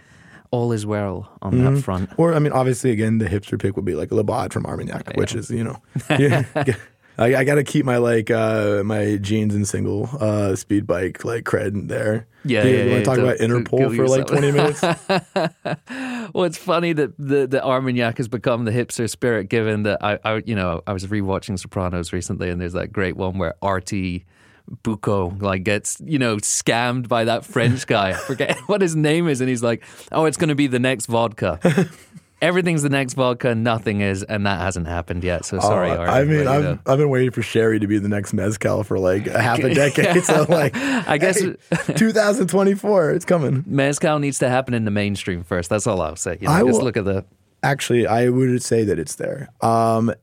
all 0.51 0.73
is 0.73 0.85
well 0.85 1.29
on 1.41 1.53
Mm-hmm. 1.53 1.75
that 1.75 1.81
front. 1.83 2.09
Or 2.17 2.33
I 2.33 2.39
mean, 2.39 2.51
obviously, 2.51 2.91
again, 2.91 3.19
the 3.19 3.25
hipster 3.27 3.57
pick 3.57 3.75
would 3.77 3.85
be 3.85 3.95
like 3.95 4.11
Labatt 4.11 4.51
from 4.51 4.65
Armagnac, 4.65 5.15
which 5.15 5.33
is 5.35 5.49
you 5.49 5.63
know, 5.63 5.77
yeah, 6.09 6.43
I, 7.17 7.35
I 7.37 7.43
got 7.43 7.55
to 7.55 7.63
keep 7.63 7.85
my 7.85 7.97
like 7.97 8.29
uh, 8.29 8.83
my 8.83 9.17
jeans 9.17 9.55
and 9.55 9.67
single 9.67 10.09
uh, 10.19 10.55
speed 10.55 10.85
bike 10.85 11.25
like 11.25 11.45
cred 11.45 11.73
in 11.73 11.87
there. 11.87 12.27
Yeah, 12.45 12.63
you 12.63 12.69
yeah, 12.69 12.77
want 12.77 12.89
yeah, 12.89 12.99
to 12.99 13.03
talk 13.05 13.17
about 13.17 13.37
Interpol 13.37 13.95
for 13.95 14.07
like 14.07 14.27
twenty 14.27 14.51
minutes? 14.51 14.83
Well, 16.33 16.43
it's 16.43 16.57
funny 16.57 16.93
that 16.93 17.17
the 17.17 17.47
the 17.47 17.63
Armagnac 17.63 18.17
has 18.17 18.27
become 18.27 18.65
the 18.65 18.71
hipster 18.71 19.09
spirit, 19.09 19.49
given 19.49 19.83
that 19.83 20.03
I, 20.03 20.19
I 20.23 20.43
you 20.45 20.55
know 20.55 20.81
I 20.85 20.93
was 20.93 21.05
rewatching 21.05 21.57
Sopranos 21.57 22.11
recently, 22.13 22.49
and 22.49 22.59
there's 22.59 22.73
that 22.73 22.91
great 22.91 23.15
one 23.15 23.37
where 23.37 23.55
Artie 23.61 24.25
Bucco 24.83 25.29
like 25.39 25.63
gets 25.63 26.01
you 26.03 26.19
know 26.19 26.37
scammed 26.37 27.07
by 27.07 27.23
that 27.25 27.45
French 27.45 27.87
guy. 27.87 28.09
I 28.09 28.13
forget 28.13 28.57
what 28.67 28.81
his 28.81 28.95
name 28.95 29.27
is, 29.27 29.41
and 29.41 29.49
he's 29.49 29.63
like, 29.63 29.83
"Oh, 30.11 30.25
it's 30.25 30.37
going 30.37 30.49
to 30.49 30.55
be 30.55 30.67
the 30.67 30.79
next 30.79 31.05
vodka." 31.05 31.59
Everything's 32.41 32.83
the 32.83 32.89
next 32.89 33.15
vodka, 33.15 33.55
nothing 33.55 34.01
is, 34.01 34.21
and 34.21 34.45
that 34.45 34.59
hasn't 34.61 34.87
happened 34.87 35.23
yet. 35.23 35.43
So 35.43 35.59
sorry, 35.59 35.89
Uh, 35.89 36.01
I 36.03 36.23
mean, 36.23 36.45
I've, 36.47 36.63
know. 36.63 36.79
I've 36.85 36.99
been 36.99 37.09
waiting 37.09 37.31
for 37.31 37.41
Sherry 37.41 37.79
to 37.79 37.87
be 37.87 37.97
the 37.97 38.09
next 38.09 38.31
mezcal 38.33 38.83
for 38.83 38.99
like 38.99 39.25
a 39.25 39.41
half 39.41 39.57
a 39.59 39.73
decade. 39.73 40.23
so 40.23 40.45
like, 40.47 40.75
I 40.77 41.17
guess- 41.17 41.41
hey, 41.41 41.55
2024, 41.95 43.11
it's 43.11 43.25
coming. 43.25 43.63
mezcal 43.65 44.19
needs 44.19 44.39
to 44.39 44.49
happen 44.49 44.73
in 44.73 44.85
the 44.85 44.91
mainstream 44.91 45.43
first. 45.43 45.69
That's 45.69 45.87
all 45.87 46.01
I'll 46.01 46.15
say. 46.15 46.37
You 46.39 46.47
know, 46.47 46.53
I 46.53 46.61
just 46.63 46.73
will- 46.79 46.85
look 46.85 46.97
at 46.97 47.05
the 47.05 47.25
Actually, 47.63 48.05
I 48.05 48.29
would 48.29 48.61
say 48.61 48.83
that 48.83 48.99
it's 48.99 49.15
there. 49.15 49.49
Um, 49.61 50.13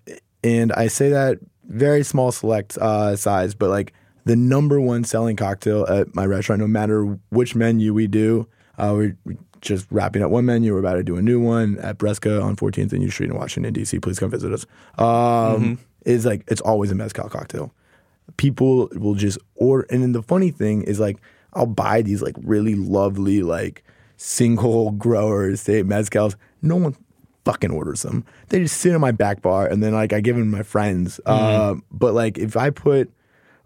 and 0.45 0.73
I 0.73 0.87
say 0.87 1.09
that 1.09 1.39
very 1.67 2.05
small 2.05 2.31
select 2.31 2.79
uh, 2.79 3.17
size, 3.17 3.57
but 3.57 3.71
like 3.71 3.93
the 4.25 4.37
number 4.37 4.81
one 4.81 5.03
selling 5.03 5.35
cocktail 5.35 5.85
at 5.89 6.15
my 6.15 6.25
restaurant, 6.27 6.61
no 6.61 6.69
matter 6.69 7.19
which 7.31 7.57
menu 7.57 7.93
we 7.93 8.07
do, 8.07 8.47
uh, 8.79 8.93
we're 8.95 9.17
just 9.65 9.87
wrapping 9.91 10.23
up 10.23 10.31
one 10.31 10.45
menu. 10.45 10.73
We're 10.73 10.79
about 10.79 10.95
to 10.95 11.03
do 11.03 11.17
a 11.17 11.23
new 11.23 11.41
one 11.41 11.79
at 11.79 11.99
Bresca 11.99 12.43
on 12.43 12.57
14th 12.57 12.93
and 12.93 13.03
U 13.03 13.11
Street 13.11 13.31
in 13.31 13.37
Washington, 13.37 13.73
D.C. 13.73 13.99
Please 13.99 14.19
come 14.19 14.31
visit 14.31 14.53
us. 14.53 14.67
Um, 14.99 15.79
Is 16.05 16.27
like 16.27 16.45
it's 16.49 16.61
always 16.61 16.91
a 16.91 16.95
mezcal 16.95 17.29
cocktail. 17.29 17.73
People 18.37 18.89
will 18.93 19.15
just 19.15 19.39
order, 19.55 19.87
and 19.91 20.03
then 20.03 20.13
the 20.13 20.23
funny 20.23 20.51
thing 20.51 20.83
is 20.83 21.01
like 21.01 21.19
I'll 21.55 21.67
buy 21.67 22.03
these 22.03 22.23
like 22.23 22.37
really 22.43 22.75
lovely 22.75 23.43
like 23.43 23.83
single 24.17 24.91
grower 25.05 25.51
estate 25.51 25.87
mezcals. 25.87 26.37
No 26.63 26.77
one 26.77 26.97
fucking 27.45 27.71
orders 27.71 28.03
them. 28.03 28.25
They 28.49 28.61
just 28.61 28.79
sit 28.79 28.95
on 28.95 29.01
my 29.01 29.13
back 29.13 29.43
bar, 29.43 29.67
and 29.67 29.83
then 29.83 29.93
like 29.93 30.13
I 30.13 30.21
give 30.21 30.37
them 30.37 30.51
to 30.51 30.57
my 30.57 30.63
friends. 30.63 31.21
Uh, 31.25 31.77
but 31.91 32.15
like 32.15 32.39
if 32.39 32.57
I 32.57 32.71
put 32.71 33.11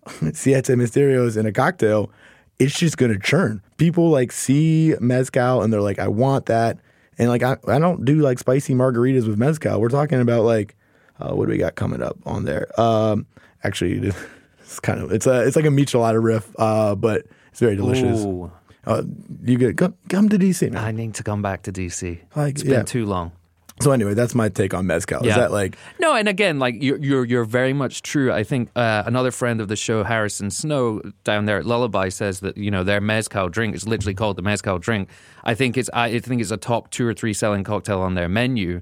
Siete 0.33 0.77
Misterios 0.77 1.37
in 1.37 1.47
a 1.47 1.53
cocktail, 1.53 2.11
it's 2.59 2.79
just 2.79 2.97
gonna 2.97 3.19
churn. 3.19 3.63
People 3.77 4.11
like 4.11 4.33
see 4.33 4.95
mezcal 5.01 5.63
and 5.63 5.73
they're 5.73 5.81
like, 5.81 5.99
I 5.99 6.09
want 6.09 6.47
that. 6.47 6.79
And 7.19 7.29
like 7.29 7.43
I, 7.43 7.57
I 7.67 7.79
don't 7.79 8.05
do 8.05 8.17
like 8.17 8.39
spicy 8.39 8.75
margaritas 8.75 9.27
with 9.27 9.39
mezcal. 9.39 9.81
We're 9.81 9.89
talking 9.89 10.21
about 10.21 10.45
like 10.45 10.77
uh, 11.21 11.35
what 11.35 11.47
do 11.47 11.53
we 11.53 11.59
got 11.59 11.75
coming 11.75 12.03
up 12.03 12.17
on 12.25 12.45
there? 12.45 12.69
Um, 12.81 13.27
actually, 13.65 14.13
it's 14.61 14.81
kind 14.81 15.01
of 15.01 15.13
it's 15.13 15.27
a 15.27 15.47
it's 15.47 15.57
like 15.57 15.65
a 15.65 15.69
michelada 15.69 16.23
riff, 16.23 16.49
uh, 16.59 16.95
but 16.95 17.27
it's 17.51 17.61
very 17.61 17.77
delicious. 17.77 18.21
Ooh, 18.25 18.51
Uh, 18.87 19.03
you 19.45 19.59
get 19.59 19.77
come, 19.77 19.95
come 20.09 20.29
to 20.29 20.39
DC, 20.39 20.71
man. 20.71 20.83
I 20.83 20.93
need 20.93 21.15
to 21.15 21.23
come 21.23 21.43
back 21.43 21.63
to 21.63 21.73
DC. 21.73 22.21
Like, 22.37 22.55
it's 22.55 22.63
been 22.63 22.73
yeah. 22.73 22.83
too 22.83 23.05
long. 23.05 23.33
So 23.81 23.93
anyway, 23.93 24.15
that's 24.15 24.35
my 24.35 24.49
take 24.49 24.75
on 24.75 24.87
mezcal. 24.87 25.25
Is 25.27 25.35
that 25.35 25.53
like 25.53 25.77
No, 25.99 26.15
and 26.15 26.29
again, 26.29 26.59
like 26.59 26.83
you're 26.83 26.99
you're, 26.99 27.25
you're 27.25 27.45
very 27.45 27.73
much 27.73 28.03
true. 28.03 28.33
I 28.33 28.43
think 28.45 28.71
uh, 28.75 29.05
another 29.07 29.31
friend 29.31 29.61
of 29.61 29.69
the 29.69 29.77
show, 29.77 30.05
Harrison 30.05 30.51
Snow, 30.51 31.01
down 31.25 31.47
there 31.47 31.59
at 31.59 31.67
Lullaby, 31.67 32.09
says 32.09 32.41
that 32.41 32.57
you 32.57 32.71
know 32.71 32.85
their 32.85 33.01
mezcal 33.01 33.49
drink 33.49 33.75
is 33.75 33.87
literally 33.87 34.15
called 34.15 34.37
the 34.37 34.43
mezcal 34.43 34.79
drink. 34.79 35.09
I 35.45 35.55
think 35.55 35.77
it's 35.77 35.91
I 35.93 36.07
I 36.07 36.19
think 36.19 36.41
it's 36.41 36.51
a 36.51 36.57
top 36.57 36.91
two 36.91 37.07
or 37.07 37.15
three 37.15 37.33
selling 37.33 37.65
cocktail 37.65 38.01
on 38.01 38.15
their 38.15 38.29
menu, 38.29 38.81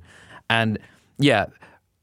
and 0.48 0.78
yeah. 1.18 1.46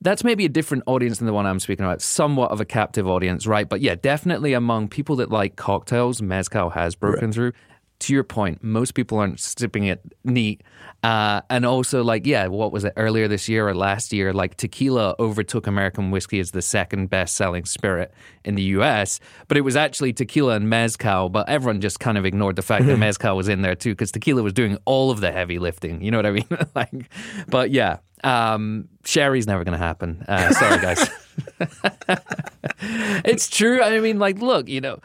That's 0.02 0.26
maybe 0.26 0.44
a 0.44 0.50
different 0.50 0.84
audience 0.86 1.20
than 1.20 1.28
the 1.28 1.34
one 1.34 1.46
I'm 1.46 1.62
speaking 1.62 1.86
about. 1.86 2.02
Somewhat 2.02 2.52
of 2.52 2.60
a 2.60 2.66
captive 2.66 3.08
audience, 3.08 3.48
right? 3.48 3.70
But 3.70 3.80
yeah, 3.80 3.96
definitely 3.96 4.52
among 4.52 4.90
people 4.90 5.16
that 5.16 5.30
like 5.30 5.56
cocktails, 5.56 6.22
mezcal 6.22 6.72
has 6.72 6.94
broken 6.94 7.32
through. 7.32 7.54
To 8.00 8.14
your 8.14 8.24
point, 8.24 8.62
most 8.64 8.96
people 8.96 9.18
aren't 9.18 9.40
sipping 9.40 9.86
it 9.86 10.02
neat. 10.26 10.62
Uh, 11.04 11.42
and 11.50 11.66
also, 11.66 12.04
like, 12.04 12.26
yeah, 12.26 12.48
what 12.48 12.72
was 12.72 12.84
it 12.84 12.94
earlier 12.98 13.28
this 13.28 13.48
year 13.48 13.68
or 13.68 13.74
last 13.74 14.12
year? 14.12 14.34
Like, 14.34 14.58
tequila 14.58 15.16
overtook 15.20 15.68
American 15.68 16.12
whiskey 16.12 16.40
as 16.40 16.52
the 16.52 16.62
second 16.62 17.10
best 17.10 17.36
selling 17.36 17.66
spirit 17.66 18.14
in 18.44 18.56
the 18.56 18.64
US. 18.64 19.20
But 19.48 19.58
it 19.58 19.62
was 19.62 19.76
actually 19.76 20.12
tequila 20.14 20.56
and 20.56 20.70
mezcal. 20.70 21.30
But 21.30 21.48
everyone 21.48 21.80
just 21.80 22.00
kind 22.00 22.18
of 22.18 22.26
ignored 22.26 22.58
the 22.58 22.62
fact 22.62 22.86
that 22.86 22.98
mezcal 23.00 23.38
was 23.38 23.48
in 23.48 23.62
there 23.62 23.76
too, 23.76 23.92
because 23.92 24.12
tequila 24.12 24.44
was 24.44 24.54
doing 24.54 24.78
all 24.86 25.12
of 25.12 25.22
the 25.22 25.32
heavy 25.32 25.60
lifting. 25.60 26.02
You 26.02 26.12
know 26.12 26.18
what 26.18 26.26
I 26.26 26.32
mean? 26.32 26.48
like, 26.76 27.10
but 27.48 27.72
yeah, 27.72 27.98
um, 28.24 28.90
sherry's 29.06 29.48
never 29.48 29.64
going 29.64 29.78
to 29.78 29.84
happen. 29.84 30.26
Uh, 30.28 30.52
sorry, 30.52 30.82
guys. 30.82 31.10
it's 33.26 33.50
true. 33.50 33.82
I 33.82 34.00
mean, 34.00 34.20
like, 34.20 34.40
look, 34.40 34.68
you 34.68 34.82
know, 34.82 35.00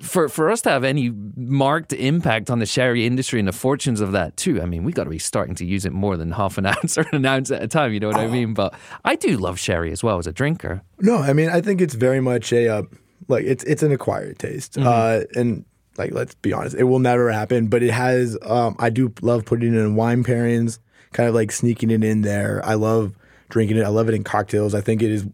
for 0.00 0.28
for 0.28 0.50
us 0.50 0.62
to 0.62 0.70
have 0.70 0.84
any 0.84 1.12
marked 1.36 1.92
impact 1.92 2.50
on 2.50 2.58
the 2.58 2.66
sherry 2.66 3.06
industry 3.06 3.38
and 3.38 3.48
the 3.48 3.52
fortunes 3.52 4.00
of 4.00 4.12
that 4.12 4.36
too, 4.36 4.60
I 4.60 4.66
mean, 4.66 4.84
we 4.84 4.92
got 4.92 5.04
to 5.04 5.10
be 5.10 5.18
starting 5.18 5.54
to 5.56 5.66
use 5.66 5.84
it 5.84 5.92
more 5.92 6.16
than 6.16 6.32
half 6.32 6.58
an 6.58 6.66
ounce 6.74 6.98
or 6.98 7.06
an 7.12 7.24
ounce 7.24 7.50
at 7.50 7.62
a 7.62 7.68
time. 7.68 7.92
You 7.92 8.00
know 8.00 8.08
what 8.08 8.16
I 8.16 8.26
mean? 8.26 8.54
But 8.54 8.74
I 9.04 9.16
do 9.16 9.36
love 9.36 9.58
sherry 9.58 9.92
as 9.92 10.02
well 10.02 10.18
as 10.18 10.26
a 10.26 10.32
drinker. 10.32 10.82
No, 11.00 11.18
I 11.18 11.32
mean 11.32 11.48
I 11.48 11.60
think 11.60 11.80
it's 11.80 11.94
very 11.94 12.20
much 12.20 12.52
a 12.52 12.68
uh, 12.68 12.82
like 13.28 13.44
it's 13.44 13.64
it's 13.64 13.82
an 13.82 13.92
acquired 13.92 14.38
taste, 14.38 14.78
uh, 14.78 15.22
and 15.34 15.64
like 15.96 16.12
let's 16.12 16.34
be 16.36 16.52
honest, 16.52 16.76
it 16.76 16.84
will 16.84 16.98
never 16.98 17.30
happen. 17.30 17.68
But 17.68 17.82
it 17.82 17.90
has. 17.90 18.36
Um, 18.42 18.76
I 18.78 18.90
do 18.90 19.12
love 19.20 19.44
putting 19.44 19.74
it 19.74 19.78
in 19.78 19.94
wine 19.94 20.24
pairings, 20.24 20.78
kind 21.12 21.28
of 21.28 21.34
like 21.34 21.52
sneaking 21.52 21.90
it 21.90 22.02
in 22.04 22.22
there. 22.22 22.60
I 22.64 22.74
love 22.74 23.14
drinking 23.48 23.76
it. 23.76 23.84
I 23.84 23.88
love 23.88 24.08
it 24.08 24.14
in 24.14 24.24
cocktails. 24.24 24.74
I 24.74 24.80
think 24.80 25.02
it 25.02 25.10
is 25.10 25.26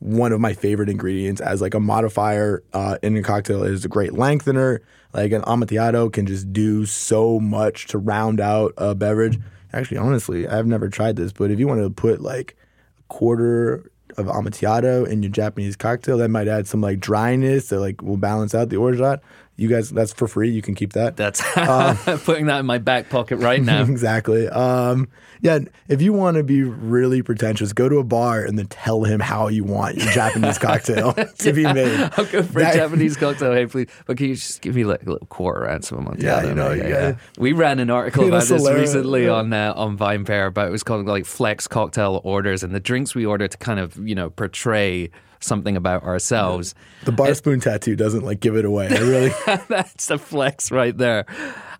one 0.00 0.32
of 0.32 0.40
my 0.40 0.52
favorite 0.52 0.88
ingredients 0.88 1.40
as 1.40 1.60
like 1.60 1.74
a 1.74 1.80
modifier 1.80 2.62
uh, 2.72 2.98
in 3.02 3.16
a 3.16 3.22
cocktail. 3.22 3.62
is 3.64 3.84
a 3.84 3.88
great 3.88 4.12
lengthener. 4.12 4.80
Like 5.12 5.32
an 5.32 5.42
amontillado 5.46 6.10
can 6.10 6.26
just 6.26 6.52
do 6.52 6.86
so 6.86 7.40
much 7.40 7.86
to 7.88 7.98
round 7.98 8.40
out 8.40 8.74
a 8.76 8.94
beverage. 8.94 9.38
Actually, 9.72 9.98
honestly, 9.98 10.46
I've 10.46 10.66
never 10.66 10.88
tried 10.88 11.16
this, 11.16 11.32
but 11.32 11.50
if 11.50 11.58
you 11.58 11.66
want 11.66 11.80
to 11.80 11.90
put 11.90 12.20
like 12.20 12.56
a 12.98 13.02
quarter 13.12 13.90
of 14.16 14.28
amontillado 14.28 15.04
in 15.04 15.22
your 15.22 15.32
Japanese 15.32 15.76
cocktail, 15.76 16.18
that 16.18 16.28
might 16.28 16.48
add 16.48 16.66
some 16.66 16.80
like 16.80 17.00
dryness 17.00 17.68
that 17.68 17.80
like 17.80 18.02
will 18.02 18.16
balance 18.16 18.54
out 18.54 18.68
the 18.68 18.76
orgeat. 18.76 19.20
You 19.58 19.68
guys, 19.68 19.90
that's 19.90 20.12
for 20.12 20.28
free. 20.28 20.50
You 20.50 20.62
can 20.62 20.76
keep 20.76 20.92
that. 20.92 21.16
That's 21.16 21.42
putting 22.24 22.46
that 22.46 22.60
in 22.60 22.66
my 22.66 22.78
back 22.78 23.10
pocket 23.10 23.38
right 23.38 23.60
now. 23.60 23.82
exactly. 23.90 24.48
Um, 24.48 25.08
yeah, 25.40 25.58
if 25.88 26.00
you 26.00 26.12
want 26.12 26.36
to 26.36 26.44
be 26.44 26.62
really 26.62 27.22
pretentious, 27.22 27.72
go 27.72 27.88
to 27.88 27.98
a 27.98 28.04
bar 28.04 28.44
and 28.44 28.56
then 28.56 28.66
tell 28.68 29.02
him 29.02 29.18
how 29.18 29.48
you 29.48 29.64
want 29.64 29.96
your 29.96 30.10
Japanese 30.12 30.58
cocktail 30.60 31.12
to 31.12 31.52
be 31.52 31.64
made. 31.64 32.10
I'll 32.16 32.24
go 32.26 32.42
for 32.44 32.60
That- 32.60 32.74
a 32.74 32.78
Japanese 32.78 33.16
cocktail, 33.16 33.52
hey, 33.52 33.66
please. 33.66 33.88
But 34.06 34.16
can 34.16 34.28
you 34.28 34.36
just 34.36 34.62
give 34.62 34.76
me 34.76 34.84
like 34.84 35.02
a 35.02 35.10
little 35.10 35.26
quarter 35.26 35.68
ounce 35.68 35.90
of 35.90 35.98
Amontillado? 35.98 36.42
Yeah, 36.44 36.48
you 36.48 36.54
know, 36.54 36.70
you 36.72 36.82
gotta- 36.82 37.18
We 37.36 37.50
ran 37.52 37.80
an 37.80 37.90
article 37.90 38.28
about 38.28 38.44
this 38.44 38.62
Solera, 38.62 38.78
recently 38.78 39.24
yeah. 39.24 39.32
on 39.32 39.52
uh, 39.52 39.72
on 39.76 39.98
VinePair 39.98 40.46
about 40.46 40.68
it 40.68 40.70
was 40.70 40.84
called 40.84 41.04
like 41.06 41.26
flex 41.26 41.66
cocktail 41.66 42.20
orders 42.22 42.62
and 42.62 42.72
the 42.74 42.80
drinks 42.80 43.14
we 43.14 43.26
order 43.26 43.48
to 43.48 43.58
kind 43.58 43.80
of 43.80 43.96
you 44.08 44.14
know 44.14 44.30
portray 44.30 45.10
something 45.40 45.76
about 45.76 46.02
ourselves. 46.04 46.74
The 47.04 47.12
bar 47.12 47.28
eh, 47.28 47.34
spoon 47.34 47.60
tattoo 47.60 47.96
doesn't 47.96 48.24
like 48.24 48.40
give 48.40 48.56
it 48.56 48.64
away. 48.64 48.88
I 48.88 48.98
really. 48.98 49.32
That's 49.68 50.10
a 50.10 50.18
flex 50.18 50.70
right 50.70 50.96
there. 50.96 51.26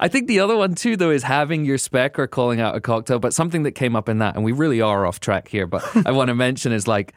I 0.00 0.08
think 0.08 0.28
the 0.28 0.40
other 0.40 0.56
one 0.56 0.74
too, 0.74 0.96
though, 0.96 1.10
is 1.10 1.22
having 1.22 1.64
your 1.64 1.78
spec 1.78 2.18
or 2.18 2.26
calling 2.26 2.60
out 2.60 2.76
a 2.76 2.80
cocktail. 2.80 3.18
But 3.18 3.34
something 3.34 3.64
that 3.64 3.72
came 3.72 3.96
up 3.96 4.08
in 4.08 4.18
that, 4.18 4.36
and 4.36 4.44
we 4.44 4.52
really 4.52 4.80
are 4.80 5.06
off 5.06 5.20
track 5.20 5.48
here, 5.48 5.66
but 5.66 5.84
I 6.06 6.12
want 6.12 6.28
to 6.28 6.34
mention 6.34 6.72
is 6.72 6.86
like 6.86 7.14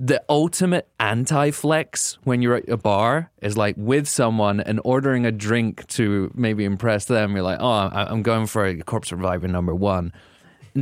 the 0.00 0.22
ultimate 0.28 0.88
anti 1.00 1.50
flex 1.50 2.18
when 2.22 2.40
you're 2.40 2.54
at 2.56 2.68
a 2.68 2.76
bar 2.76 3.30
is 3.42 3.56
like 3.56 3.74
with 3.76 4.06
someone 4.08 4.60
and 4.60 4.80
ordering 4.84 5.26
a 5.26 5.32
drink 5.32 5.86
to 5.88 6.30
maybe 6.34 6.64
impress 6.64 7.06
them. 7.06 7.32
You're 7.34 7.42
like, 7.42 7.58
oh, 7.60 7.68
I- 7.68 8.06
I'm 8.10 8.22
going 8.22 8.46
for 8.46 8.64
a 8.64 8.76
corpse 8.82 9.10
reviver 9.10 9.48
number 9.48 9.74
one. 9.74 10.12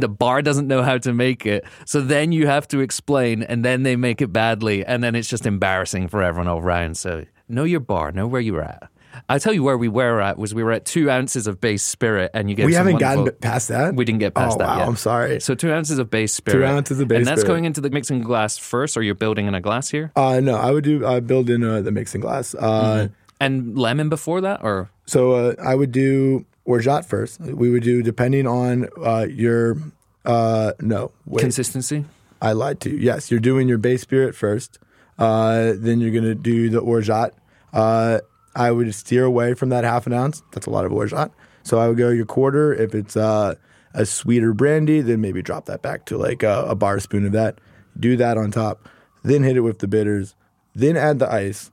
The 0.00 0.08
bar 0.08 0.42
doesn't 0.42 0.66
know 0.66 0.82
how 0.82 0.98
to 0.98 1.12
make 1.12 1.46
it. 1.46 1.64
So 1.84 2.00
then 2.00 2.32
you 2.32 2.46
have 2.46 2.68
to 2.68 2.80
explain, 2.80 3.42
and 3.42 3.64
then 3.64 3.82
they 3.82 3.96
make 3.96 4.20
it 4.20 4.32
badly. 4.32 4.84
And 4.84 5.02
then 5.02 5.14
it's 5.14 5.28
just 5.28 5.46
embarrassing 5.46 6.08
for 6.08 6.22
everyone 6.22 6.48
all 6.48 6.58
around. 6.58 6.96
So 6.96 7.24
know 7.48 7.64
your 7.64 7.80
bar, 7.80 8.12
know 8.12 8.26
where 8.26 8.40
you're 8.40 8.62
at. 8.62 8.90
I 9.28 9.38
tell 9.38 9.52
you 9.52 9.62
where 9.62 9.78
we 9.78 9.88
were 9.88 10.20
at 10.20 10.38
was 10.38 10.54
we 10.54 10.62
were 10.62 10.72
at 10.72 10.84
two 10.84 11.10
ounces 11.10 11.46
of 11.46 11.60
base 11.60 11.82
spirit, 11.82 12.30
and 12.34 12.50
you 12.50 12.56
get 12.56 12.66
we 12.66 12.74
haven't 12.74 12.98
gotten 12.98 13.30
past 13.40 13.68
that. 13.68 13.94
We 13.94 14.04
didn't 14.04 14.20
get 14.20 14.34
past 14.34 14.56
oh, 14.56 14.58
that 14.58 14.68
Wow, 14.68 14.78
yet. 14.78 14.88
I'm 14.88 14.96
sorry. 14.96 15.40
So 15.40 15.54
two 15.54 15.72
ounces 15.72 15.98
of 15.98 16.10
base 16.10 16.34
spirit. 16.34 16.58
Two 16.58 16.66
ounces 16.66 17.00
of 17.00 17.08
base 17.08 17.18
and 17.18 17.26
that's 17.26 17.40
spirit. 17.40 17.54
going 17.54 17.64
into 17.64 17.80
the 17.80 17.90
mixing 17.90 18.20
glass 18.20 18.58
first, 18.58 18.96
or 18.96 19.02
you're 19.02 19.14
building 19.14 19.46
in 19.46 19.54
a 19.54 19.60
glass 19.60 19.90
here, 19.90 20.12
Uh, 20.16 20.40
no, 20.40 20.56
I 20.56 20.70
would 20.70 20.84
do 20.84 21.04
uh, 21.04 21.20
build 21.20 21.50
in 21.50 21.64
uh, 21.64 21.80
the 21.80 21.92
mixing 21.92 22.20
glass. 22.20 22.54
Uh, 22.54 23.08
and 23.40 23.76
lemon 23.76 24.08
before 24.08 24.40
that, 24.40 24.62
or 24.62 24.90
So 25.06 25.32
uh, 25.32 25.54
I 25.62 25.74
would 25.74 25.92
do 25.92 26.46
orgeat 26.66 27.06
first. 27.06 27.40
We 27.40 27.70
would 27.70 27.82
do 27.82 28.02
depending 28.02 28.46
on 28.46 28.88
uh, 29.02 29.26
your 29.30 29.78
uh, 30.24 30.72
no 30.80 31.12
wait. 31.24 31.40
consistency. 31.40 32.04
I 32.42 32.52
lied 32.52 32.80
to 32.80 32.90
you. 32.90 32.98
Yes, 32.98 33.30
you're 33.30 33.40
doing 33.40 33.68
your 33.68 33.78
base 33.78 34.02
spirit 34.02 34.34
first. 34.34 34.78
Uh, 35.18 35.72
then 35.76 36.00
you're 36.00 36.10
gonna 36.10 36.34
do 36.34 36.68
the 36.68 36.80
orgeat. 36.80 37.32
Uh, 37.72 38.20
I 38.54 38.70
would 38.70 38.94
steer 38.94 39.24
away 39.24 39.54
from 39.54 39.70
that 39.70 39.84
half 39.84 40.06
an 40.06 40.12
ounce. 40.12 40.42
That's 40.52 40.66
a 40.66 40.70
lot 40.70 40.84
of 40.84 40.92
orgeat. 40.92 41.30
So 41.62 41.78
I 41.78 41.88
would 41.88 41.96
go 41.96 42.10
your 42.10 42.26
quarter. 42.26 42.74
If 42.74 42.94
it's 42.94 43.16
uh, 43.16 43.54
a 43.94 44.06
sweeter 44.06 44.52
brandy, 44.52 45.00
then 45.00 45.20
maybe 45.20 45.42
drop 45.42 45.66
that 45.66 45.82
back 45.82 46.04
to 46.06 46.18
like 46.18 46.42
a, 46.42 46.64
a 46.68 46.74
bar 46.74 47.00
spoon 47.00 47.26
of 47.26 47.32
that. 47.32 47.58
Do 47.98 48.16
that 48.16 48.36
on 48.36 48.50
top. 48.50 48.88
Then 49.22 49.42
hit 49.42 49.56
it 49.56 49.60
with 49.60 49.78
the 49.78 49.88
bitters. 49.88 50.34
Then 50.74 50.96
add 50.96 51.18
the 51.18 51.32
ice. 51.32 51.70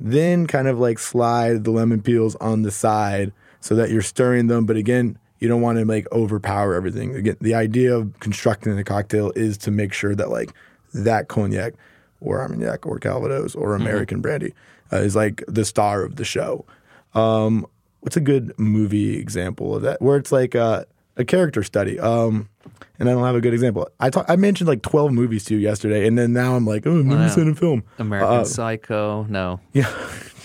Then 0.00 0.46
kind 0.46 0.68
of 0.68 0.78
like 0.78 0.98
slide 0.98 1.64
the 1.64 1.70
lemon 1.70 2.02
peels 2.02 2.36
on 2.36 2.62
the 2.62 2.70
side 2.70 3.32
so 3.60 3.74
that 3.74 3.90
you're 3.90 4.02
stirring 4.02 4.46
them. 4.46 4.66
But 4.66 4.76
again, 4.76 5.18
you 5.38 5.48
don't 5.48 5.60
want 5.60 5.78
to 5.78 5.84
like 5.84 6.06
overpower 6.12 6.74
everything. 6.74 7.14
Again, 7.14 7.36
the 7.40 7.54
idea 7.54 7.96
of 7.96 8.18
constructing 8.20 8.78
a 8.78 8.84
cocktail 8.84 9.32
is 9.36 9.56
to 9.58 9.70
make 9.70 9.92
sure 9.92 10.14
that 10.14 10.30
like 10.30 10.52
that 10.94 11.28
cognac 11.28 11.74
or 12.20 12.40
Armagnac 12.40 12.86
or 12.86 12.98
Calvados 12.98 13.54
or 13.54 13.74
American 13.74 14.20
brandy 14.20 14.54
uh, 14.92 14.96
is 14.96 15.14
like 15.14 15.44
the 15.46 15.64
star 15.64 16.02
of 16.02 16.16
the 16.16 16.24
show. 16.24 16.64
Um, 17.14 17.66
what's 18.00 18.16
a 18.16 18.20
good 18.20 18.52
movie 18.58 19.16
example 19.16 19.76
of 19.76 19.82
that? 19.82 20.02
Where 20.02 20.16
it's 20.16 20.32
like 20.32 20.54
a, 20.54 20.86
a 21.16 21.24
character 21.24 21.62
study. 21.62 21.98
Um, 21.98 22.48
and 22.98 23.08
I 23.08 23.12
don't 23.12 23.24
have 23.24 23.34
a 23.36 23.40
good 23.40 23.54
example. 23.54 23.88
I 24.00 24.10
talk, 24.10 24.26
I 24.28 24.36
mentioned 24.36 24.68
like 24.68 24.82
twelve 24.82 25.12
movies 25.12 25.44
to 25.46 25.54
you 25.54 25.60
yesterday, 25.60 26.06
and 26.06 26.18
then 26.18 26.32
now 26.32 26.54
I'm 26.56 26.66
like, 26.66 26.86
oh, 26.86 27.02
movies 27.02 27.36
Wow. 27.36 27.42
in 27.42 27.48
a 27.50 27.54
film. 27.54 27.82
American 27.98 28.38
Uh, 28.38 28.44
Psycho. 28.44 29.24
No, 29.28 29.60
yeah. 29.72 29.92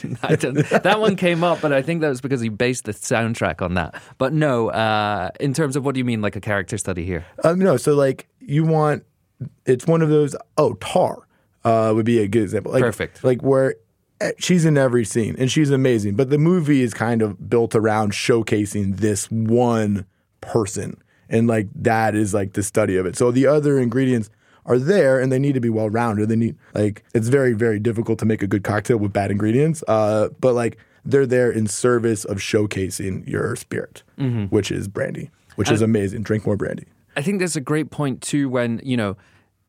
I 0.22 0.36
don't, 0.36 0.56
that 0.70 1.00
one 1.00 1.16
came 1.16 1.46
up, 1.46 1.62
but 1.62 1.72
I 1.72 1.82
think 1.82 2.02
that 2.02 2.10
was 2.10 2.20
because 2.20 2.42
he 2.42 2.50
based 2.50 2.84
the 2.84 2.92
soundtrack 2.92 3.62
on 3.62 3.76
that. 3.76 4.02
But 4.18 4.34
no, 4.34 4.68
uh, 4.70 5.30
in 5.40 5.54
terms 5.54 5.78
of 5.78 5.86
what 5.86 5.96
do 5.96 6.00
you 6.00 6.06
mean, 6.06 6.22
like 6.22 6.36
a 6.36 6.42
character 6.42 6.78
study 6.78 7.06
here? 7.06 7.26
Um, 7.46 7.60
no, 7.60 7.78
so 7.78 7.94
like 7.96 8.28
you 8.42 8.66
want 8.66 9.04
it's 9.66 9.88
one 9.88 10.02
of 10.02 10.10
those. 10.10 10.36
Oh, 10.58 10.74
Tar 10.74 11.26
uh, 11.64 11.92
would 11.96 12.06
be 12.06 12.20
a 12.20 12.28
good 12.28 12.44
example. 12.44 12.72
Like, 12.74 12.82
Perfect. 12.84 13.24
Like 13.24 13.42
where 13.42 13.76
eh, 14.20 14.34
she's 14.40 14.66
in 14.66 14.78
every 14.78 15.06
scene 15.06 15.36
and 15.40 15.50
she's 15.50 15.70
amazing, 15.70 16.16
but 16.16 16.30
the 16.30 16.38
movie 16.38 16.82
is 16.82 16.94
kind 16.94 17.22
of 17.22 17.50
built 17.50 17.74
around 17.74 18.12
showcasing 18.12 18.98
this 18.98 19.32
one 19.32 20.06
person, 20.42 21.02
and 21.34 21.48
like 21.48 21.68
that 21.76 22.16
is 22.16 22.34
like 22.34 22.54
the 22.54 22.64
study 22.64 22.96
of 22.96 23.06
it. 23.06 23.18
So 23.18 23.32
the 23.32 23.48
other 23.48 23.80
ingredients 23.80 24.30
are 24.66 24.80
there 24.80 25.20
and 25.20 25.32
they 25.32 25.40
need 25.40 25.56
to 25.56 25.60
be 25.60 25.70
well 25.70 25.90
rounded. 25.90 26.30
They 26.30 26.38
need 26.38 26.56
like 26.74 27.04
it's 27.14 27.28
very 27.28 27.52
very 27.54 27.80
difficult 27.80 28.20
to 28.20 28.26
make 28.26 28.42
a 28.42 28.48
good 28.48 28.64
cocktail 28.64 28.98
with 28.98 29.12
bad 29.12 29.32
ingredients. 29.32 29.84
Uh, 29.88 30.30
but 30.40 30.54
like 30.54 30.78
they're 31.04 31.26
there 31.26 31.52
in 31.52 31.68
service 31.68 32.24
of 32.24 32.38
showcasing 32.38 33.28
your 33.28 33.58
spirit, 33.58 34.04
which 34.50 34.72
is 34.72 34.88
brandy, 34.88 35.32
which 35.58 35.70
is 35.70 35.82
amazing. 35.82 36.24
Drink 36.24 36.46
more 36.46 36.56
brandy. 36.56 36.86
I 37.18 37.22
think 37.22 37.40
that's 37.42 37.58
a 37.58 37.62
great 37.62 37.92
point 37.92 38.22
too. 38.22 38.48
When 38.48 38.80
you 38.84 38.96
know 38.96 39.18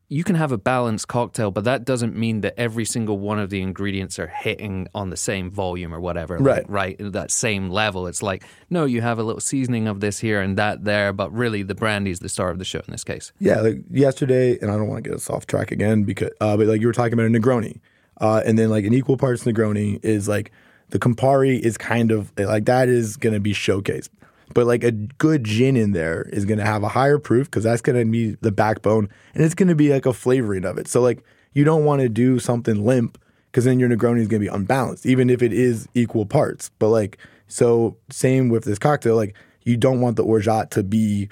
you 0.07 0.23
can 0.23 0.35
have 0.35 0.51
a 0.51 0.57
balanced 0.57 1.07
cocktail, 1.07 1.49
but 1.49 1.63
that 1.63 1.83
doesn't 1.83 2.15
mean 2.15 2.41
that 2.41 2.53
every 2.57 2.85
single 2.85 3.17
one 3.17 3.39
of 3.39 3.49
the 3.49 3.61
ingredients 3.61 4.19
are 4.19 4.27
hitting 4.27 4.87
on 4.93 5.09
the 5.09 5.17
same 5.17 5.49
volume 5.49 5.93
or 5.93 5.99
whatever. 5.99 6.37
like, 6.39 6.45
Right. 6.67 6.99
right, 6.99 7.11
that 7.13 7.31
same 7.31 7.69
level. 7.69 8.05
It's 8.07 8.21
like 8.21 8.43
no, 8.69 8.85
you 8.85 9.01
have 9.01 9.17
a 9.19 9.23
little 9.23 9.41
seasoning 9.41 9.87
of 9.87 10.01
this 10.01 10.19
here 10.19 10.41
and 10.41 10.57
that 10.57 10.83
there, 10.85 11.11
but 11.11 11.33
really 11.33 11.63
the 11.63 11.75
brandy 11.75 12.11
is 12.11 12.19
the 12.19 12.29
star 12.29 12.49
of 12.51 12.59
the 12.59 12.65
show 12.65 12.79
in 12.79 12.91
this 12.91 13.03
case. 13.03 13.31
Yeah, 13.39 13.61
like 13.61 13.77
yesterday, 13.89 14.59
and 14.59 14.69
I 14.69 14.75
don't 14.75 14.87
want 14.87 15.03
to 15.03 15.09
get 15.09 15.15
us 15.15 15.29
off 15.29 15.47
track 15.47 15.71
again 15.71 16.03
because, 16.03 16.29
uh, 16.39 16.55
but 16.55 16.67
like 16.67 16.81
you 16.81 16.87
were 16.87 16.93
talking 16.93 17.13
about 17.13 17.25
a 17.25 17.29
Negroni, 17.29 17.79
uh, 18.21 18.41
and 18.45 18.59
then 18.59 18.69
like 18.69 18.85
an 18.85 18.93
equal 18.93 19.17
parts 19.17 19.43
Negroni 19.43 19.99
is 20.03 20.27
like 20.27 20.51
the 20.89 20.99
Campari 20.99 21.59
is 21.59 21.77
kind 21.77 22.11
of 22.11 22.31
like 22.37 22.65
that 22.65 22.89
is 22.89 23.17
going 23.17 23.33
to 23.33 23.39
be 23.39 23.53
showcased. 23.53 24.09
But 24.53 24.67
like 24.67 24.83
a 24.83 24.91
good 24.91 25.43
gin 25.43 25.75
in 25.75 25.91
there 25.91 26.23
is 26.31 26.45
going 26.45 26.59
to 26.59 26.65
have 26.65 26.83
a 26.83 26.89
higher 26.89 27.17
proof 27.17 27.49
because 27.49 27.63
that's 27.63 27.81
going 27.81 27.97
to 27.97 28.09
be 28.09 28.35
the 28.41 28.51
backbone 28.51 29.09
and 29.33 29.43
it's 29.43 29.55
going 29.55 29.69
to 29.69 29.75
be 29.75 29.91
like 29.91 30.05
a 30.05 30.13
flavoring 30.13 30.65
of 30.65 30.77
it. 30.77 30.87
So 30.87 31.01
like 31.01 31.23
you 31.53 31.63
don't 31.63 31.85
want 31.85 32.01
to 32.01 32.09
do 32.09 32.39
something 32.39 32.85
limp 32.85 33.17
because 33.51 33.65
then 33.65 33.79
your 33.79 33.89
Negroni 33.89 34.19
is 34.19 34.27
going 34.27 34.41
to 34.41 34.49
be 34.49 34.55
unbalanced, 34.55 35.05
even 35.05 35.29
if 35.29 35.41
it 35.41 35.53
is 35.53 35.87
equal 35.93 36.25
parts. 36.25 36.69
But 36.77 36.89
like, 36.89 37.17
so 37.47 37.97
same 38.09 38.49
with 38.49 38.65
this 38.65 38.77
cocktail, 38.77 39.15
like 39.15 39.35
you 39.63 39.77
don't 39.77 40.01
want 40.01 40.17
the 40.17 40.23
orgeat 40.23 40.71
to 40.71 40.83
be 40.83 41.29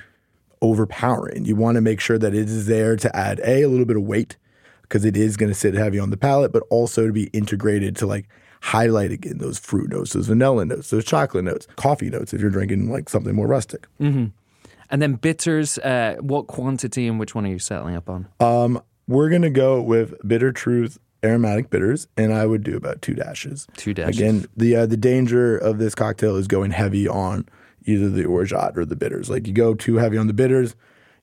overpowering. 0.61 1.45
You 1.45 1.55
want 1.55 1.75
to 1.75 1.81
make 1.81 1.99
sure 1.99 2.17
that 2.17 2.33
it 2.33 2.49
is 2.49 2.65
there 2.65 2.95
to 2.95 3.15
add 3.15 3.39
a 3.41 3.63
a 3.63 3.67
little 3.67 3.85
bit 3.85 3.97
of 3.97 4.03
weight 4.03 4.37
because 4.83 5.05
it 5.05 5.17
is 5.17 5.37
going 5.37 5.51
to 5.51 5.57
sit 5.57 5.73
heavy 5.73 5.99
on 5.99 6.09
the 6.09 6.17
palate, 6.17 6.53
but 6.53 6.63
also 6.69 7.07
to 7.07 7.13
be 7.13 7.25
integrated 7.27 7.95
to 7.97 8.07
like 8.07 8.27
highlight 8.63 9.11
again 9.11 9.39
those 9.39 9.59
fruit 9.59 9.89
notes, 9.89 10.13
those 10.13 10.27
vanilla 10.27 10.63
notes, 10.63 10.89
those 10.89 11.03
chocolate 11.03 11.43
notes, 11.43 11.67
coffee 11.75 12.09
notes 12.09 12.33
if 12.33 12.39
you're 12.39 12.49
drinking 12.49 12.89
like 12.89 13.09
something 13.09 13.35
more 13.35 13.45
rustic. 13.47 13.87
And 13.99 15.01
then 15.01 15.15
bitters, 15.15 15.77
uh, 15.79 16.15
what 16.21 16.47
quantity 16.47 17.07
and 17.07 17.19
which 17.19 17.35
one 17.35 17.45
are 17.45 17.49
you 17.49 17.59
settling 17.59 17.95
up 17.95 18.09
on? 18.09 18.27
Um, 18.39 18.81
we're 19.07 19.29
gonna 19.29 19.49
go 19.49 19.81
with 19.81 20.15
bitter 20.25 20.51
truth 20.51 20.97
aromatic 21.23 21.69
bitters, 21.69 22.07
and 22.17 22.33
I 22.33 22.45
would 22.45 22.63
do 22.63 22.75
about 22.75 23.01
two 23.01 23.13
dashes. 23.13 23.67
Two 23.75 23.93
dashes. 23.93 24.17
Again, 24.17 24.45
the 24.55 24.75
uh, 24.77 24.85
the 24.85 24.97
danger 24.97 25.57
of 25.57 25.77
this 25.77 25.93
cocktail 25.93 26.35
is 26.37 26.47
going 26.47 26.71
heavy 26.71 27.07
on 27.07 27.47
either 27.85 28.09
the 28.09 28.25
orgeat 28.25 28.77
or 28.77 28.85
the 28.85 28.95
bitters. 28.95 29.29
Like 29.29 29.45
you 29.45 29.53
go 29.53 29.73
too 29.73 29.95
heavy 29.95 30.17
on 30.17 30.27
the 30.27 30.33
bitters, 30.33 30.75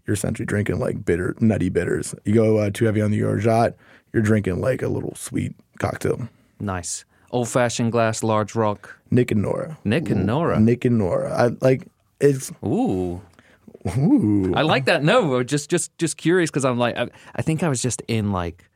you're 0.07 0.15
essentially 0.15 0.47
drinking 0.47 0.79
like 0.79 1.05
bitter, 1.05 1.35
nutty 1.41 1.71
bitters. 1.71 2.15
You 2.25 2.35
go 2.35 2.59
uh, 2.59 2.71
too 2.71 2.85
heavy 2.85 3.01
on 3.01 3.11
the 3.11 3.23
orgeat, 3.23 3.77
you're 4.13 4.23
drinking 4.23 4.61
like 4.61 4.83
a 4.83 4.89
little 4.89 5.15
sweet 5.15 5.55
cocktail. 5.79 6.29
Nice. 6.59 7.05
Old 7.31 7.49
fashioned 7.49 7.93
glass, 7.93 8.23
large 8.23 8.55
rock. 8.55 8.97
Nick 9.11 9.31
and 9.31 9.43
Nora. 9.43 9.79
Nick 9.85 10.11
and 10.11 10.27
Nora. 10.27 10.59
Nick 10.61 10.85
and 10.85 10.99
Nora. 10.99 11.33
I 11.33 11.51
like 11.61 11.87
it's 12.21 12.53
Ooh. 12.65 13.21
ooh. 13.97 14.53
I 14.55 14.63
like 14.63 14.85
that. 14.87 15.03
No, 15.03 15.43
just 15.43 15.71
just 15.71 15.97
just 15.99 16.17
curious 16.17 16.51
because 16.51 16.65
I'm 16.65 16.79
like, 16.79 16.97
I, 16.97 17.09
I 17.35 17.43
think 17.43 17.63
I 17.63 17.69
was 17.69 17.81
just 17.83 18.03
in 18.09 18.33
like 18.33 18.69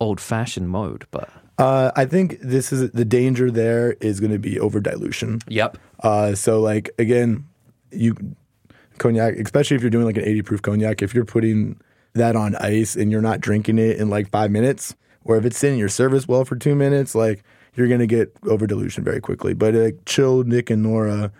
old 0.00 0.20
fashioned 0.20 0.68
mode, 0.68 1.06
but 1.10 1.28
Uh, 1.58 1.90
I 1.96 2.04
think 2.04 2.38
this 2.40 2.72
is 2.72 2.90
the 2.92 3.04
danger. 3.04 3.50
There 3.50 3.92
is 4.00 4.20
going 4.20 4.30
to 4.32 4.38
be 4.38 4.60
over 4.60 4.80
dilution. 4.80 5.40
yep. 5.48 5.76
Uh, 6.00 6.34
so 6.36 6.60
like 6.60 6.90
again, 6.98 7.46
you 7.90 8.14
cognac, 8.98 9.34
especially 9.34 9.76
if 9.76 9.82
you're 9.82 9.90
doing 9.90 10.04
like 10.06 10.16
an 10.16 10.24
80 10.24 10.42
proof 10.42 10.62
cognac, 10.62 11.02
if 11.02 11.14
you're 11.14 11.24
putting 11.24 11.80
that 12.14 12.36
on 12.36 12.54
ice 12.56 12.96
and 12.96 13.10
you're 13.12 13.22
not 13.22 13.40
drinking 13.40 13.78
it 13.78 13.96
in 13.98 14.08
like 14.08 14.30
five 14.30 14.50
minutes, 14.50 14.94
or 15.24 15.36
if 15.36 15.44
it's 15.44 15.58
sitting 15.58 15.74
in 15.74 15.78
your 15.80 15.88
service 15.88 16.26
well 16.28 16.44
for 16.44 16.56
two 16.56 16.74
minutes, 16.74 17.14
like 17.14 17.42
you're 17.78 17.88
gonna 17.88 18.06
get 18.06 18.34
over 18.48 18.66
dilution 18.66 19.04
very 19.04 19.20
quickly. 19.20 19.54
But 19.54 19.74
a 19.74 19.92
chilled 20.06 20.46
Nick 20.48 20.70
and 20.70 20.82
Nora, 20.82 21.32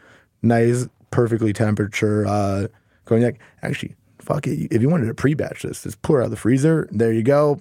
nice, 0.43 0.89
perfectly 1.11 1.53
temperature 1.53 2.26
uh, 2.26 2.66
cognac. 3.05 3.39
Actually, 3.62 3.97
fuck 4.18 4.47
it. 4.47 4.68
If 4.70 4.80
you 4.82 4.89
wanted 4.89 5.07
to 5.07 5.14
pre-batch 5.14 5.62
this, 5.62 5.82
just 5.82 6.01
pour 6.03 6.18
it 6.20 6.22
out 6.22 6.26
of 6.26 6.30
the 6.30 6.36
freezer. 6.36 6.89
There 6.93 7.12
you 7.12 7.22
go. 7.22 7.61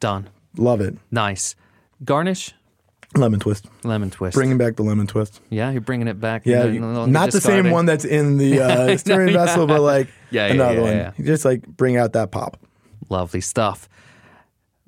Done. 0.00 0.28
Love 0.56 0.80
it. 0.80 0.96
Nice. 1.10 1.54
Garnish, 2.04 2.52
Lemon 3.14 3.40
twist. 3.40 3.66
lemon 3.84 4.10
twist. 4.10 4.34
Bringing 4.34 4.58
back 4.58 4.76
the 4.76 4.82
lemon 4.82 5.06
twist. 5.06 5.40
yeah, 5.48 5.70
you're 5.70 5.80
bringing 5.80 6.08
it 6.08 6.20
back. 6.20 6.42
Yeah, 6.44 6.64
you- 6.64 6.80
not 6.80 7.30
the 7.32 7.40
same 7.40 7.70
one 7.70 7.86
that's 7.86 8.04
in 8.04 8.36
the 8.36 8.60
uh, 8.92 8.96
stirring 8.98 9.32
vessel, 9.32 9.66
but 9.66 9.80
like 9.80 10.08
Yeah, 10.30 10.46
yeah, 10.48 10.52
another 10.54 10.74
yeah, 10.74 10.80
one. 10.82 10.92
yeah. 10.92 11.12
Just 11.24 11.44
like 11.44 11.66
bring 11.66 11.96
out 11.96 12.12
that 12.14 12.30
pop. 12.30 12.58
Lovely 13.08 13.40
stuff. 13.40 13.88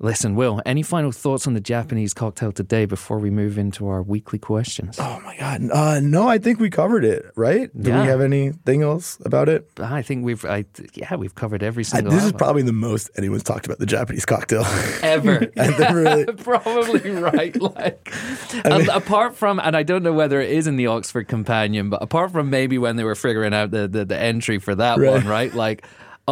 Listen, 0.01 0.33
Will, 0.35 0.61
any 0.65 0.81
final 0.81 1.11
thoughts 1.11 1.45
on 1.45 1.55
the 1.55 1.59
Japanese 1.59 2.13
cocktail 2.13 2.53
today 2.53 2.85
before 2.85 3.19
we 3.19 3.29
move 3.29 3.57
into 3.57 3.89
our 3.89 4.01
weekly 4.01 4.39
questions? 4.39 4.97
Oh 4.97 5.19
my 5.25 5.35
god, 5.37 5.69
uh, 5.71 5.99
no, 5.99 6.25
I 6.25 6.37
think 6.37 6.57
we 6.61 6.69
covered 6.69 7.03
it. 7.03 7.25
Right? 7.35 7.69
Do 7.77 7.89
Yeah. 7.89 8.03
we 8.03 8.07
have 8.07 8.21
anything 8.21 8.81
else 8.81 9.17
about 9.25 9.49
it? 9.49 9.69
I 9.77 10.01
think 10.01 10.23
we've, 10.23 10.45
I, 10.45 10.63
yeah, 10.93 11.17
we've 11.17 11.35
covevered 11.35 11.63
every 11.63 11.81
I, 11.81 11.83
single. 11.83 12.13
this 12.13 12.23
is 12.23 12.31
probably 12.31 12.61
the 12.61 12.71
most 12.71 13.09
anyone's 13.17 13.43
talked 13.43 13.65
about 13.65 13.79
the 13.79 13.85
Japanese 13.85 14.23
cocktail. 14.25 14.63
ever. 15.03 15.51
Really- 15.93 16.25
Probably 16.37 17.11
right. 17.11 17.59
Like, 17.61 18.13
and 18.63 18.87
apart 18.87 19.35
from, 19.35 19.59
and 19.59 19.75
I 19.75 19.83
don't 19.83 20.03
know 20.03 20.13
whether 20.13 20.39
it 20.39 20.51
is 20.51 20.65
in 20.67 20.77
the 20.77 20.87
Oxford 20.87 21.27
Companion, 21.27 21.89
but 21.89 22.01
apart 22.01 22.31
from 22.31 22.49
maybe 22.49 22.77
when 22.77 22.95
they 22.95 23.03
were 23.03 23.15
figuring 23.15 23.53
out 23.53 23.71
the 23.71 23.87
the, 23.89 24.05
the 24.05 24.17
entry 24.17 24.59
for 24.59 24.75
that 24.75 24.97
Right. 24.97 25.11
one, 25.11 25.27
right? 25.27 25.53
Like, 25.53 25.85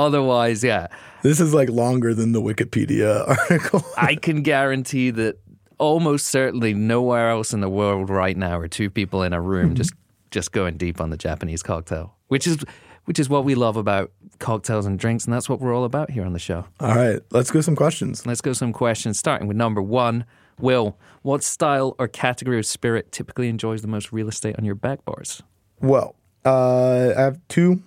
otherwise, 0.05 0.63
yeah, 0.63 0.87
this 1.23 1.39
is 1.39 1.53
like 1.53 1.69
longer 1.69 2.13
than 2.13 2.31
the 2.31 2.41
Wikipedia 2.41 3.27
article. 3.49 3.83
I 3.97 4.15
can 4.15 4.43
guarantee 4.43 5.09
that 5.11 5.39
almost 5.77 6.27
certainly 6.27 6.73
nowhere 6.73 7.29
else 7.29 7.53
in 7.53 7.61
the 7.61 7.69
world 7.69 8.09
right 8.09 8.35
now 8.35 8.57
are 8.57 8.67
two 8.67 8.89
people 8.89 9.23
in 9.23 9.33
a 9.33 9.41
room 9.41 9.75
just 9.75 9.93
just 10.31 10.51
going 10.51 10.77
deep 10.77 10.99
on 10.99 11.09
the 11.09 11.17
Japanese 11.17 11.63
cocktail, 11.63 12.15
which 12.27 12.47
is 12.47 12.57
which 13.05 13.19
is 13.19 13.29
what 13.29 13.45
we 13.45 13.55
love 13.55 13.77
about 13.77 14.11
cocktails 14.39 14.85
and 14.85 14.99
drinks, 14.99 15.25
and 15.25 15.33
that's 15.33 15.49
what 15.49 15.59
we're 15.59 15.75
all 15.75 15.85
about 15.85 16.11
here 16.11 16.25
on 16.25 16.33
the 16.33 16.39
show. 16.39 16.65
All 16.79 16.95
right, 16.95 17.19
let's 17.31 17.51
go 17.51 17.61
some 17.61 17.75
questions. 17.75 18.25
Let's 18.25 18.41
go 18.41 18.53
some 18.53 18.73
questions, 18.73 19.17
starting 19.17 19.47
with 19.47 19.57
number 19.57 19.81
one. 19.81 20.25
Will, 20.59 20.97
what 21.21 21.43
style 21.43 21.95
or 21.99 22.07
category 22.07 22.57
of 22.57 22.65
spirit 22.65 23.11
typically 23.11 23.47
enjoys 23.47 23.81
the 23.81 23.87
most 23.87 24.11
real 24.11 24.27
estate 24.27 24.55
on 24.57 24.65
your 24.65 24.75
back 24.75 25.05
bars? 25.05 25.43
Well, 25.79 26.15
uh, 26.45 27.13
I 27.15 27.21
have 27.21 27.39
two, 27.47 27.83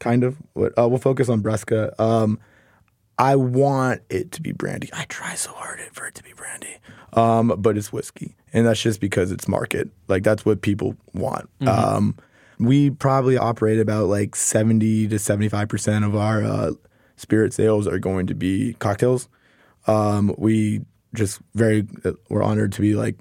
kind 0.00 0.24
of. 0.24 0.36
Uh, 0.56 0.88
we'll 0.88 0.98
focus 0.98 1.28
on 1.28 1.40
Bresca. 1.40 1.98
Um, 1.98 2.38
I 3.18 3.36
want 3.36 4.02
it 4.10 4.32
to 4.32 4.42
be 4.42 4.52
brandy. 4.52 4.90
I 4.92 5.04
try 5.04 5.34
so 5.34 5.52
hard 5.52 5.80
for 5.92 6.06
it 6.06 6.14
to 6.16 6.22
be 6.22 6.32
brandy, 6.32 6.78
um, 7.12 7.54
but 7.58 7.76
it's 7.76 7.92
whiskey, 7.92 8.34
and 8.52 8.66
that's 8.66 8.82
just 8.82 9.00
because 9.00 9.30
it's 9.30 9.46
market. 9.46 9.88
Like 10.08 10.24
that's 10.24 10.44
what 10.44 10.62
people 10.62 10.96
want. 11.12 11.48
Um, 11.66 12.16
we 12.58 12.90
probably 12.90 13.36
operate 13.36 13.78
about 13.78 14.06
like 14.06 14.34
seventy 14.34 15.06
to 15.08 15.18
seventy 15.18 15.48
five 15.48 15.68
percent 15.68 16.04
of 16.04 16.16
our 16.16 16.42
uh, 16.42 16.72
spirit 17.16 17.52
sales 17.52 17.86
are 17.86 17.98
going 17.98 18.26
to 18.26 18.34
be 18.34 18.74
cocktails. 18.74 19.28
Um, 19.86 20.34
we 20.38 20.80
just 21.14 21.40
very 21.54 21.86
uh, 22.04 22.12
we're 22.28 22.42
honored 22.42 22.72
to 22.72 22.80
be 22.80 22.94
like 22.94 23.16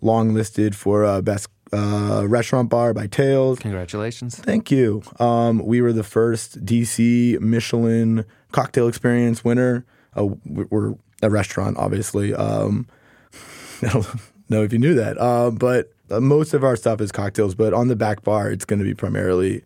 long 0.00 0.34
listed 0.34 0.76
for 0.76 1.04
uh, 1.04 1.20
best 1.20 1.48
uh, 1.72 2.24
restaurant 2.28 2.68
bar 2.70 2.92
by 2.94 3.06
Tales. 3.06 3.58
Congratulations. 3.58 4.36
Thank 4.38 4.70
you. 4.70 5.02
Um, 5.18 5.58
we 5.64 5.80
were 5.80 5.92
the 5.92 6.04
first 6.04 6.64
DC 6.64 7.40
Michelin 7.40 8.24
cocktail 8.52 8.88
experience 8.88 9.44
winner. 9.44 9.84
Uh, 10.16 10.26
we- 10.44 10.64
we're 10.70 10.94
a 11.22 11.30
restaurant, 11.30 11.76
obviously. 11.78 12.34
Um, 12.34 12.86
I 13.82 13.88
don't 13.88 14.06
know 14.48 14.62
if 14.62 14.72
you 14.72 14.78
knew 14.78 14.94
that, 14.94 15.16
uh, 15.18 15.50
but 15.50 15.92
uh, 16.10 16.20
most 16.20 16.52
of 16.54 16.62
our 16.64 16.76
stuff 16.76 17.00
is 17.00 17.10
cocktails. 17.12 17.54
But 17.54 17.72
on 17.72 17.88
the 17.88 17.96
back 17.96 18.22
bar, 18.22 18.50
it's 18.50 18.64
going 18.64 18.78
to 18.80 18.84
be 18.84 18.94
primarily 18.94 19.62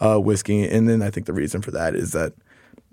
uh, 0.00 0.18
whiskey. 0.20 0.68
And 0.68 0.88
then 0.88 1.02
I 1.02 1.10
think 1.10 1.26
the 1.26 1.32
reason 1.32 1.60
for 1.62 1.70
that 1.72 1.94
is 1.96 2.12
that, 2.12 2.34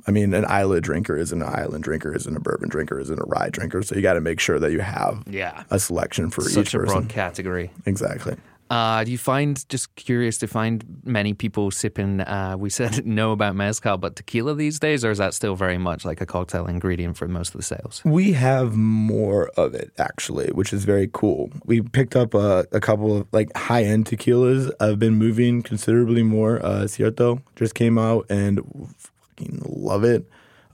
I 0.08 0.12
mean, 0.12 0.34
an 0.34 0.46
island 0.48 0.84
drinker 0.84 1.16
isn't 1.18 1.40
an 1.42 1.48
island 1.48 1.84
drinker, 1.84 2.16
isn't 2.16 2.36
a 2.36 2.40
bourbon 2.40 2.70
drinker, 2.70 3.00
isn't 3.00 3.20
a 3.20 3.26
rye 3.26 3.50
drinker. 3.50 3.84
So 3.84 3.96
you 3.96 4.02
got 4.02 4.14
to 4.14 4.22
make 4.22 4.40
sure 4.40 4.58
that 4.60 4.72
you 4.72 4.80
have 4.80 5.24
Yeah. 5.28 5.64
a 5.70 5.80
selection 5.80 6.30
for 6.32 6.42
Such 6.42 6.68
each 6.70 6.74
a 6.74 6.80
person. 6.80 7.02
broad 7.02 7.10
category. 7.10 7.72
Exactly. 7.86 8.36
Uh, 8.70 9.04
do 9.04 9.12
you 9.12 9.18
find, 9.18 9.68
just 9.70 9.96
curious, 9.96 10.38
to 10.40 10.48
find 10.48 10.84
many 11.04 11.34
people 11.34 11.70
sipping, 11.70 12.22
uh, 12.22 12.56
we 12.58 12.70
said 12.70 13.06
no 13.08 13.32
about 13.32 13.56
mezcal, 13.56 13.98
but 13.98 14.16
tequila 14.16 14.56
these 14.56 14.80
days, 14.80 15.06
or 15.06 15.12
is 15.12 15.20
that 15.20 15.34
still 15.34 15.56
very 15.56 15.78
much 15.78 16.04
like 16.04 16.20
a 16.20 16.26
cocktail 16.26 16.66
ingredient 16.66 17.16
for 17.16 17.28
most 17.28 17.54
of 17.54 17.60
the 17.60 17.64
sales? 17.64 18.02
We 18.04 18.34
have 18.34 18.76
more 18.76 19.50
of 19.50 19.76
it 19.76 19.92
actually, 19.98 20.48
which 20.52 20.74
is 20.74 20.84
very 20.84 21.10
cool. 21.14 21.52
We 21.66 21.82
picked 21.82 22.16
up 22.16 22.34
a, 22.34 22.66
a 22.72 22.80
couple 22.80 23.18
of 23.18 23.28
like 23.32 23.56
high 23.56 23.84
end 23.84 24.06
tequilas. 24.06 24.72
I've 24.80 24.98
been 25.00 25.16
moving 25.16 25.62
considerably 25.62 26.24
more. 26.24 26.64
Uh, 26.66 26.88
Cierto 26.88 27.42
just 27.56 27.76
came 27.76 28.00
out 28.00 28.26
and 28.30 28.62
fucking 28.98 29.62
love 29.66 30.04
it. 30.04 30.28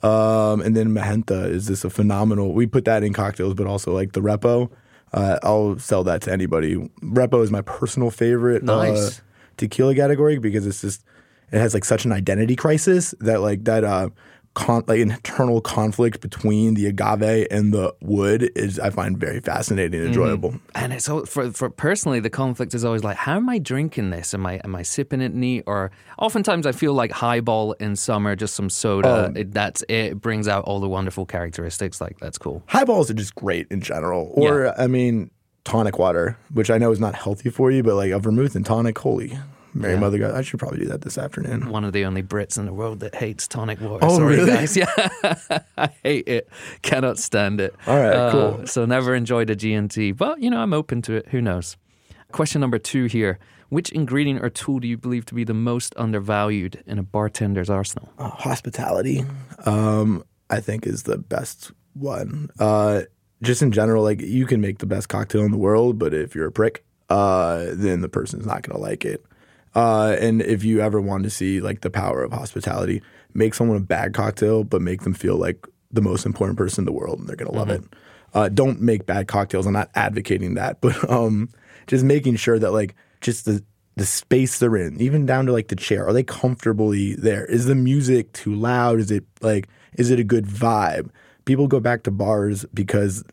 Um, 0.04 0.62
and 0.62 0.76
then 0.76 0.90
Mijenta 0.90 1.48
is 1.48 1.68
just 1.68 1.86
a 1.86 1.90
phenomenal. 1.90 2.54
We 2.54 2.66
put 2.66 2.86
that 2.86 3.04
in 3.04 3.14
cocktails, 3.14 3.54
but 3.54 3.68
also 3.68 3.94
like 3.94 4.14
the 4.14 4.22
Repo. 4.22 4.72
Uh, 5.14 5.38
I'll 5.44 5.78
sell 5.78 6.04
that 6.06 6.22
to 6.24 6.32
anybody. 6.32 6.76
Repo 7.02 7.44
is 7.44 7.52
my 7.52 7.62
personal 7.62 8.12
favorite 8.12 8.64
uh, 8.68 9.10
tequila 9.58 9.94
category 9.96 10.38
because 10.40 10.66
it's 10.66 10.82
just 10.82 11.04
it 11.52 11.60
has 11.60 11.74
like 11.74 11.84
such 11.86 12.06
an 12.06 12.12
identity 12.12 12.56
crisis 12.56 13.14
that 13.20 13.42
like 13.42 13.66
that 13.66 13.84
uh 13.84 14.10
con- 14.54 14.84
like 14.88 15.00
internal 15.00 15.62
conflict 15.62 16.22
between 16.22 16.74
the 16.74 16.88
agave 16.88 17.48
and 17.50 17.74
the 17.74 17.94
wood 18.02 18.52
is 18.56 18.80
I 18.80 18.90
find 18.90 19.18
very 19.18 19.40
fascinating 19.40 20.02
and 20.02 20.10
mm-hmm. 20.10 20.22
enjoyable. 20.22 20.56
And 20.76 20.94
it's 20.94 21.08
all, 21.08 21.26
for 21.26 21.52
for 21.52 21.70
personally, 21.70 22.20
the 22.20 22.30
conflict 22.30 22.74
is 22.74 22.84
always 22.84 23.04
like, 23.04 23.18
how 23.18 23.36
am 23.36 23.50
I 23.50 23.58
drinking 23.58 24.10
this? 24.10 24.34
Am 24.34 24.46
I 24.46 24.56
am 24.64 24.76
I 24.76 24.84
sipping 24.84 25.22
it 25.22 25.34
neat? 25.34 25.64
Or 25.68 25.92
oftentimes 26.18 26.66
I 26.66 26.72
feel 26.72 26.94
like 26.94 27.12
highball 27.12 27.74
in 27.74 27.96
summer, 27.96 28.36
just 28.36 28.56
some 28.56 28.70
soda. 28.70 29.28
Um, 29.28 29.38
it, 29.38 29.54
that's 29.54 29.82
it. 29.84 30.12
It 30.12 30.22
brings 30.22 30.48
out 30.48 30.66
all 30.66 30.80
the 30.80 30.90
wonderful 30.90 31.26
characteristics. 31.26 32.02
Like 32.02 32.20
that's 32.20 32.38
cool. 32.38 32.64
Highballs 32.68 33.10
are 33.10 33.16
just 33.16 33.36
great 33.36 33.68
in 33.70 33.82
general. 33.82 34.32
Or 34.34 34.80
I 34.80 34.88
mean 34.88 35.32
tonic 35.64 36.00
water, 36.00 36.38
which 36.54 36.70
I 36.72 36.78
know 36.78 36.92
is 36.92 37.00
not 37.00 37.16
healthy 37.16 37.50
for 37.50 37.72
you, 37.72 37.84
but 37.84 37.96
like 37.96 38.12
a 38.12 38.20
vermouth 38.20 38.56
and 38.56 38.66
tonic, 38.66 38.98
holy 38.98 39.38
Mary 39.74 39.98
Mother 39.98 40.18
God, 40.18 40.36
I 40.36 40.42
should 40.42 40.60
probably 40.60 40.80
do 40.80 40.86
that 40.88 41.02
this 41.02 41.18
afternoon. 41.18 41.70
One 41.70 41.84
of 41.86 41.94
the 41.94 42.04
only 42.06 42.22
Brits 42.24 42.58
in 42.58 42.66
the 42.66 42.74
world 42.74 43.00
that 43.00 43.16
hates 43.16 43.48
tonic 43.48 43.80
water. 43.80 44.06
Oh, 44.06 44.18
Sorry, 44.18 44.36
really? 44.38 44.52
guys. 44.52 44.76
Yeah, 44.78 45.60
I 45.78 45.90
hate 46.04 46.28
it. 46.28 46.50
Cannot 46.82 47.18
stand 47.18 47.62
it. 47.62 47.74
All 47.88 47.96
right, 47.98 48.14
Uh, 48.16 48.32
cool. 48.32 48.68
So 48.68 48.86
never 48.86 49.16
enjoyed 49.16 49.50
a 49.50 49.56
G&T, 49.56 50.12
but 50.14 50.42
you 50.42 50.50
know 50.50 50.60
I'm 50.60 50.74
open 50.74 51.02
to 51.04 51.14
it. 51.14 51.28
Who 51.30 51.42
knows? 51.42 51.78
Question 52.32 52.62
number 52.62 52.80
two 52.80 53.06
here: 53.06 53.40
Which 53.70 53.92
ingredient 53.92 54.44
or 54.44 54.50
tool 54.50 54.80
do 54.80 54.88
you 54.88 54.98
believe 54.98 55.26
to 55.28 55.34
be 55.36 55.44
the 55.44 55.54
most 55.54 55.94
undervalued 55.98 56.84
in 56.86 56.98
a 57.00 57.04
bartender's 57.04 57.70
arsenal? 57.70 58.10
Uh, 58.18 58.30
hospitality, 58.30 59.24
um, 59.66 60.24
I 60.50 60.60
think, 60.60 60.86
is 60.88 61.04
the 61.04 61.18
best 61.18 61.72
one. 61.94 62.50
Uh, 62.60 63.02
just 63.42 63.62
in 63.62 63.72
general, 63.72 64.04
like 64.04 64.22
you 64.22 64.46
can 64.46 64.62
make 64.62 64.78
the 64.80 64.86
best 64.86 65.10
cocktail 65.10 65.42
in 65.42 65.52
the 65.52 65.58
world, 65.58 65.98
but 66.00 66.14
if 66.14 66.36
you're 66.36 66.48
a 66.48 66.52
prick, 66.52 66.86
uh, 67.10 67.66
then 67.72 68.02
the 68.02 68.10
person's 68.10 68.46
not 68.46 68.62
going 68.64 68.76
to 68.78 68.82
like 68.82 69.04
it. 69.04 69.26
Uh, 69.74 70.16
and 70.20 70.42
if 70.42 70.64
you 70.64 70.82
ever 70.82 71.00
want 71.00 71.24
to 71.24 71.30
see 71.30 71.62
like 71.62 71.82
the 71.82 71.90
power 71.90 72.24
of 72.24 72.32
hospitality, 72.32 73.02
make 73.34 73.54
someone 73.54 73.78
a 73.78 73.82
bad 73.82 74.14
cocktail, 74.14 74.64
but 74.64 74.82
make 74.82 75.02
them 75.02 75.14
feel 75.14 75.38
like 75.38 75.66
the 75.92 76.02
most 76.02 76.26
important 76.26 76.58
person 76.58 76.82
in 76.82 76.86
the 76.86 76.92
world, 76.92 77.20
and 77.20 77.28
they're 77.28 77.36
going 77.36 77.52
to 77.52 77.58
love 77.58 77.68
mm-hmm. 77.68 77.84
it. 77.84 77.94
Uh, 78.34 78.50
don't 78.50 78.82
make 78.82 79.06
bad 79.06 79.28
cocktails. 79.28 79.66
I'm 79.66 79.74
not 79.74 79.90
advocating 79.96 80.56
that, 80.56 80.80
but 80.82 81.10
um, 81.10 81.50
just 81.88 82.04
making 82.04 82.36
sure 82.36 82.60
that 82.60 82.72
like 82.72 82.96
just 83.22 83.46
the 83.46 83.64
the 83.98 84.06
space 84.06 84.58
they're 84.58 84.78
in, 84.78 85.00
even 85.02 85.26
down 85.26 85.46
to 85.46 85.52
like 85.52 85.68
the 85.68 85.76
chair, 85.76 86.08
are 86.08 86.14
they 86.14 86.24
comfortably 86.24 87.14
there? 87.14 87.46
Is 87.46 87.66
the 87.66 87.76
music 87.76 88.32
too 88.32 88.56
loud? 88.56 89.00
Is 89.00 89.12
it 89.12 89.26
like 89.42 89.68
is 89.94 90.10
it 90.10 90.20
a 90.20 90.24
good 90.24 90.46
vibe? 90.46 91.10
People 91.46 91.68
go 91.68 91.80
back 91.80 92.04
to 92.04 92.12
bars 92.12 92.66
because 92.74 93.24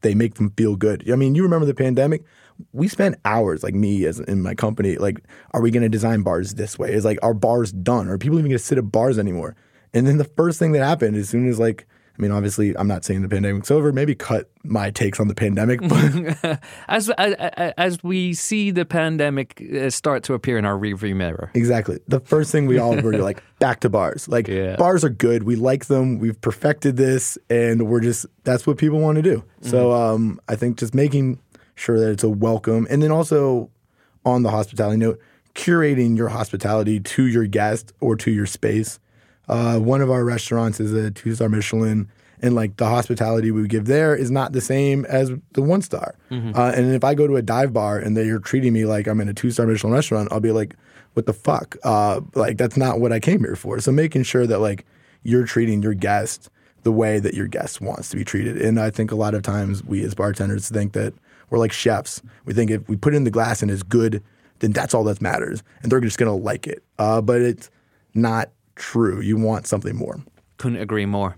they 0.00 0.14
make 0.14 0.34
them 0.34 0.50
feel 0.50 0.76
good. 0.76 1.08
I 1.10 1.16
mean, 1.16 1.34
you 1.34 1.42
remember 1.42 1.66
the 1.66 1.74
pandemic? 1.74 2.24
We 2.72 2.88
spent 2.88 3.16
hours, 3.24 3.62
like 3.62 3.74
me 3.74 4.04
as 4.04 4.20
in 4.20 4.42
my 4.42 4.54
company, 4.54 4.96
like, 4.96 5.22
are 5.52 5.60
we 5.60 5.70
going 5.70 5.82
to 5.82 5.88
design 5.88 6.22
bars 6.22 6.54
this 6.54 6.78
way? 6.78 6.92
Is 6.92 7.04
like, 7.04 7.18
are 7.22 7.34
bars 7.34 7.72
done? 7.72 8.08
Are 8.08 8.18
people 8.18 8.38
even 8.38 8.50
going 8.50 8.58
to 8.58 8.64
sit 8.64 8.78
at 8.78 8.90
bars 8.90 9.18
anymore? 9.18 9.56
And 9.94 10.06
then 10.06 10.18
the 10.18 10.24
first 10.24 10.58
thing 10.58 10.72
that 10.72 10.84
happened, 10.84 11.16
as 11.16 11.28
soon 11.28 11.48
as 11.48 11.58
like 11.58 11.86
I 12.18 12.22
mean, 12.22 12.32
obviously, 12.32 12.76
I'm 12.76 12.88
not 12.88 13.04
saying 13.04 13.22
the 13.22 13.28
pandemic's 13.28 13.70
over. 13.70 13.92
Maybe 13.92 14.16
cut 14.16 14.50
my 14.64 14.90
takes 14.90 15.20
on 15.20 15.28
the 15.28 15.36
pandemic. 15.36 15.80
But 15.80 16.60
as, 16.88 17.10
as, 17.10 17.34
as 17.76 18.02
we 18.02 18.34
see 18.34 18.72
the 18.72 18.84
pandemic 18.84 19.62
uh, 19.72 19.88
start 19.88 20.24
to 20.24 20.34
appear 20.34 20.58
in 20.58 20.64
our 20.64 20.76
rearview 20.76 21.14
mirror, 21.14 21.52
exactly. 21.54 22.00
The 22.08 22.18
first 22.18 22.50
thing 22.50 22.66
we 22.66 22.78
all 22.78 23.00
were 23.00 23.16
like 23.18 23.40
back 23.60 23.80
to 23.80 23.88
bars. 23.88 24.26
Like 24.26 24.48
yeah. 24.48 24.74
bars 24.74 25.04
are 25.04 25.10
good. 25.10 25.44
We 25.44 25.54
like 25.54 25.84
them. 25.86 26.18
We've 26.18 26.40
perfected 26.40 26.96
this, 26.96 27.38
and 27.48 27.86
we're 27.86 28.00
just 28.00 28.26
that's 28.42 28.66
what 28.66 28.78
people 28.78 28.98
want 28.98 29.16
to 29.16 29.22
do. 29.22 29.36
Mm-hmm. 29.36 29.68
So 29.68 29.92
um, 29.92 30.40
I 30.48 30.56
think 30.56 30.78
just 30.78 30.96
making 30.96 31.38
sure 31.78 31.98
that 31.98 32.10
it's 32.10 32.24
a 32.24 32.28
welcome, 32.28 32.86
and 32.90 33.02
then 33.02 33.10
also 33.10 33.70
on 34.24 34.42
the 34.42 34.50
hospitality 34.50 34.98
note, 34.98 35.20
curating 35.54 36.16
your 36.16 36.28
hospitality 36.28 37.00
to 37.00 37.26
your 37.26 37.46
guest 37.46 37.92
or 38.00 38.16
to 38.16 38.30
your 38.30 38.46
space 38.46 39.00
uh, 39.48 39.78
one 39.78 40.00
of 40.00 40.10
our 40.10 40.24
restaurants 40.24 40.78
is 40.78 40.92
a 40.92 41.10
two 41.10 41.34
star 41.34 41.48
Michelin, 41.48 42.08
and 42.40 42.54
like 42.54 42.76
the 42.76 42.86
hospitality 42.86 43.50
we 43.50 43.66
give 43.66 43.86
there 43.86 44.14
is 44.14 44.30
not 44.30 44.52
the 44.52 44.60
same 44.60 45.04
as 45.06 45.32
the 45.52 45.62
one 45.62 45.82
star. 45.82 46.14
Mm-hmm. 46.30 46.54
Uh, 46.54 46.72
and 46.72 46.94
if 46.94 47.02
I 47.02 47.14
go 47.14 47.26
to 47.26 47.36
a 47.36 47.42
dive 47.42 47.72
bar 47.72 47.98
and 47.98 48.16
they're 48.16 48.38
treating 48.38 48.72
me 48.72 48.84
like 48.84 49.06
I'm 49.06 49.20
in 49.20 49.28
a 49.28 49.34
two 49.34 49.50
star 49.50 49.66
Michelin 49.66 49.94
restaurant, 49.94 50.28
I'll 50.30 50.40
be 50.40 50.52
like, 50.52 50.76
"What 51.14 51.26
the 51.26 51.32
fuck? 51.32 51.76
Uh, 51.82 52.20
like 52.34 52.58
that's 52.58 52.76
not 52.76 53.00
what 53.00 53.12
I 53.12 53.20
came 53.20 53.40
here 53.40 53.56
for." 53.56 53.80
So 53.80 53.90
making 53.90 54.24
sure 54.24 54.46
that 54.46 54.58
like 54.58 54.84
you're 55.22 55.46
treating 55.46 55.82
your 55.82 55.94
guest 55.94 56.50
the 56.82 56.92
way 56.92 57.18
that 57.18 57.34
your 57.34 57.48
guest 57.48 57.80
wants 57.80 58.10
to 58.10 58.16
be 58.16 58.24
treated. 58.24 58.60
And 58.60 58.78
I 58.78 58.90
think 58.90 59.10
a 59.10 59.16
lot 59.16 59.34
of 59.34 59.42
times 59.42 59.82
we 59.82 60.04
as 60.04 60.14
bartenders 60.14 60.68
think 60.68 60.92
that 60.92 61.12
we're 61.50 61.58
like 61.58 61.72
chefs. 61.72 62.22
We 62.44 62.54
think 62.54 62.70
if 62.70 62.88
we 62.88 62.96
put 62.96 63.14
it 63.14 63.16
in 63.16 63.24
the 63.24 63.30
glass 63.30 63.62
and 63.62 63.70
it's 63.70 63.82
good, 63.82 64.22
then 64.60 64.72
that's 64.72 64.94
all 64.94 65.04
that 65.04 65.20
matters, 65.20 65.62
and 65.82 65.90
they're 65.92 66.00
just 66.00 66.18
gonna 66.18 66.34
like 66.34 66.66
it. 66.66 66.82
Uh, 66.98 67.20
but 67.20 67.40
it's 67.40 67.70
not 68.14 68.50
true. 68.74 69.20
You 69.20 69.36
want 69.36 69.66
something 69.66 69.96
more. 69.96 70.20
Couldn't 70.56 70.80
agree 70.80 71.06
more. 71.06 71.36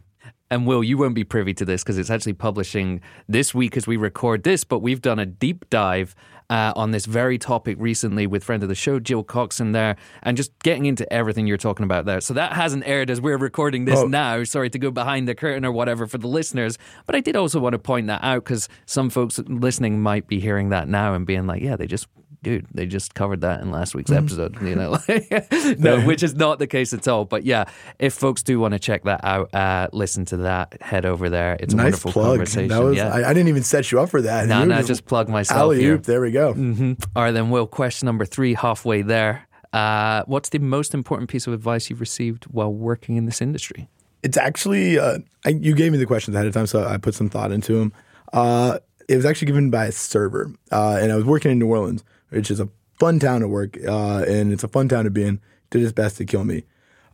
And 0.50 0.66
Will, 0.66 0.82
you 0.82 0.98
won't 0.98 1.14
be 1.14 1.22
privy 1.22 1.54
to 1.54 1.64
this 1.64 1.82
because 1.82 1.96
it's 1.96 2.10
actually 2.10 2.32
publishing 2.32 3.00
this 3.28 3.54
week 3.54 3.76
as 3.76 3.86
we 3.86 3.96
record 3.96 4.42
this, 4.42 4.64
but 4.64 4.80
we've 4.80 5.00
done 5.00 5.20
a 5.20 5.26
deep 5.26 5.68
dive 5.70 6.16
uh, 6.50 6.72
on 6.76 6.90
this 6.90 7.06
very 7.06 7.38
topic 7.38 7.76
recently 7.78 8.26
with 8.26 8.44
friend 8.44 8.62
of 8.62 8.68
the 8.68 8.74
show, 8.74 8.98
Jill 8.98 9.22
Coxon, 9.22 9.72
there, 9.72 9.96
and 10.22 10.36
just 10.36 10.52
getting 10.58 10.84
into 10.84 11.10
everything 11.12 11.46
you're 11.46 11.56
talking 11.56 11.84
about 11.84 12.04
there. 12.04 12.20
So 12.20 12.34
that 12.34 12.52
hasn't 12.52 12.86
aired 12.86 13.08
as 13.08 13.20
we're 13.20 13.38
recording 13.38 13.84
this 13.84 14.00
oh. 14.00 14.06
now. 14.06 14.42
Sorry 14.44 14.68
to 14.68 14.78
go 14.78 14.90
behind 14.90 15.28
the 15.28 15.34
curtain 15.34 15.64
or 15.64 15.72
whatever 15.72 16.06
for 16.06 16.18
the 16.18 16.28
listeners. 16.28 16.76
But 17.06 17.14
I 17.14 17.20
did 17.20 17.36
also 17.36 17.60
want 17.60 17.74
to 17.74 17.78
point 17.78 18.08
that 18.08 18.22
out 18.24 18.44
because 18.44 18.68
some 18.84 19.08
folks 19.08 19.38
listening 19.46 20.02
might 20.02 20.26
be 20.26 20.40
hearing 20.40 20.70
that 20.70 20.88
now 20.88 21.14
and 21.14 21.24
being 21.24 21.46
like, 21.46 21.62
yeah, 21.62 21.76
they 21.76 21.86
just 21.86 22.08
dude, 22.42 22.66
they 22.72 22.86
just 22.86 23.14
covered 23.14 23.42
that 23.42 23.60
in 23.60 23.70
last 23.70 23.94
week's 23.94 24.10
mm-hmm. 24.10 24.24
episode. 24.24 24.60
You 24.62 24.76
know, 24.76 24.98
no, 25.78 26.06
which 26.06 26.22
is 26.22 26.34
not 26.34 26.58
the 26.58 26.66
case 26.66 26.92
at 26.92 27.06
all. 27.08 27.24
But 27.24 27.44
yeah, 27.44 27.64
if 27.98 28.14
folks 28.14 28.42
do 28.42 28.58
want 28.58 28.72
to 28.72 28.78
check 28.78 29.04
that 29.04 29.20
out, 29.24 29.54
uh, 29.54 29.88
listen 29.92 30.24
to 30.26 30.38
that. 30.38 30.80
Head 30.80 31.04
over 31.04 31.28
there. 31.28 31.56
It's 31.60 31.74
a 31.74 31.76
nice 31.76 31.84
wonderful 31.84 32.12
plug. 32.12 32.26
conversation. 32.32 32.68
That 32.68 32.82
was, 32.82 32.96
yeah. 32.96 33.08
I, 33.08 33.30
I, 33.30 33.34
didn't 33.34 33.48
even 33.48 33.62
set 33.62 33.90
you 33.92 34.00
up 34.00 34.10
for 34.10 34.22
that. 34.22 34.46
No, 34.46 34.64
no, 34.64 34.76
just, 34.76 34.88
just 34.88 35.04
plug 35.06 35.28
myself. 35.28 35.58
Alley 35.58 35.84
oop. 35.84 36.04
There 36.04 36.20
we 36.20 36.30
go. 36.30 36.54
Mm-hmm. 36.54 36.92
All 37.16 37.22
right, 37.24 37.32
then. 37.32 37.50
Will 37.50 37.66
question 37.66 38.06
number 38.06 38.24
three, 38.24 38.54
halfway 38.54 39.02
there. 39.02 39.48
Uh, 39.72 40.24
what's 40.26 40.48
the 40.48 40.58
most 40.58 40.94
important 40.94 41.30
piece 41.30 41.46
of 41.46 41.52
advice 41.52 41.90
you've 41.90 42.00
received 42.00 42.44
while 42.44 42.72
working 42.72 43.16
in 43.16 43.26
this 43.26 43.40
industry? 43.40 43.88
It's 44.22 44.36
actually 44.36 44.98
uh, 44.98 45.18
I, 45.44 45.50
you 45.50 45.74
gave 45.74 45.92
me 45.92 45.98
the 45.98 46.06
questions 46.06 46.34
ahead 46.34 46.46
of 46.46 46.54
time, 46.54 46.66
so 46.66 46.84
I 46.84 46.96
put 46.98 47.14
some 47.14 47.28
thought 47.28 47.52
into 47.52 47.78
them. 47.78 47.92
Uh, 48.32 48.78
it 49.08 49.16
was 49.16 49.24
actually 49.24 49.46
given 49.46 49.70
by 49.70 49.86
a 49.86 49.92
server, 49.92 50.52
uh, 50.70 50.98
and 51.00 51.10
I 51.10 51.16
was 51.16 51.24
working 51.24 51.50
in 51.50 51.58
New 51.58 51.66
Orleans 51.66 52.04
which 52.30 52.50
is 52.50 52.60
a 52.60 52.68
fun 52.98 53.18
town 53.18 53.40
to 53.40 53.48
work, 53.48 53.76
uh, 53.86 54.24
and 54.26 54.52
it's 54.52 54.64
a 54.64 54.68
fun 54.68 54.88
town 54.88 55.04
to 55.04 55.10
be 55.10 55.24
in. 55.24 55.40
Did 55.70 55.82
his 55.82 55.92
best 55.92 56.16
to 56.16 56.24
kill 56.24 56.44
me, 56.44 56.64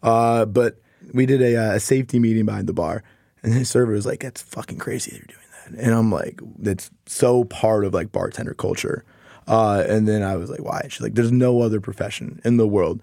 uh, 0.03 0.47
but 0.47 0.81
we 1.13 1.27
did 1.27 1.43
a, 1.43 1.57
uh, 1.57 1.75
a, 1.75 1.81
safety 1.81 2.19
meeting 2.19 2.47
behind 2.47 2.67
the 2.67 2.73
bar, 2.73 3.03
and 3.43 3.53
his 3.53 3.69
server 3.69 3.93
was 3.93 4.07
like, 4.07 4.21
"That's 4.21 4.41
fucking 4.41 4.79
crazy 4.79 5.11
that 5.11 5.19
you're 5.19 5.27
doing 5.27 5.77
that," 5.77 5.85
and 5.85 5.95
I'm 5.95 6.11
like, 6.11 6.41
"That's 6.59 6.91
so 7.05 7.45
part 7.45 7.85
of 7.85 7.93
like 7.93 8.13
bartender 8.13 8.55
culture." 8.55 9.05
Uh, 9.47 9.85
and 9.87 10.09
then 10.09 10.23
I 10.23 10.37
was 10.37 10.49
like, 10.49 10.63
"Why?" 10.63 10.87
She's 10.89 11.03
like, 11.03 11.15
"There's 11.15 11.33
no 11.33 11.61
other 11.61 11.81
profession 11.81 12.41
in 12.45 12.57
the 12.57 12.67
world." 12.67 13.03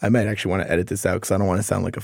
I 0.00 0.08
might 0.10 0.26
actually 0.26 0.50
want 0.50 0.62
to 0.64 0.70
edit 0.70 0.88
this 0.88 1.06
out 1.06 1.14
because 1.14 1.30
I 1.30 1.38
don't 1.38 1.46
want 1.46 1.58
to 1.58 1.64
sound 1.64 1.84
like 1.84 1.96
a 1.96 2.02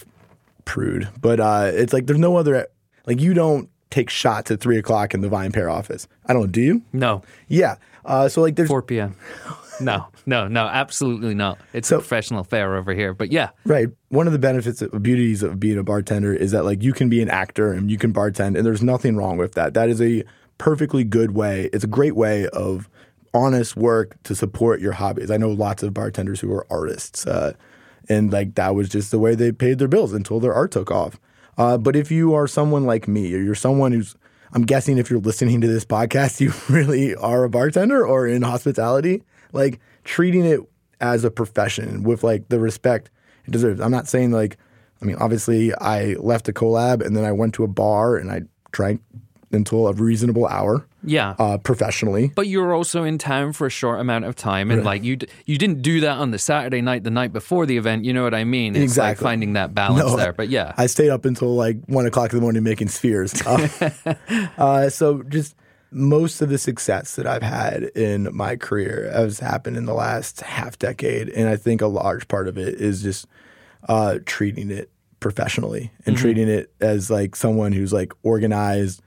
prude, 0.64 1.08
but 1.20 1.38
uh, 1.38 1.70
it's 1.72 1.92
like 1.92 2.06
there's 2.06 2.18
no 2.18 2.36
other 2.36 2.66
like 3.06 3.20
you 3.20 3.34
don't 3.34 3.68
take 3.90 4.10
shots 4.10 4.50
at 4.50 4.60
three 4.60 4.78
o'clock 4.78 5.14
in 5.14 5.20
the 5.20 5.28
VinePair 5.28 5.72
office. 5.72 6.08
I 6.26 6.32
don't. 6.32 6.52
Do 6.52 6.60
you? 6.60 6.82
No. 6.92 7.22
Yeah. 7.48 7.76
Uh, 8.04 8.28
so 8.28 8.40
like 8.40 8.56
there's 8.56 8.68
4 8.68 8.82
p.m. 8.82 9.14
no, 9.80 10.06
no, 10.26 10.48
no, 10.48 10.66
absolutely 10.66 11.34
not. 11.34 11.58
It's 11.72 11.88
so, 11.88 11.96
a 11.96 11.98
professional 11.98 12.40
affair 12.40 12.76
over 12.76 12.94
here. 12.94 13.12
But 13.12 13.30
yeah. 13.30 13.50
Right. 13.64 13.88
One 14.08 14.26
of 14.26 14.32
the 14.32 14.38
benefits 14.38 14.82
of 14.82 15.02
beauties 15.02 15.42
of 15.42 15.60
being 15.60 15.78
a 15.78 15.82
bartender 15.82 16.32
is 16.32 16.50
that 16.52 16.64
like 16.64 16.82
you 16.82 16.92
can 16.92 17.08
be 17.08 17.20
an 17.20 17.28
actor 17.28 17.72
and 17.72 17.90
you 17.90 17.98
can 17.98 18.12
bartend 18.12 18.56
and 18.56 18.64
there's 18.64 18.82
nothing 18.82 19.16
wrong 19.16 19.36
with 19.36 19.52
that. 19.52 19.74
That 19.74 19.88
is 19.88 20.00
a 20.00 20.24
perfectly 20.58 21.04
good 21.04 21.32
way. 21.32 21.70
It's 21.72 21.84
a 21.84 21.88
great 21.88 22.16
way 22.16 22.48
of 22.48 22.88
honest 23.32 23.76
work 23.76 24.20
to 24.24 24.34
support 24.34 24.80
your 24.80 24.92
hobbies. 24.92 25.30
I 25.30 25.36
know 25.36 25.50
lots 25.50 25.82
of 25.82 25.94
bartenders 25.94 26.40
who 26.40 26.52
are 26.52 26.66
artists. 26.70 27.26
Uh, 27.26 27.54
and 28.08 28.32
like 28.32 28.54
that 28.56 28.74
was 28.74 28.88
just 28.88 29.10
the 29.10 29.18
way 29.18 29.34
they 29.34 29.52
paid 29.52 29.78
their 29.78 29.88
bills 29.88 30.12
until 30.12 30.40
their 30.40 30.54
art 30.54 30.72
took 30.72 30.90
off. 30.90 31.20
Uh, 31.60 31.76
but 31.76 31.94
if 31.94 32.10
you 32.10 32.32
are 32.32 32.46
someone 32.46 32.86
like 32.86 33.06
me, 33.06 33.34
or 33.34 33.38
you're 33.38 33.54
someone 33.54 33.92
who's 33.92 34.16
I'm 34.54 34.62
guessing 34.62 34.96
if 34.96 35.10
you're 35.10 35.20
listening 35.20 35.60
to 35.60 35.68
this 35.68 35.84
podcast, 35.84 36.40
you 36.44 36.54
really 36.70 37.14
are 37.14 37.44
a 37.44 37.50
bartender 37.50 38.04
or 38.04 38.26
in 38.26 38.40
hospitality, 38.40 39.22
like 39.52 39.78
treating 40.04 40.46
it 40.46 40.60
as 41.02 41.22
a 41.22 41.30
profession 41.30 42.02
with 42.02 42.24
like 42.24 42.48
the 42.48 42.58
respect 42.58 43.10
it 43.44 43.50
deserves. 43.50 43.78
I'm 43.78 43.90
not 43.90 44.08
saying 44.08 44.32
like, 44.32 44.56
I 45.02 45.04
mean, 45.04 45.16
obviously 45.16 45.74
I 45.74 46.14
left 46.14 46.48
a 46.48 46.52
collab 46.54 47.04
and 47.04 47.14
then 47.14 47.24
I 47.24 47.32
went 47.32 47.52
to 47.54 47.64
a 47.64 47.68
bar 47.68 48.16
and 48.16 48.30
I 48.30 48.40
drank 48.72 49.02
until 49.52 49.86
a 49.86 49.92
reasonable 49.92 50.46
hour. 50.46 50.86
Yeah, 51.02 51.34
uh, 51.38 51.58
professionally. 51.58 52.32
But 52.34 52.46
you 52.46 52.60
were 52.60 52.74
also 52.74 53.04
in 53.04 53.18
town 53.18 53.52
for 53.52 53.66
a 53.66 53.70
short 53.70 54.00
amount 54.00 54.26
of 54.26 54.36
time, 54.36 54.70
and 54.70 54.84
like 54.84 55.02
you, 55.02 55.16
d- 55.16 55.28
you 55.46 55.56
didn't 55.56 55.82
do 55.82 56.00
that 56.00 56.18
on 56.18 56.30
the 56.30 56.38
Saturday 56.38 56.82
night, 56.82 57.04
the 57.04 57.10
night 57.10 57.32
before 57.32 57.66
the 57.66 57.76
event. 57.76 58.04
You 58.04 58.12
know 58.12 58.22
what 58.22 58.34
I 58.34 58.44
mean? 58.44 58.76
It's 58.76 58.82
exactly. 58.82 59.24
like 59.24 59.30
finding 59.30 59.52
that 59.54 59.74
balance 59.74 60.10
no, 60.10 60.16
there. 60.16 60.32
But 60.32 60.48
yeah, 60.50 60.74
I 60.76 60.86
stayed 60.86 61.10
up 61.10 61.24
until 61.24 61.54
like 61.54 61.78
one 61.86 62.06
o'clock 62.06 62.32
in 62.32 62.38
the 62.38 62.42
morning 62.42 62.62
making 62.62 62.88
spheres. 62.88 63.34
Uh, 63.50 63.68
uh, 64.58 64.88
so 64.88 65.22
just 65.24 65.56
most 65.90 66.40
of 66.40 66.48
the 66.48 66.58
success 66.58 67.16
that 67.16 67.26
I've 67.26 67.42
had 67.42 67.84
in 67.96 68.28
my 68.34 68.56
career 68.56 69.10
has 69.12 69.40
happened 69.40 69.76
in 69.76 69.86
the 69.86 69.94
last 69.94 70.40
half 70.42 70.78
decade, 70.78 71.28
and 71.30 71.48
I 71.48 71.56
think 71.56 71.80
a 71.80 71.86
large 71.86 72.28
part 72.28 72.46
of 72.48 72.58
it 72.58 72.80
is 72.80 73.02
just 73.02 73.26
uh, 73.88 74.18
treating 74.24 74.70
it 74.70 74.90
professionally 75.18 75.92
and 76.06 76.14
mm-hmm. 76.14 76.22
treating 76.22 76.48
it 76.48 76.72
as 76.80 77.10
like 77.10 77.34
someone 77.36 77.72
who's 77.72 77.92
like 77.92 78.12
organized 78.22 79.02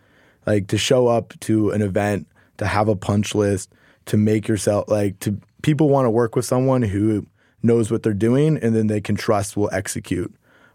like 0.46 0.68
to 0.68 0.78
show 0.78 1.08
up 1.08 1.34
to 1.42 1.72
an 1.72 1.82
event, 1.82 2.28
to 2.58 2.66
have 2.66 2.88
a 2.88 2.96
punch 2.96 3.36
list, 3.36 3.72
to 4.06 4.18
make 4.18 4.48
yourself 4.48 4.90
like 4.90 5.20
to 5.20 5.40
people 5.62 5.90
want 5.90 6.06
to 6.06 6.10
work 6.10 6.36
with 6.36 6.46
someone 6.46 6.82
who 6.82 7.26
knows 7.62 7.90
what 7.90 8.04
they're 8.04 8.14
doing 8.14 8.58
and 8.58 8.76
then 8.76 8.88
they 8.88 9.02
can 9.02 9.16
trust 9.16 9.56
will 9.58 9.70
execute. 9.72 10.34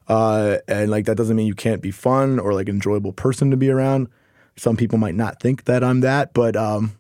Uh, 0.09 0.57
and 0.67 0.91
like 0.91 1.05
that 1.05 1.17
doesn't 1.17 1.37
mean 1.37 1.47
you 1.47 1.55
can't 1.55 1.83
be 1.83 1.91
fun 1.91 2.39
or 2.39 2.55
like 2.55 2.69
an 2.69 2.77
enjoyable 2.77 3.13
person 3.13 3.51
to 3.51 3.57
be 3.57 3.71
around. 3.71 4.09
Some 4.57 4.77
people 4.77 4.99
might 4.99 5.15
not 5.15 5.41
think 5.41 5.65
that 5.65 5.85
I'm 5.85 6.01
that, 6.01 6.33
but 6.33 6.57
um, 6.57 6.98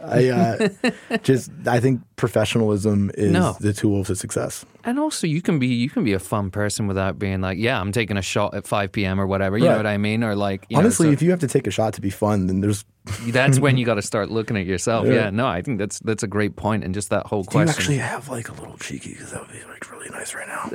I 0.00 0.28
uh, 0.28 0.68
just 1.22 1.50
I 1.66 1.80
think 1.80 2.02
professionalism 2.16 3.10
is 3.14 3.32
No. 3.32 3.56
the 3.60 3.72
tool 3.72 4.04
to 4.04 4.14
success. 4.14 4.64
And 4.84 4.98
also, 4.98 5.26
you 5.26 5.42
can 5.42 5.58
be 5.58 5.66
you 5.66 5.90
can 5.90 6.04
be 6.04 6.12
a 6.12 6.18
fun 6.18 6.50
person 6.50 6.86
without 6.86 7.18
being 7.18 7.40
like, 7.40 7.58
yeah, 7.58 7.80
I'm 7.80 7.90
taking 7.92 8.16
a 8.16 8.22
shot 8.22 8.54
at 8.54 8.66
5 8.66 8.92
p.m. 8.92 9.20
or 9.20 9.26
whatever. 9.26 9.58
You 9.58 9.64
know 9.64 9.76
what 9.76 9.86
I 9.86 9.98
mean? 9.98 10.22
Or 10.22 10.34
like, 10.36 10.66
you 10.68 10.76
know, 10.76 10.80
Honestly, 10.80 11.08
so 11.08 11.12
if 11.12 11.20
you 11.22 11.30
have 11.30 11.40
to 11.40 11.48
take 11.48 11.66
a 11.66 11.70
shot 11.70 11.94
to 11.94 12.00
be 12.00 12.10
fun, 12.10 12.46
then 12.46 12.60
there's 12.60 12.84
that's 13.28 13.58
when 13.58 13.76
you 13.76 13.84
got 13.90 13.94
to 13.94 14.02
start 14.02 14.30
looking 14.30 14.56
at 14.56 14.66
yourself. 14.66 15.06
Yeah. 15.06 15.14
Yeah. 15.14 15.30
no, 15.30 15.46
I 15.46 15.62
think 15.62 15.78
that's 15.78 15.98
that's 16.00 16.22
a 16.22 16.28
great 16.28 16.54
point, 16.56 16.84
and 16.84 16.94
just 16.94 17.10
that 17.10 17.26
whole 17.26 17.42
Do 17.42 17.58
you 17.58 17.64
question. 17.64 17.80
actually 17.80 17.98
have 17.98 18.28
like 18.28 18.48
a 18.48 18.52
little 18.52 18.76
cheeky 18.78 19.10
because 19.10 19.32
that 19.32 19.40
would 19.40 19.50
be 19.52 19.62
like 19.68 19.90
really 19.90 20.10
nice 20.10 20.32
right 20.34 20.48
now. 20.48 20.70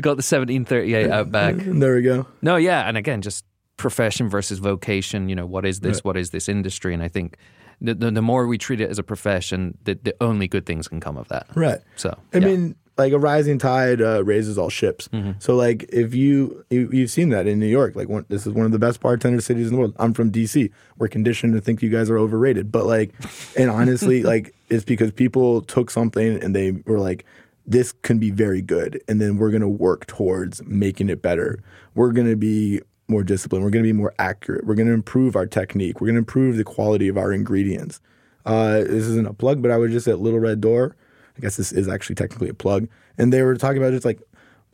Got 0.00 0.16
the 0.18 0.24
1738 0.24 1.10
Outback. 1.10 1.56
there 1.58 1.94
we 1.96 2.02
go. 2.02 2.26
No, 2.42 2.56
yeah, 2.56 2.86
and 2.86 2.96
again, 2.96 3.22
just 3.22 3.44
profession 3.76 4.28
versus 4.28 4.58
vocation. 4.58 5.28
You 5.28 5.36
know, 5.36 5.46
what 5.46 5.64
is 5.64 5.80
this? 5.80 6.04
What 6.04 6.16
is 6.16 6.30
this 6.30 6.48
industry? 6.48 6.94
And 6.94 7.02
I 7.02 7.08
think 7.08 7.36
the, 7.82 7.94
the, 7.94 8.10
the 8.10 8.22
more 8.22 8.46
we 8.46 8.58
treat 8.58 8.80
it 8.80 8.88
as 8.88 8.98
a 8.98 9.02
profession, 9.02 9.76
the, 9.84 9.98
the 10.02 10.14
only 10.20 10.48
good 10.48 10.64
things 10.66 10.88
can 10.88 11.00
come 11.00 11.16
of 11.16 11.28
that. 11.28 11.46
Right. 11.54 11.80
So, 11.96 12.10
I 12.10 12.38
yeah. 12.38 12.40
Mm-hmm. 12.40 12.46
mean, 12.48 12.76
like 12.98 13.12
a 13.12 13.18
rising 13.18 13.58
tide 13.58 14.00
uh, 14.00 14.22
raises 14.22 14.58
all 14.58 14.68
ships. 14.68 15.08
So, 15.38 15.56
like, 15.56 15.84
if 15.88 16.14
you, 16.14 16.64
you 16.70 16.90
you've 16.92 17.10
seen 17.10 17.30
that 17.30 17.46
in 17.46 17.58
New 17.58 17.66
York, 17.66 17.96
like, 17.96 18.08
one, 18.08 18.26
this 18.28 18.46
is 18.46 18.52
one 18.52 18.66
of 18.66 18.72
the 18.72 18.78
best 18.78 19.00
bartender 19.00 19.40
cities 19.40 19.68
in 19.68 19.74
the 19.74 19.78
world. 19.78 19.94
I'm 19.98 20.12
from 20.12 20.30
DC. 20.30 20.70
We're 20.98 21.08
conditioned 21.08 21.54
to 21.54 21.60
think 21.60 21.82
you 21.82 21.88
guys 21.88 22.10
are 22.10 22.18
overrated, 22.18 22.70
but 22.70 22.84
like, 22.86 23.12
and 23.56 23.70
honestly, 23.80 24.22
like, 24.22 24.54
it's 24.68 24.84
because 24.84 25.10
people 25.10 25.62
took 25.62 25.90
something 25.90 26.42
and 26.42 26.54
they 26.54 26.72
were 26.86 26.98
like, 26.98 27.24
this 27.66 27.92
can 27.92 28.18
be 28.18 28.30
very 28.30 28.60
good, 28.60 29.00
and 29.08 29.20
then 29.20 29.36
we're 29.36 29.50
gonna 29.50 29.68
work 29.68 30.06
towards 30.06 30.62
making 30.64 31.08
it 31.08 31.22
better. 31.22 31.60
We're 31.94 32.12
gonna 32.12 32.36
be 32.36 32.82
more 33.12 33.22
disciplined. 33.22 33.64
We're 33.64 33.70
gonna 33.70 33.84
be 33.84 33.92
more 33.92 34.14
accurate. 34.18 34.66
We're 34.66 34.74
gonna 34.74 34.92
improve 34.92 35.36
our 35.36 35.46
technique. 35.46 36.00
We're 36.00 36.08
gonna 36.08 36.18
improve 36.18 36.56
the 36.56 36.64
quality 36.64 37.08
of 37.08 37.16
our 37.16 37.32
ingredients. 37.32 38.00
Uh, 38.44 38.78
this 38.78 39.04
isn't 39.04 39.28
a 39.28 39.32
plug, 39.32 39.62
but 39.62 39.70
I 39.70 39.76
was 39.76 39.92
just 39.92 40.08
at 40.08 40.18
Little 40.18 40.40
Red 40.40 40.60
Door. 40.60 40.96
I 41.36 41.40
guess 41.40 41.56
this 41.56 41.72
is 41.72 41.88
actually 41.88 42.16
technically 42.16 42.48
a 42.48 42.54
plug. 42.54 42.88
And 43.18 43.32
they 43.32 43.42
were 43.42 43.56
talking 43.56 43.78
about 43.78 43.92
just 43.92 44.04
like 44.04 44.20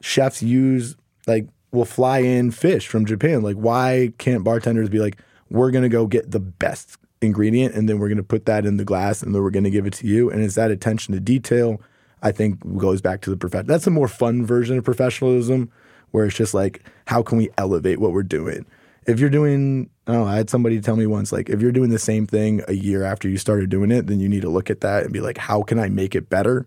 chefs 0.00 0.42
use 0.42 0.96
like 1.26 1.48
will 1.70 1.84
fly 1.84 2.18
in 2.18 2.50
fish 2.50 2.88
from 2.88 3.04
Japan. 3.04 3.42
Like 3.42 3.56
why 3.56 4.12
can't 4.18 4.44
bartenders 4.44 4.88
be 4.88 4.98
like, 4.98 5.18
we're 5.50 5.70
gonna 5.70 5.88
go 5.88 6.06
get 6.06 6.30
the 6.30 6.40
best 6.40 6.96
ingredient 7.20 7.74
and 7.74 7.88
then 7.88 7.98
we're 7.98 8.08
gonna 8.08 8.22
put 8.22 8.46
that 8.46 8.64
in 8.64 8.76
the 8.76 8.84
glass 8.84 9.22
and 9.22 9.34
then 9.34 9.42
we're 9.42 9.50
gonna 9.50 9.70
give 9.70 9.86
it 9.86 9.92
to 9.94 10.06
you. 10.06 10.30
And 10.30 10.42
it's 10.42 10.54
that 10.54 10.70
attention 10.70 11.14
to 11.14 11.20
detail, 11.20 11.80
I 12.22 12.32
think 12.32 12.78
goes 12.78 13.00
back 13.00 13.20
to 13.22 13.30
the 13.30 13.36
profession. 13.36 13.66
That's 13.66 13.86
a 13.86 13.90
more 13.90 14.08
fun 14.08 14.46
version 14.46 14.78
of 14.78 14.84
professionalism 14.84 15.70
where 16.10 16.26
it's 16.26 16.36
just 16.36 16.54
like, 16.54 16.82
how 17.06 17.22
can 17.22 17.38
we 17.38 17.50
elevate 17.58 17.98
what 17.98 18.12
we're 18.12 18.22
doing? 18.22 18.66
If 19.06 19.20
you're 19.20 19.30
doing, 19.30 19.88
I 20.06 20.12
don't 20.12 20.24
know, 20.24 20.28
I 20.28 20.36
had 20.36 20.50
somebody 20.50 20.80
tell 20.80 20.96
me 20.96 21.06
once, 21.06 21.32
like, 21.32 21.48
if 21.48 21.60
you're 21.62 21.72
doing 21.72 21.90
the 21.90 21.98
same 21.98 22.26
thing 22.26 22.62
a 22.68 22.74
year 22.74 23.04
after 23.04 23.28
you 23.28 23.38
started 23.38 23.70
doing 23.70 23.90
it, 23.90 24.06
then 24.06 24.20
you 24.20 24.28
need 24.28 24.42
to 24.42 24.50
look 24.50 24.68
at 24.68 24.82
that 24.82 25.04
and 25.04 25.12
be 25.12 25.20
like, 25.20 25.38
how 25.38 25.62
can 25.62 25.78
I 25.78 25.88
make 25.88 26.14
it 26.14 26.28
better? 26.28 26.66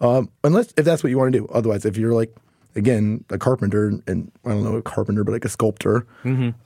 Um, 0.00 0.30
unless 0.42 0.72
if 0.76 0.84
that's 0.84 1.04
what 1.04 1.10
you 1.10 1.18
want 1.18 1.32
to 1.32 1.38
do. 1.40 1.46
Otherwise, 1.48 1.84
if 1.84 1.96
you're 1.96 2.14
like, 2.14 2.34
again, 2.74 3.24
a 3.30 3.38
carpenter, 3.38 3.88
and 4.06 4.32
I 4.44 4.50
don't 4.50 4.64
know, 4.64 4.76
a 4.76 4.82
carpenter, 4.82 5.24
but 5.24 5.32
like 5.32 5.44
a 5.44 5.50
sculptor, 5.50 6.06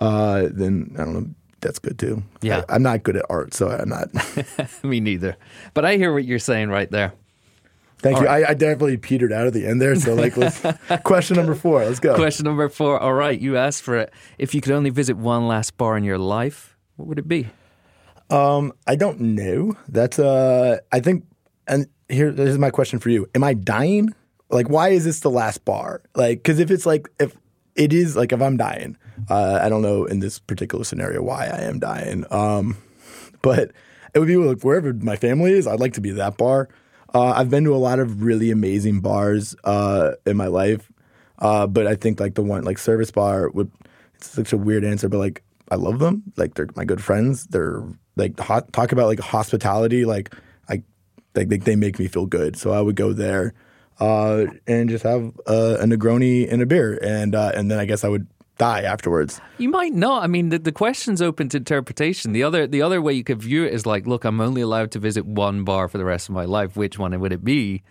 uh, 0.01 0.49
then 0.51 0.95
I 0.95 1.05
don't 1.05 1.14
know, 1.14 1.29
that's 1.61 1.79
good 1.79 1.99
too. 1.99 2.22
Yeah. 2.41 2.64
I, 2.68 2.77
am 2.77 2.83
not 2.83 3.03
good 3.03 3.16
at 3.16 3.27
art, 3.29 3.53
so 3.53 3.68
I'm 3.68 3.89
not. 3.89 4.09
me 4.85 5.01
neither. 5.01 5.37
But 5.74 5.85
I 5.85 5.97
hear 5.97 6.12
what 6.12 6.24
you're 6.24 6.39
saying 6.39 6.68
right 6.70 6.91
there. 6.91 7.12
Thank 7.99 8.21
you. 8.21 8.27
I, 8.27 8.51
I 8.51 8.55
definitely 8.55 8.99
petered 8.99 9.33
out 9.33 9.47
at 9.47 9.53
the 9.53 9.67
end 9.67 9.81
there. 9.81 9.95
So, 9.97 10.15
like, 10.15 10.37
let's, 10.37 10.63
question 11.05 11.37
number 11.37 11.55
four. 11.55 11.85
Let's 11.85 11.99
go. 11.99 12.15
Question 12.15 12.45
number 12.45 12.69
four. 12.69 13.01
All 13.01 13.15
right, 13.15 13.39
you 13.39 13.57
asked 13.57 13.83
for 13.83 13.97
it. 13.97 14.13
If 14.39 14.55
you 14.55 14.61
could 14.61 14.73
only 14.73 14.91
visit 14.91 15.17
one 15.17 15.49
last 15.49 15.77
bar 15.77 15.97
in 15.97 16.05
your 16.05 16.19
life, 16.19 16.77
what 16.97 17.09
would 17.09 17.19
it 17.19 17.27
be? 17.27 17.49
Um, 18.29 18.73
I 18.87 18.97
don't 18.97 19.21
know. 19.21 19.77
That's 19.89 20.19
uh, 20.19 20.79
I 20.93 21.01
think, 21.01 21.25
and 21.67 21.87
here, 22.09 22.31
this 22.33 22.51
is 22.51 22.59
my 22.59 22.71
question 22.71 22.99
for 22.99 23.09
you: 23.09 23.29
Am 23.35 23.43
I 23.43 23.55
dying? 23.55 24.15
Like, 24.51 24.69
why 24.69 24.91
is 24.91 25.05
this 25.05 25.21
the 25.21 25.31
last 25.31 25.65
bar? 25.65 26.03
Like, 26.15 26.39
because 26.39 26.59
if 26.59 26.71
it's 26.71 26.87
like, 26.87 27.09
if 27.19 27.37
it 27.75 27.93
is 27.93 28.15
like, 28.15 28.33
if 28.33 28.41
I'm 28.41 28.57
dying, 28.57 28.97
uh, 29.29 29.61
I 29.63 29.69
don't 29.69 29.83
know 29.83 30.05
in 30.05 30.21
this 30.21 30.39
particular 30.39 30.85
scenario 30.85 31.23
why 31.23 31.47
I 31.47 31.63
am 31.63 31.79
dying. 31.79 32.25
Um, 32.31 32.77
but 33.43 33.73
it 34.15 34.19
would 34.19 34.29
be 34.29 34.37
like 34.37 34.63
wherever 34.63 34.93
my 34.93 35.17
family 35.17 35.53
is. 35.53 35.67
I'd 35.67 35.81
like 35.81 35.95
to 35.95 36.01
be 36.01 36.11
that 36.13 36.37
bar. 36.37 36.69
Uh, 37.15 37.31
I've 37.37 37.51
been 37.51 37.65
to 37.65 37.75
a 37.75 37.79
lot 37.79 37.99
of 37.99 38.23
really 38.23 38.51
amazing 38.51 39.01
bars 39.01 39.55
uh, 39.65 40.13
in 40.27 40.37
my 40.37 40.47
life, 40.47 40.91
uh, 41.39 41.67
but 41.67 41.87
I 41.87 41.95
think 41.95 42.21
like 42.21 42.35
the 42.35 42.43
one 42.43 42.65
like 42.65 42.79
service 42.79 43.11
bar 43.11 43.49
would. 43.51 43.71
It's 44.15 44.31
such 44.31 44.53
a 44.53 44.57
weird 44.57 44.83
answer, 44.85 45.09
but 45.09 45.19
like 45.19 45.43
I 45.71 45.75
love 45.77 45.99
them. 45.99 46.23
Like 46.37 46.55
they're 46.55 46.69
my 46.75 46.85
good 46.85 47.03
friends. 47.03 47.47
They're 47.47 47.83
like 48.17 48.39
hot, 48.41 48.73
talk 48.73 48.93
about 48.93 49.07
like 49.07 49.21
hospitality. 49.21 50.05
Like 50.05 50.35
I 50.69 50.83
like 51.35 51.49
they, 51.49 51.59
they 51.59 51.77
make 51.77 51.99
me 51.99 52.09
feel 52.09 52.27
good. 52.27 52.57
So 52.57 52.73
I 52.73 52.81
would 52.81 52.97
go 52.97 53.13
there 53.13 53.55
uh, 54.01 54.47
and 54.67 54.89
just 54.89 55.05
have 55.05 55.33
uh, 55.47 55.79
a 55.81 55.85
Negroni 55.85 56.51
and 56.51 56.63
a 56.63 56.67
beer, 56.67 56.99
and 57.03 57.35
uh, 57.35 57.53
and 57.55 57.71
then 57.71 57.79
I 57.79 57.85
guess 57.85 58.05
I 58.05 58.09
would 58.09 58.27
die 58.59 58.83
afterwards. 58.83 59.41
You 59.59 59.69
might 59.69 59.93
not. 59.93 60.23
I 60.23 60.27
mean, 60.27 60.49
the, 60.49 60.59
the 60.59 60.73
question's 60.73 61.21
open 61.23 61.49
to 61.51 61.59
interpretation. 61.59 62.33
The 62.33 62.43
other 62.43 62.67
the 62.67 62.83
other 62.83 63.01
way 63.03 63.13
you 63.13 63.25
could 63.25 63.43
view 63.43 63.65
it 63.65 63.73
is 63.73 63.87
like, 63.87 64.07
look, 64.07 64.25
I'm 64.25 64.41
only 64.41 64.63
allowed 64.63 64.91
to 64.93 64.99
visit 64.99 65.27
one 65.27 65.65
bar 65.65 65.89
for 65.89 65.99
the 65.99 66.05
rest 66.05 66.29
of 66.29 66.35
my 66.35 66.45
life. 66.45 66.77
Which 66.77 66.99
one 66.99 67.19
would 67.19 67.33
it 67.33 67.45
be? 67.45 67.83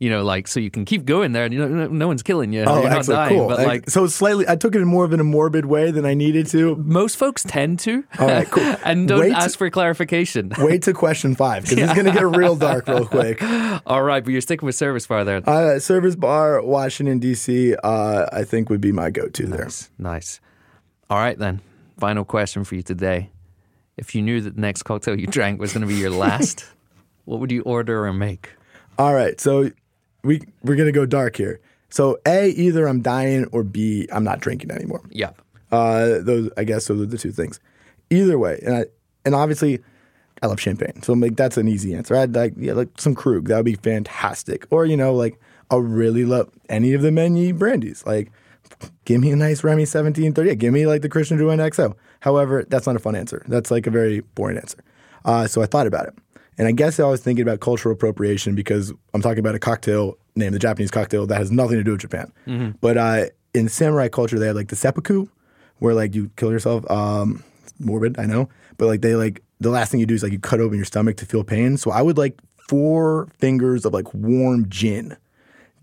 You 0.00 0.10
know, 0.10 0.22
like 0.22 0.46
so 0.46 0.60
you 0.60 0.70
can 0.70 0.84
keep 0.84 1.04
going 1.04 1.32
there, 1.32 1.44
and 1.44 1.52
you 1.52 1.58
know, 1.66 1.88
no, 1.88 2.06
one's 2.06 2.22
killing 2.22 2.52
you. 2.52 2.62
Oh, 2.62 2.82
You're 2.82 2.90
not 2.90 3.04
dying. 3.04 3.36
cool. 3.36 3.48
But 3.48 3.66
Like, 3.66 3.90
so 3.90 4.06
slightly, 4.06 4.46
I 4.48 4.54
took 4.54 4.76
it 4.76 4.78
in 4.78 4.86
more 4.86 5.04
of 5.04 5.12
in 5.12 5.18
a 5.18 5.24
morbid 5.24 5.66
way 5.66 5.90
than 5.90 6.06
I 6.06 6.14
needed 6.14 6.46
to. 6.48 6.76
most 6.76 7.16
folks 7.16 7.42
tend 7.42 7.80
to. 7.80 8.04
All 8.16 8.28
right, 8.28 8.48
cool. 8.48 8.76
and 8.84 9.08
don't 9.08 9.18
Wait- 9.18 9.32
ask 9.32 9.58
for 9.58 9.68
clarification. 9.70 10.52
Wait 10.58 10.82
to 10.82 10.92
question 10.92 11.34
five 11.34 11.64
because 11.64 11.78
it's 11.78 11.94
going 11.94 12.06
to 12.06 12.12
get 12.12 12.24
real 12.26 12.54
dark 12.54 12.86
real 12.86 13.06
quick. 13.06 13.42
All 13.86 14.04
right, 14.04 14.22
but 14.22 14.30
you're 14.30 14.40
sticking 14.40 14.66
with 14.66 14.76
service 14.76 15.04
bar 15.04 15.24
there. 15.24 15.42
Uh, 15.44 15.80
Service 15.80 16.14
Bar, 16.14 16.62
Washington 16.62 17.18
D.C. 17.18 17.74
Uh, 17.82 18.26
I 18.32 18.44
think 18.44 18.70
would 18.70 18.80
be 18.80 18.92
my 18.92 19.10
go-to 19.10 19.46
there. 19.46 19.64
Nice, 19.64 19.90
nice. 19.98 20.40
All 21.10 21.18
right, 21.18 21.36
then. 21.38 21.60
Final 21.98 22.24
question 22.24 22.62
for 22.62 22.76
you 22.76 22.82
today. 22.82 23.30
If 23.96 24.14
you 24.14 24.22
knew 24.22 24.40
that 24.42 24.54
the 24.54 24.60
next 24.60 24.84
cocktail 24.84 25.18
you 25.18 25.26
drank 25.26 25.58
was 25.60 25.72
going 25.72 25.80
to 25.80 25.88
be 25.88 25.96
your 25.96 26.10
last, 26.10 26.64
what 27.24 27.40
would 27.40 27.50
you 27.50 27.62
order 27.62 28.06
or 28.06 28.12
make? 28.12 28.50
All 28.96 29.12
right, 29.12 29.40
so 29.40 29.72
we 30.22 30.42
we're 30.62 30.76
gonna 30.76 30.92
go 30.92 31.06
dark 31.06 31.36
here. 31.36 31.60
So 31.90 32.18
A, 32.26 32.50
either 32.50 32.86
I'm 32.86 33.00
dying, 33.00 33.46
or 33.52 33.64
B, 33.64 34.08
I'm 34.12 34.24
not 34.24 34.40
drinking 34.40 34.70
anymore. 34.70 35.02
Yeah. 35.10 35.30
Uh, 35.70 36.18
those 36.20 36.50
I 36.56 36.64
guess 36.64 36.86
those 36.86 37.02
are 37.02 37.06
the 37.06 37.18
two 37.18 37.32
things. 37.32 37.60
Either 38.10 38.38
way, 38.38 38.60
and 38.64 38.76
I, 38.76 38.84
and 39.24 39.34
obviously, 39.34 39.80
I 40.42 40.46
love 40.46 40.60
champagne, 40.60 41.02
so 41.02 41.12
I'm 41.12 41.20
like 41.20 41.36
that's 41.36 41.56
an 41.56 41.68
easy 41.68 41.94
answer. 41.94 42.16
I'd 42.16 42.34
like 42.34 42.54
yeah, 42.56 42.72
like 42.72 42.88
some 42.98 43.14
Krug, 43.14 43.48
that 43.48 43.56
would 43.56 43.64
be 43.64 43.74
fantastic. 43.74 44.66
Or 44.70 44.86
you 44.86 44.96
know, 44.96 45.14
like 45.14 45.38
I 45.70 45.76
really 45.76 46.24
love 46.24 46.50
any 46.68 46.94
of 46.94 47.02
the 47.02 47.10
Meunier 47.10 47.54
brandies. 47.54 48.04
Like, 48.06 48.30
give 49.04 49.20
me 49.20 49.30
a 49.30 49.36
nice 49.36 49.62
Remy 49.62 49.82
1730. 49.82 50.56
Give 50.56 50.72
me 50.72 50.86
like 50.86 51.02
the 51.02 51.08
Christian 51.08 51.38
Drouin 51.38 51.58
XO. 51.58 51.94
However, 52.20 52.64
that's 52.68 52.86
not 52.86 52.96
a 52.96 52.98
fun 52.98 53.14
answer. 53.14 53.44
That's 53.48 53.70
like 53.70 53.86
a 53.86 53.90
very 53.90 54.20
boring 54.20 54.56
answer. 54.56 54.78
Uh, 55.24 55.46
so 55.46 55.62
I 55.62 55.66
thought 55.66 55.86
about 55.86 56.06
it. 56.06 56.14
And 56.58 56.66
I 56.66 56.72
guess 56.72 56.98
I 56.98 57.06
was 57.06 57.20
thinking 57.20 57.42
about 57.42 57.60
cultural 57.60 57.94
appropriation 57.94 58.54
because 58.54 58.92
I'm 59.14 59.22
talking 59.22 59.38
about 59.38 59.54
a 59.54 59.60
cocktail 59.60 60.18
named 60.34 60.54
the 60.54 60.58
Japanese 60.58 60.90
cocktail 60.90 61.26
that 61.26 61.38
has 61.38 61.50
nothing 61.50 61.76
to 61.78 61.84
do 61.84 61.92
with 61.92 62.00
Japan. 62.00 62.32
But 62.80 62.98
uh, 62.98 63.24
in 63.54 63.68
samurai 63.68 64.08
culture, 64.08 64.38
they 64.38 64.48
had 64.48 64.56
like 64.56 64.68
the 64.68 64.76
seppuku, 64.76 65.26
where 65.78 65.94
like 65.94 66.14
you 66.14 66.30
kill 66.36 66.50
yourself. 66.50 66.88
Um, 66.90 67.44
morbid, 67.78 68.18
I 68.18 68.26
know, 68.26 68.48
but 68.76 68.86
like 68.86 69.02
they 69.02 69.14
like 69.14 69.42
the 69.60 69.70
last 69.70 69.90
thing 69.90 70.00
you 70.00 70.06
do 70.06 70.14
is 70.14 70.22
like 70.22 70.32
you 70.32 70.38
cut 70.38 70.60
open 70.60 70.76
your 70.76 70.84
stomach 70.84 71.16
to 71.18 71.26
feel 71.26 71.44
pain. 71.44 71.76
So 71.76 71.90
I 71.90 72.02
would 72.02 72.18
like 72.18 72.38
four 72.68 73.28
fingers 73.38 73.84
of 73.84 73.92
like 73.92 74.12
warm 74.12 74.68
gin. 74.68 75.16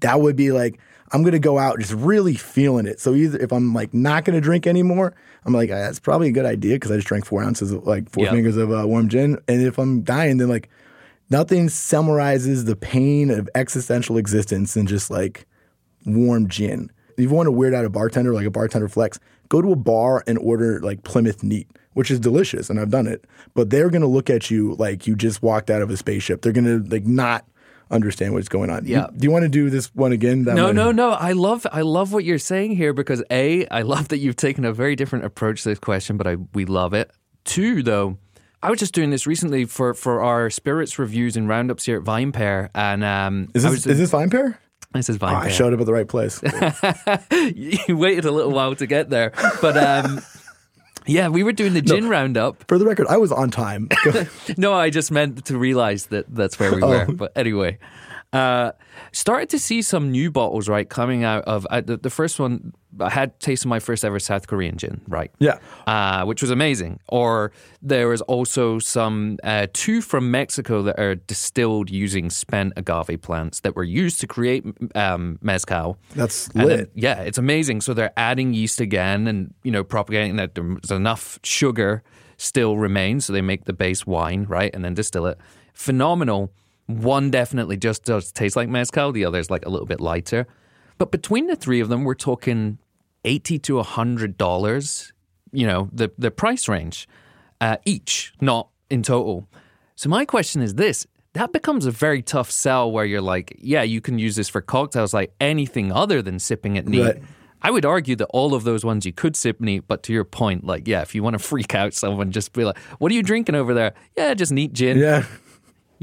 That 0.02 0.20
would 0.20 0.36
be 0.36 0.52
like 0.52 0.80
I'm 1.12 1.24
gonna 1.24 1.40
go 1.40 1.58
out 1.60 1.80
just 1.80 1.94
really 1.94 2.34
feeling 2.36 2.88
it. 2.88 3.00
So 3.00 3.14
either 3.14 3.38
if 3.40 3.52
I'm 3.54 3.74
like 3.74 3.94
not 3.94 4.26
gonna 4.26 4.42
drink 4.42 4.66
anymore, 4.68 5.14
I'm 5.46 5.54
like 5.54 5.70
"Ah, 5.70 5.76
that's 5.76 6.00
probably 6.00 6.28
a 6.30 6.32
good 6.32 6.46
idea 6.46 6.76
because 6.76 6.92
I 6.92 6.96
just 6.96 7.08
drank 7.08 7.26
four 7.26 7.44
ounces 7.44 7.72
of 7.72 7.86
like 7.86 8.10
four 8.10 8.26
Yeah. 8.26 8.32
fingers 8.32 8.58
of 8.58 8.72
uh, 8.72 8.84
warm 8.88 9.08
gin. 9.10 9.38
And 9.48 9.62
if 9.62 9.78
I'm 9.78 10.02
dying, 10.02 10.38
then 10.38 10.50
like 10.50 10.70
nothing 11.30 11.70
summarizes 11.70 12.66
the 12.66 12.76
pain 12.76 13.30
of 13.30 13.50
existential 13.56 14.18
existence 14.18 14.74
than 14.74 14.88
just 14.88 15.10
like 15.12 15.46
warm 16.06 16.48
gin. 16.48 16.92
If 17.18 17.24
you 17.24 17.30
want 17.30 17.48
to 17.48 17.52
weird 17.52 17.74
out 17.74 17.86
a 17.86 17.90
bartender, 17.90 18.34
like 18.34 18.46
a 18.46 18.52
bartender 18.52 18.90
flex, 18.90 19.20
go 19.50 19.62
to 19.62 19.72
a 19.72 19.76
bar 19.76 20.24
and 20.28 20.38
order 20.40 20.80
like 20.82 21.04
Plymouth 21.04 21.44
Neat, 21.44 21.68
which 21.94 22.12
is 22.12 22.20
delicious, 22.20 22.70
and 22.70 22.80
I've 22.80 22.90
done 22.90 23.08
it. 23.08 23.26
But 23.54 23.70
they're 23.70 23.90
gonna 23.90 24.08
look 24.08 24.30
at 24.30 24.50
you 24.52 24.76
like 24.80 25.08
you 25.08 25.16
just 25.16 25.42
walked 25.44 25.70
out 25.70 25.82
of 25.82 25.90
a 25.90 25.98
spaceship. 25.98 26.42
They're 26.42 26.52
gonna 26.52 26.82
like 26.90 27.06
not 27.06 27.46
understand 27.92 28.34
what's 28.34 28.50
going 28.50 28.70
on. 28.70 28.86
You- 28.86 28.94
Yeah. 28.96 29.08
do 29.16 29.24
you 29.26 29.32
want 29.32 29.44
to 29.44 29.50
do 29.50 29.70
this 29.70 29.94
one 29.96 30.12
again? 30.12 30.44
That 30.46 30.56
No, 30.56 30.68
might- 30.68 30.76
no, 30.76 30.92
no. 30.92 31.10
I 31.12 31.32
love 31.34 31.66
I 31.72 31.82
love 31.82 32.12
what 32.14 32.24
you're 32.24 32.40
saying 32.40 32.76
here 32.76 32.94
because 32.94 33.24
A, 33.32 33.68
I 33.68 33.82
love 33.84 34.08
that 34.10 34.18
you've 34.18 34.36
taken 34.36 34.66
a 34.66 34.74
very 34.74 34.96
different 34.96 35.26
approach 35.26 35.64
to 35.64 35.70
this 35.70 35.80
question, 35.80 36.18
but 36.18 36.28
I 36.28 36.38
we 36.54 36.66
love 36.66 36.94
it. 36.94 37.12
Two, 37.44 37.84
though, 37.84 38.18
I 38.64 38.70
was 38.72 38.80
just 38.80 38.94
doing 38.94 39.12
this 39.12 39.28
recently 39.28 39.66
for 39.66 39.94
for 39.94 40.22
our 40.22 40.50
spirits 40.50 40.98
reviews 40.98 41.38
and 41.38 41.48
roundups 41.48 41.86
here 41.86 41.98
at 41.98 42.04
VinePair, 42.04 42.70
and 42.74 43.04
um, 43.04 43.50
Is 43.54 43.64
this, 43.64 43.72
was, 43.72 43.86
is 43.88 44.00
this 44.00 44.12
VinePair? 44.12 44.58
this 44.94 45.10
is 45.10 45.18
Oh, 45.18 45.20
Vine 45.20 45.36
I 45.36 45.50
showed 45.50 45.74
up 45.74 45.80
at 45.80 45.86
the 45.86 45.94
right 45.94 46.08
place. 46.08 46.42
you 47.56 47.98
waited 47.98 48.26
a 48.26 48.32
little 48.32 48.52
while 48.52 48.74
to 48.76 48.88
get 48.88 49.10
there, 49.10 49.32
but 49.62 49.78
um, 49.78 50.22
Yeah, 51.08 51.30
we 51.30 51.44
were 51.44 51.52
doing 51.52 51.74
the 51.74 51.82
gin 51.82 52.10
roundup. 52.10 52.64
For 52.68 52.78
the 52.78 52.86
record, 52.86 53.08
I 53.08 53.18
was 53.18 53.32
on 53.32 53.52
time. 53.52 53.90
No, 54.58 54.74
I 54.74 54.90
just 54.90 55.12
meant 55.12 55.46
to 55.46 55.58
realize 55.58 56.08
that 56.08 56.26
that's 56.34 56.60
where 56.60 56.74
we 56.74 56.82
oh. 56.82 56.90
were. 56.90 57.06
But 57.06 57.32
anyway, 57.36 57.78
uh, 58.36 58.72
started 59.12 59.50
to 59.50 59.60
see 59.60 59.82
some 59.82 60.12
new 60.12 60.30
bottles, 60.32 60.68
right, 60.68 60.90
coming 60.90 61.24
out 61.24 61.44
of 61.46 61.66
uh, 61.70 61.82
the, 61.82 61.98
the 61.98 62.10
first 62.10 62.40
one. 62.40 62.74
I 63.00 63.10
had 63.10 63.38
tasted 63.42 63.68
my 63.68 63.80
first 63.80 64.06
ever 64.06 64.20
South 64.20 64.48
Korean 64.48 64.78
gin, 64.78 65.02
right? 65.08 65.30
yeah. 65.40 65.58
uh, 65.86 66.24
which 66.26 66.42
was 66.42 66.50
amazing. 66.50 67.00
Or 67.10 67.52
there 67.82 68.08
was 68.08 68.22
also 68.22 68.80
some 68.80 69.38
uh, 69.44 69.68
two 69.74 70.02
from 70.02 70.32
Mexico 70.32 70.82
that 70.84 70.98
are 70.98 71.16
distilled 71.16 71.90
using 71.90 72.30
spent 72.30 72.72
agave 72.78 73.22
plants 73.22 73.60
that 73.62 73.76
were 73.76 73.84
used 73.84 74.22
to 74.22 74.28
create 74.28 74.64
um, 74.96 75.38
mezcal. 75.42 75.98
That's 76.16 76.54
lit. 76.56 76.68
then- 76.68 76.88
yeah, 76.96 77.22
it's 77.22 77.38
amazing. 77.38 77.82
So 77.82 77.94
they're 77.94 78.14
adding 78.16 78.54
yeast 78.54 78.80
again, 78.80 79.28
and 79.28 79.54
you 79.64 79.72
know, 79.72 79.84
propagating 79.84 80.38
that 80.38 80.56
there's 80.56 80.92
enough 80.92 81.38
sugar 81.44 82.02
still 82.38 82.78
remains, 82.78 83.26
so 83.26 83.34
they 83.34 83.42
make 83.42 83.66
the 83.66 83.74
base 83.74 84.06
wine, 84.08 84.46
right, 84.48 84.74
and 84.74 84.84
then 84.86 84.94
distill 84.94 85.26
it. 85.26 85.38
Phenomenal. 85.74 86.52
One 86.88 87.32
definitely 87.32 87.78
just 87.78 88.04
does 88.04 88.32
taste 88.32 88.56
like 88.56 88.70
mezcal. 88.70 89.12
The 89.12 89.26
other 89.26 89.40
is 89.40 89.50
like 89.50 89.66
a 89.66 89.70
little 89.70 89.88
bit 89.88 90.00
lighter. 90.00 90.48
But 90.98 91.12
between 91.12 91.48
the 91.48 91.56
three 91.56 91.80
of 91.80 91.90
them, 91.90 92.04
we're 92.04 92.14
talking 92.16 92.78
eighty 93.24 93.58
to 93.60 93.82
hundred 93.82 94.38
dollars. 94.38 95.12
You 95.52 95.68
know, 95.68 95.90
the 95.92 96.12
the 96.18 96.32
price 96.32 96.68
range 96.68 97.08
uh, 97.60 97.78
each, 97.86 98.34
not 98.42 98.70
in 98.90 99.04
total. 99.04 99.48
So 99.96 100.10
my 100.10 100.26
question 100.26 100.62
is 100.62 100.76
this: 100.76 101.08
that 101.34 101.52
becomes 101.52 101.86
a 101.86 101.92
very 101.92 102.22
tough 102.22 102.52
sell 102.52 102.92
where 102.92 103.06
you're 103.06 103.22
like, 103.22 103.56
yeah, 103.60 103.84
you 103.84 104.00
can 104.00 104.20
use 104.20 104.36
this 104.36 104.50
for 104.50 104.62
cocktails 104.62 105.14
like 105.14 105.34
anything 105.42 105.92
other 105.92 106.22
than 106.22 106.40
sipping 106.40 106.76
it 106.78 106.88
neat. 106.88 107.02
Right. 107.02 107.24
I 107.62 107.72
would 107.72 107.86
argue 107.86 108.16
that 108.18 108.28
all 108.28 108.54
of 108.54 108.64
those 108.64 108.86
ones 108.86 109.06
you 109.06 109.14
could 109.14 109.36
sip 109.36 109.60
neat, 109.60 109.86
but 109.88 110.04
to 110.04 110.14
your 110.14 110.24
point, 110.24 110.64
like, 110.64 110.88
yeah, 110.88 111.02
if 111.02 111.16
you 111.16 111.24
want 111.24 111.34
to 111.34 111.40
freak 111.40 111.74
out 111.74 111.94
someone, 111.94 112.32
just 112.32 112.54
be 112.54 112.64
like, 112.64 112.78
"What 113.00 113.12
are 113.12 113.16
you 113.16 113.24
drinking 113.24 113.56
over 113.56 113.74
there?" 113.74 113.94
Yeah, 114.16 114.34
just 114.34 114.52
neat 114.52 114.72
gin. 114.74 114.98
Yeah. 114.98 115.26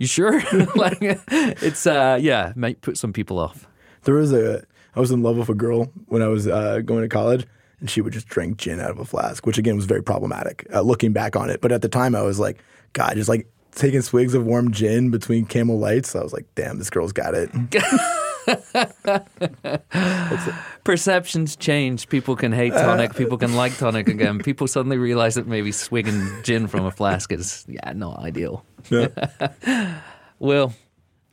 You 0.02 0.08
sure? 0.08 0.42
like, 0.74 0.98
it's 1.00 1.86
uh, 1.86 2.18
yeah, 2.20 2.52
might 2.56 2.80
put 2.80 2.98
some 2.98 3.12
people 3.12 3.38
off. 3.38 3.68
There 4.02 4.16
was 4.16 4.32
a, 4.32 4.64
I 4.96 4.98
was 4.98 5.12
in 5.12 5.22
love 5.22 5.36
with 5.36 5.48
a 5.48 5.54
girl 5.54 5.92
when 6.06 6.22
I 6.22 6.26
was 6.26 6.48
uh, 6.48 6.80
going 6.80 7.02
to 7.02 7.08
college, 7.08 7.46
and 7.78 7.88
she 7.88 8.00
would 8.00 8.12
just 8.12 8.26
drink 8.26 8.56
gin 8.56 8.80
out 8.80 8.90
of 8.90 8.98
a 8.98 9.04
flask, 9.04 9.46
which 9.46 9.58
again 9.58 9.76
was 9.76 9.84
very 9.84 10.02
problematic 10.02 10.66
uh, 10.74 10.80
looking 10.80 11.12
back 11.12 11.36
on 11.36 11.50
it. 11.50 11.60
But 11.60 11.70
at 11.70 11.82
the 11.82 11.88
time, 11.88 12.16
I 12.16 12.22
was 12.22 12.40
like, 12.40 12.58
God, 12.94 13.14
just 13.14 13.28
like 13.28 13.46
taking 13.76 14.02
swigs 14.02 14.34
of 14.34 14.44
warm 14.44 14.72
gin 14.72 15.12
between 15.12 15.44
camel 15.44 15.78
lights. 15.78 16.16
I 16.16 16.22
was 16.24 16.32
like, 16.32 16.46
damn, 16.56 16.78
this 16.78 16.90
girl's 16.90 17.12
got 17.12 17.34
it. 17.34 17.50
Perceptions 20.84 21.56
change. 21.56 22.08
People 22.08 22.36
can 22.36 22.52
hate 22.52 22.72
tonic. 22.72 23.14
People 23.14 23.38
can 23.38 23.54
like 23.54 23.76
tonic 23.76 24.08
again. 24.08 24.38
People 24.38 24.66
suddenly 24.66 24.98
realize 24.98 25.34
that 25.36 25.46
maybe 25.46 25.72
swigging 25.72 26.26
gin 26.42 26.66
from 26.66 26.84
a 26.84 26.90
flask 26.90 27.32
is 27.32 27.64
yeah 27.68 27.92
not 27.92 28.18
ideal. 28.18 28.64
Yeah. 28.90 30.00
Will, 30.38 30.74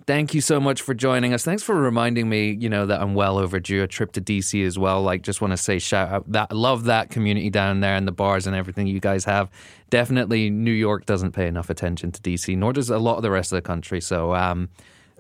thank 0.10 0.34
you 0.34 0.41
so 0.41 0.60
much 0.60 0.82
for 0.82 0.95
joining 0.95 1.34
us. 1.34 1.43
Thanks 1.43 1.62
for 1.62 1.76
reminding 1.76 2.28
me, 2.28 2.51
you 2.51 2.68
know, 2.68 2.88
that 2.88 2.99
I'm 2.99 3.14
well 3.14 3.38
overdue 3.38 3.84
a 3.84 3.88
trip 3.88 4.12
to 4.14 4.22
DC 4.22 4.66
as 4.66 4.78
well. 4.78 5.03
Like, 5.03 5.22
just 5.22 5.39
want 5.39 5.51
to 5.51 5.57
say 5.57 5.78
shout 5.78 6.10
out 6.10 6.32
that 6.32 6.47
I 6.49 6.55
love 6.55 6.86
that 6.86 7.12
community 7.12 7.51
down 7.51 7.82
there 7.82 7.95
and 7.95 8.07
the 8.07 8.12
bars 8.12 8.47
and 8.47 8.55
everything 8.55 8.88
you 8.88 8.99
guys 8.99 9.24
have. 9.26 9.51
Definitely, 9.91 10.49
New 10.49 10.72
York 10.72 11.05
doesn't 11.05 11.34
pay 11.34 11.45
enough 11.45 11.70
attention 11.70 12.12
to 12.12 12.22
DC, 12.22 12.57
nor 12.57 12.74
does 12.74 12.89
a 12.89 12.97
lot 12.97 13.18
of 13.18 13.22
the 13.22 13.30
rest 13.30 13.51
of 13.51 13.57
the 13.57 13.62
country. 13.62 14.01
So, 14.01 14.34
um, 14.34 14.70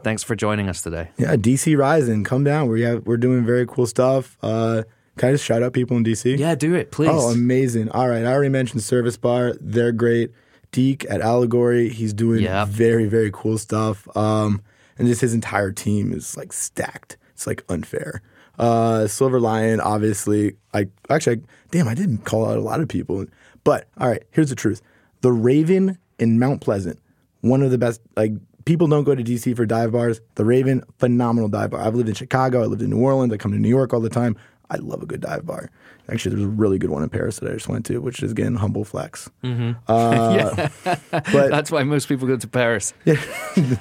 thanks 0.03 0.23
for 0.23 0.35
joining 0.35 0.69
us 0.69 0.81
today. 0.81 1.09
Yeah, 1.17 1.35
DC 1.35 1.77
Rising, 1.77 2.23
come 2.23 2.43
down. 2.43 2.67
We 2.69 2.81
have 2.81 3.05
we're 3.05 3.17
doing 3.17 3.45
very 3.45 3.65
cool 3.67 3.85
stuff. 3.87 4.37
Uh, 4.41 4.83
can 5.17 5.29
I 5.29 5.31
just 5.33 5.43
shout 5.45 5.61
out 5.63 5.73
people 5.73 5.97
in 5.97 6.03
DC? 6.03 6.37
Yeah, 6.37 6.55
do 6.55 6.73
it, 6.75 6.91
please. 6.91 7.09
Oh, 7.11 7.29
amazing. 7.31 7.89
All 7.89 8.07
right. 8.07 8.23
I 8.23 8.31
already 8.31 8.49
mentioned 8.49 8.81
Service 8.83 9.17
Bar. 9.17 9.55
They're 9.59 9.91
great. 9.91 10.31
Deke 10.71 11.05
at 11.09 11.19
Allegory, 11.21 11.89
he's 11.89 12.13
doing 12.13 12.43
Yeah. 12.43 12.63
very, 12.65 13.05
very 13.07 13.31
cool 13.33 13.57
stuff. 13.57 14.07
Um, 14.15 14.61
and 14.97 15.07
just 15.07 15.19
his 15.21 15.33
entire 15.33 15.71
team 15.71 16.13
is 16.13 16.37
like 16.37 16.53
stacked. 16.53 17.17
It's 17.33 17.47
like 17.47 17.63
unfair. 17.69 18.21
Uh, 18.57 19.07
Silver 19.07 19.39
Lyan, 19.39 19.79
obviously. 19.83 20.55
I 20.73 20.87
actually, 21.09 21.37
I, 21.37 21.41
damn, 21.71 21.87
I 21.87 21.93
didn't 21.95 22.19
call 22.19 22.45
out 22.45 22.57
a 22.57 22.61
lot 22.61 22.81
of 22.81 22.87
people. 22.87 23.25
But 23.63 23.87
all 23.97 24.07
right, 24.09 24.23
here's 24.31 24.49
the 24.49 24.55
truth: 24.55 24.81
the 25.21 25.31
Raven 25.31 25.97
in 26.19 26.37
Mount 26.39 26.61
Pleasant, 26.61 26.99
one 27.41 27.61
of 27.63 27.71
the 27.71 27.77
best. 27.77 27.99
Like 28.15 28.33
people 28.65 28.87
don't 28.87 29.03
go 29.03 29.15
to 29.15 29.23
DC 29.23 29.55
for 29.55 29.65
dive 29.65 29.91
bars. 29.91 30.21
The 30.35 30.45
Raven, 30.45 30.83
phenomenal 30.97 31.49
dive 31.49 31.71
bar. 31.71 31.81
I've 31.81 31.95
lived 31.95 32.09
in 32.09 32.15
Chicago. 32.15 32.61
I 32.61 32.65
lived 32.65 32.81
in 32.81 32.89
New 32.89 32.99
Orleans. 32.99 33.33
I 33.33 33.37
come 33.37 33.51
to 33.51 33.59
New 33.59 33.69
York 33.69 33.93
all 33.93 33.99
the 33.99 34.09
time. 34.09 34.35
I 34.71 34.77
love 34.77 35.01
a 35.01 35.05
good 35.07 35.21
dive 35.21 35.45
bar. 35.45 35.71
Actually, 36.11 36.35
there's 36.35 36.45
a 36.45 36.49
really 36.49 36.77
good 36.77 36.89
one 36.89 37.01
in 37.03 37.09
Paris 37.09 37.39
that 37.39 37.49
I 37.49 37.53
just 37.53 37.67
went 37.67 37.85
to, 37.87 37.99
which 37.99 38.21
is 38.23 38.31
again 38.31 38.55
humble 38.55 38.83
flex. 38.83 39.29
Uh, 39.43 40.69
but 41.11 41.49
That's 41.49 41.71
why 41.71 41.83
most 41.83 42.07
people 42.07 42.27
go 42.27 42.37
to 42.37 42.47
Paris, 42.47 42.93
Yeah. 43.05 43.19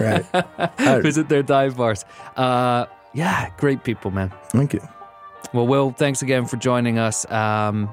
right, 0.00 1.02
visit 1.02 1.28
their 1.28 1.42
dive 1.42 1.76
bars. 1.76 2.04
Uh, 2.36 2.86
yeah, 3.14 3.50
great 3.58 3.84
people, 3.84 4.10
man. 4.10 4.32
thank 4.50 4.74
you. 4.74 4.80
Well, 5.52 5.66
Will, 5.66 5.92
thanks 5.92 6.22
again 6.22 6.44
for 6.46 6.56
joining 6.56 6.98
us. 6.98 7.30
Um, 7.30 7.88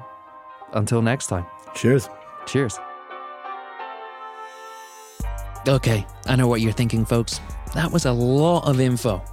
until 0.72 1.02
next 1.02 1.28
time. 1.28 1.46
Cheers. 1.74 2.08
Cheers. 2.46 2.78
Okay, 5.66 6.06
I 6.26 6.36
know 6.36 6.46
what 6.46 6.60
you're 6.60 6.72
thinking, 6.72 7.06
folks. 7.06 7.40
That 7.72 7.90
was 7.90 8.04
a 8.04 8.12
lot 8.12 8.68
of 8.68 8.80
info. 8.80 9.24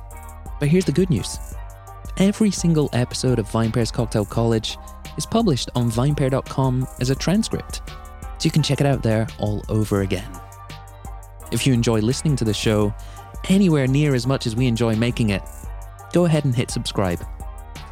But 0.61 0.69
here's 0.69 0.86
the 0.86 0.91
good 0.93 1.09
news 1.09 1.38
every 2.17 2.51
single 2.51 2.89
episode 2.93 3.38
of 3.38 3.49
VinePair's 3.49 3.91
Cocktail 3.91 4.23
College 4.23 4.77
is 5.17 5.25
published 5.25 5.69
on 5.75 5.91
vinepair.com 5.91 6.88
as 7.01 7.09
a 7.09 7.15
transcript, 7.15 7.82
so 7.86 8.43
you 8.43 8.51
can 8.51 8.63
check 8.63 8.79
it 8.79 8.88
out 8.88 9.03
there 9.03 9.27
all 9.39 9.61
over 9.67 10.01
again. 10.01 10.29
If 11.51 11.67
you 11.67 11.73
enjoy 11.73 11.99
listening 11.99 12.38
to 12.38 12.45
the 12.45 12.53
show 12.53 12.93
anywhere 13.49 13.88
near 13.88 14.15
as 14.15 14.25
much 14.25 14.47
as 14.47 14.55
we 14.55 14.67
enjoy 14.67 14.95
making 14.95 15.32
it, 15.32 15.43
go 16.13 16.23
ahead 16.25 16.45
and 16.45 16.55
hit 16.55 16.71
subscribe. 16.71 17.21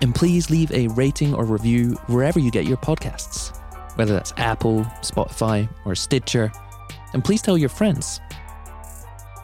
And 0.02 0.16
please 0.16 0.50
leave 0.50 0.72
a 0.72 0.88
rating 0.90 1.34
or 1.34 1.44
review 1.44 1.96
wherever 2.08 2.40
you 2.40 2.52
get 2.52 2.66
your 2.66 2.78
podcasts, 2.78 3.58
whether 3.98 4.14
that's 4.14 4.34
Apple, 4.38 4.86
Spotify, 5.02 5.68
or 5.84 5.94
Stitcher. 5.94 6.54
And 7.12 7.22
please 7.22 7.42
tell 7.42 7.58
your 7.58 7.68
friends. 7.68 8.22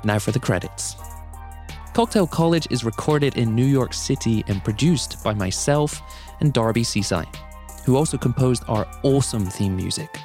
Now 0.06 0.20
for 0.20 0.32
the 0.32 0.40
credits. 0.40 0.96
Cocktail 1.94 2.28
College 2.28 2.68
is 2.70 2.84
recorded 2.84 3.38
in 3.38 3.56
New 3.56 3.66
York 3.66 3.94
City 3.94 4.44
and 4.48 4.64
produced 4.64 5.24
by 5.24 5.34
myself 5.34 6.02
and 6.40 6.54
Darby 6.54 6.84
Cicci, 6.84 7.26
who 7.86 7.96
also 7.96 8.18
composed 8.18 8.64
our 8.68 8.88
awesome 9.04 9.46
theme 9.46 9.76
music. 9.76 10.16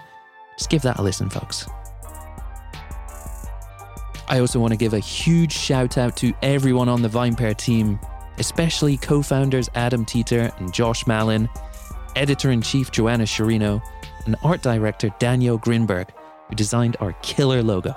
Just 0.58 0.68
give 0.68 0.82
that 0.82 0.98
a 0.98 1.02
listen, 1.02 1.30
folks. 1.30 1.68
I 4.28 4.40
also 4.40 4.60
want 4.60 4.72
to 4.72 4.76
give 4.76 4.94
a 4.94 4.98
huge 4.98 5.52
shout 5.52 5.96
out 5.96 6.16
to 6.18 6.32
everyone 6.42 6.88
on 6.88 7.02
the 7.02 7.08
VinePair 7.08 7.56
team, 7.56 7.98
especially 8.38 8.96
co 8.96 9.22
founders 9.22 9.70
Adam 9.74 10.04
Teeter 10.04 10.52
and 10.58 10.74
Josh 10.74 11.06
Malin, 11.06 11.48
editor 12.16 12.50
in 12.50 12.62
chief 12.62 12.90
Joanna 12.90 13.24
Sciarrino, 13.24 13.80
and 14.26 14.36
art 14.42 14.60
director 14.62 15.10
Daniel 15.18 15.58
Grinberg, 15.58 16.08
who 16.48 16.54
designed 16.54 16.96
our 17.00 17.12
killer 17.22 17.62
logo. 17.62 17.96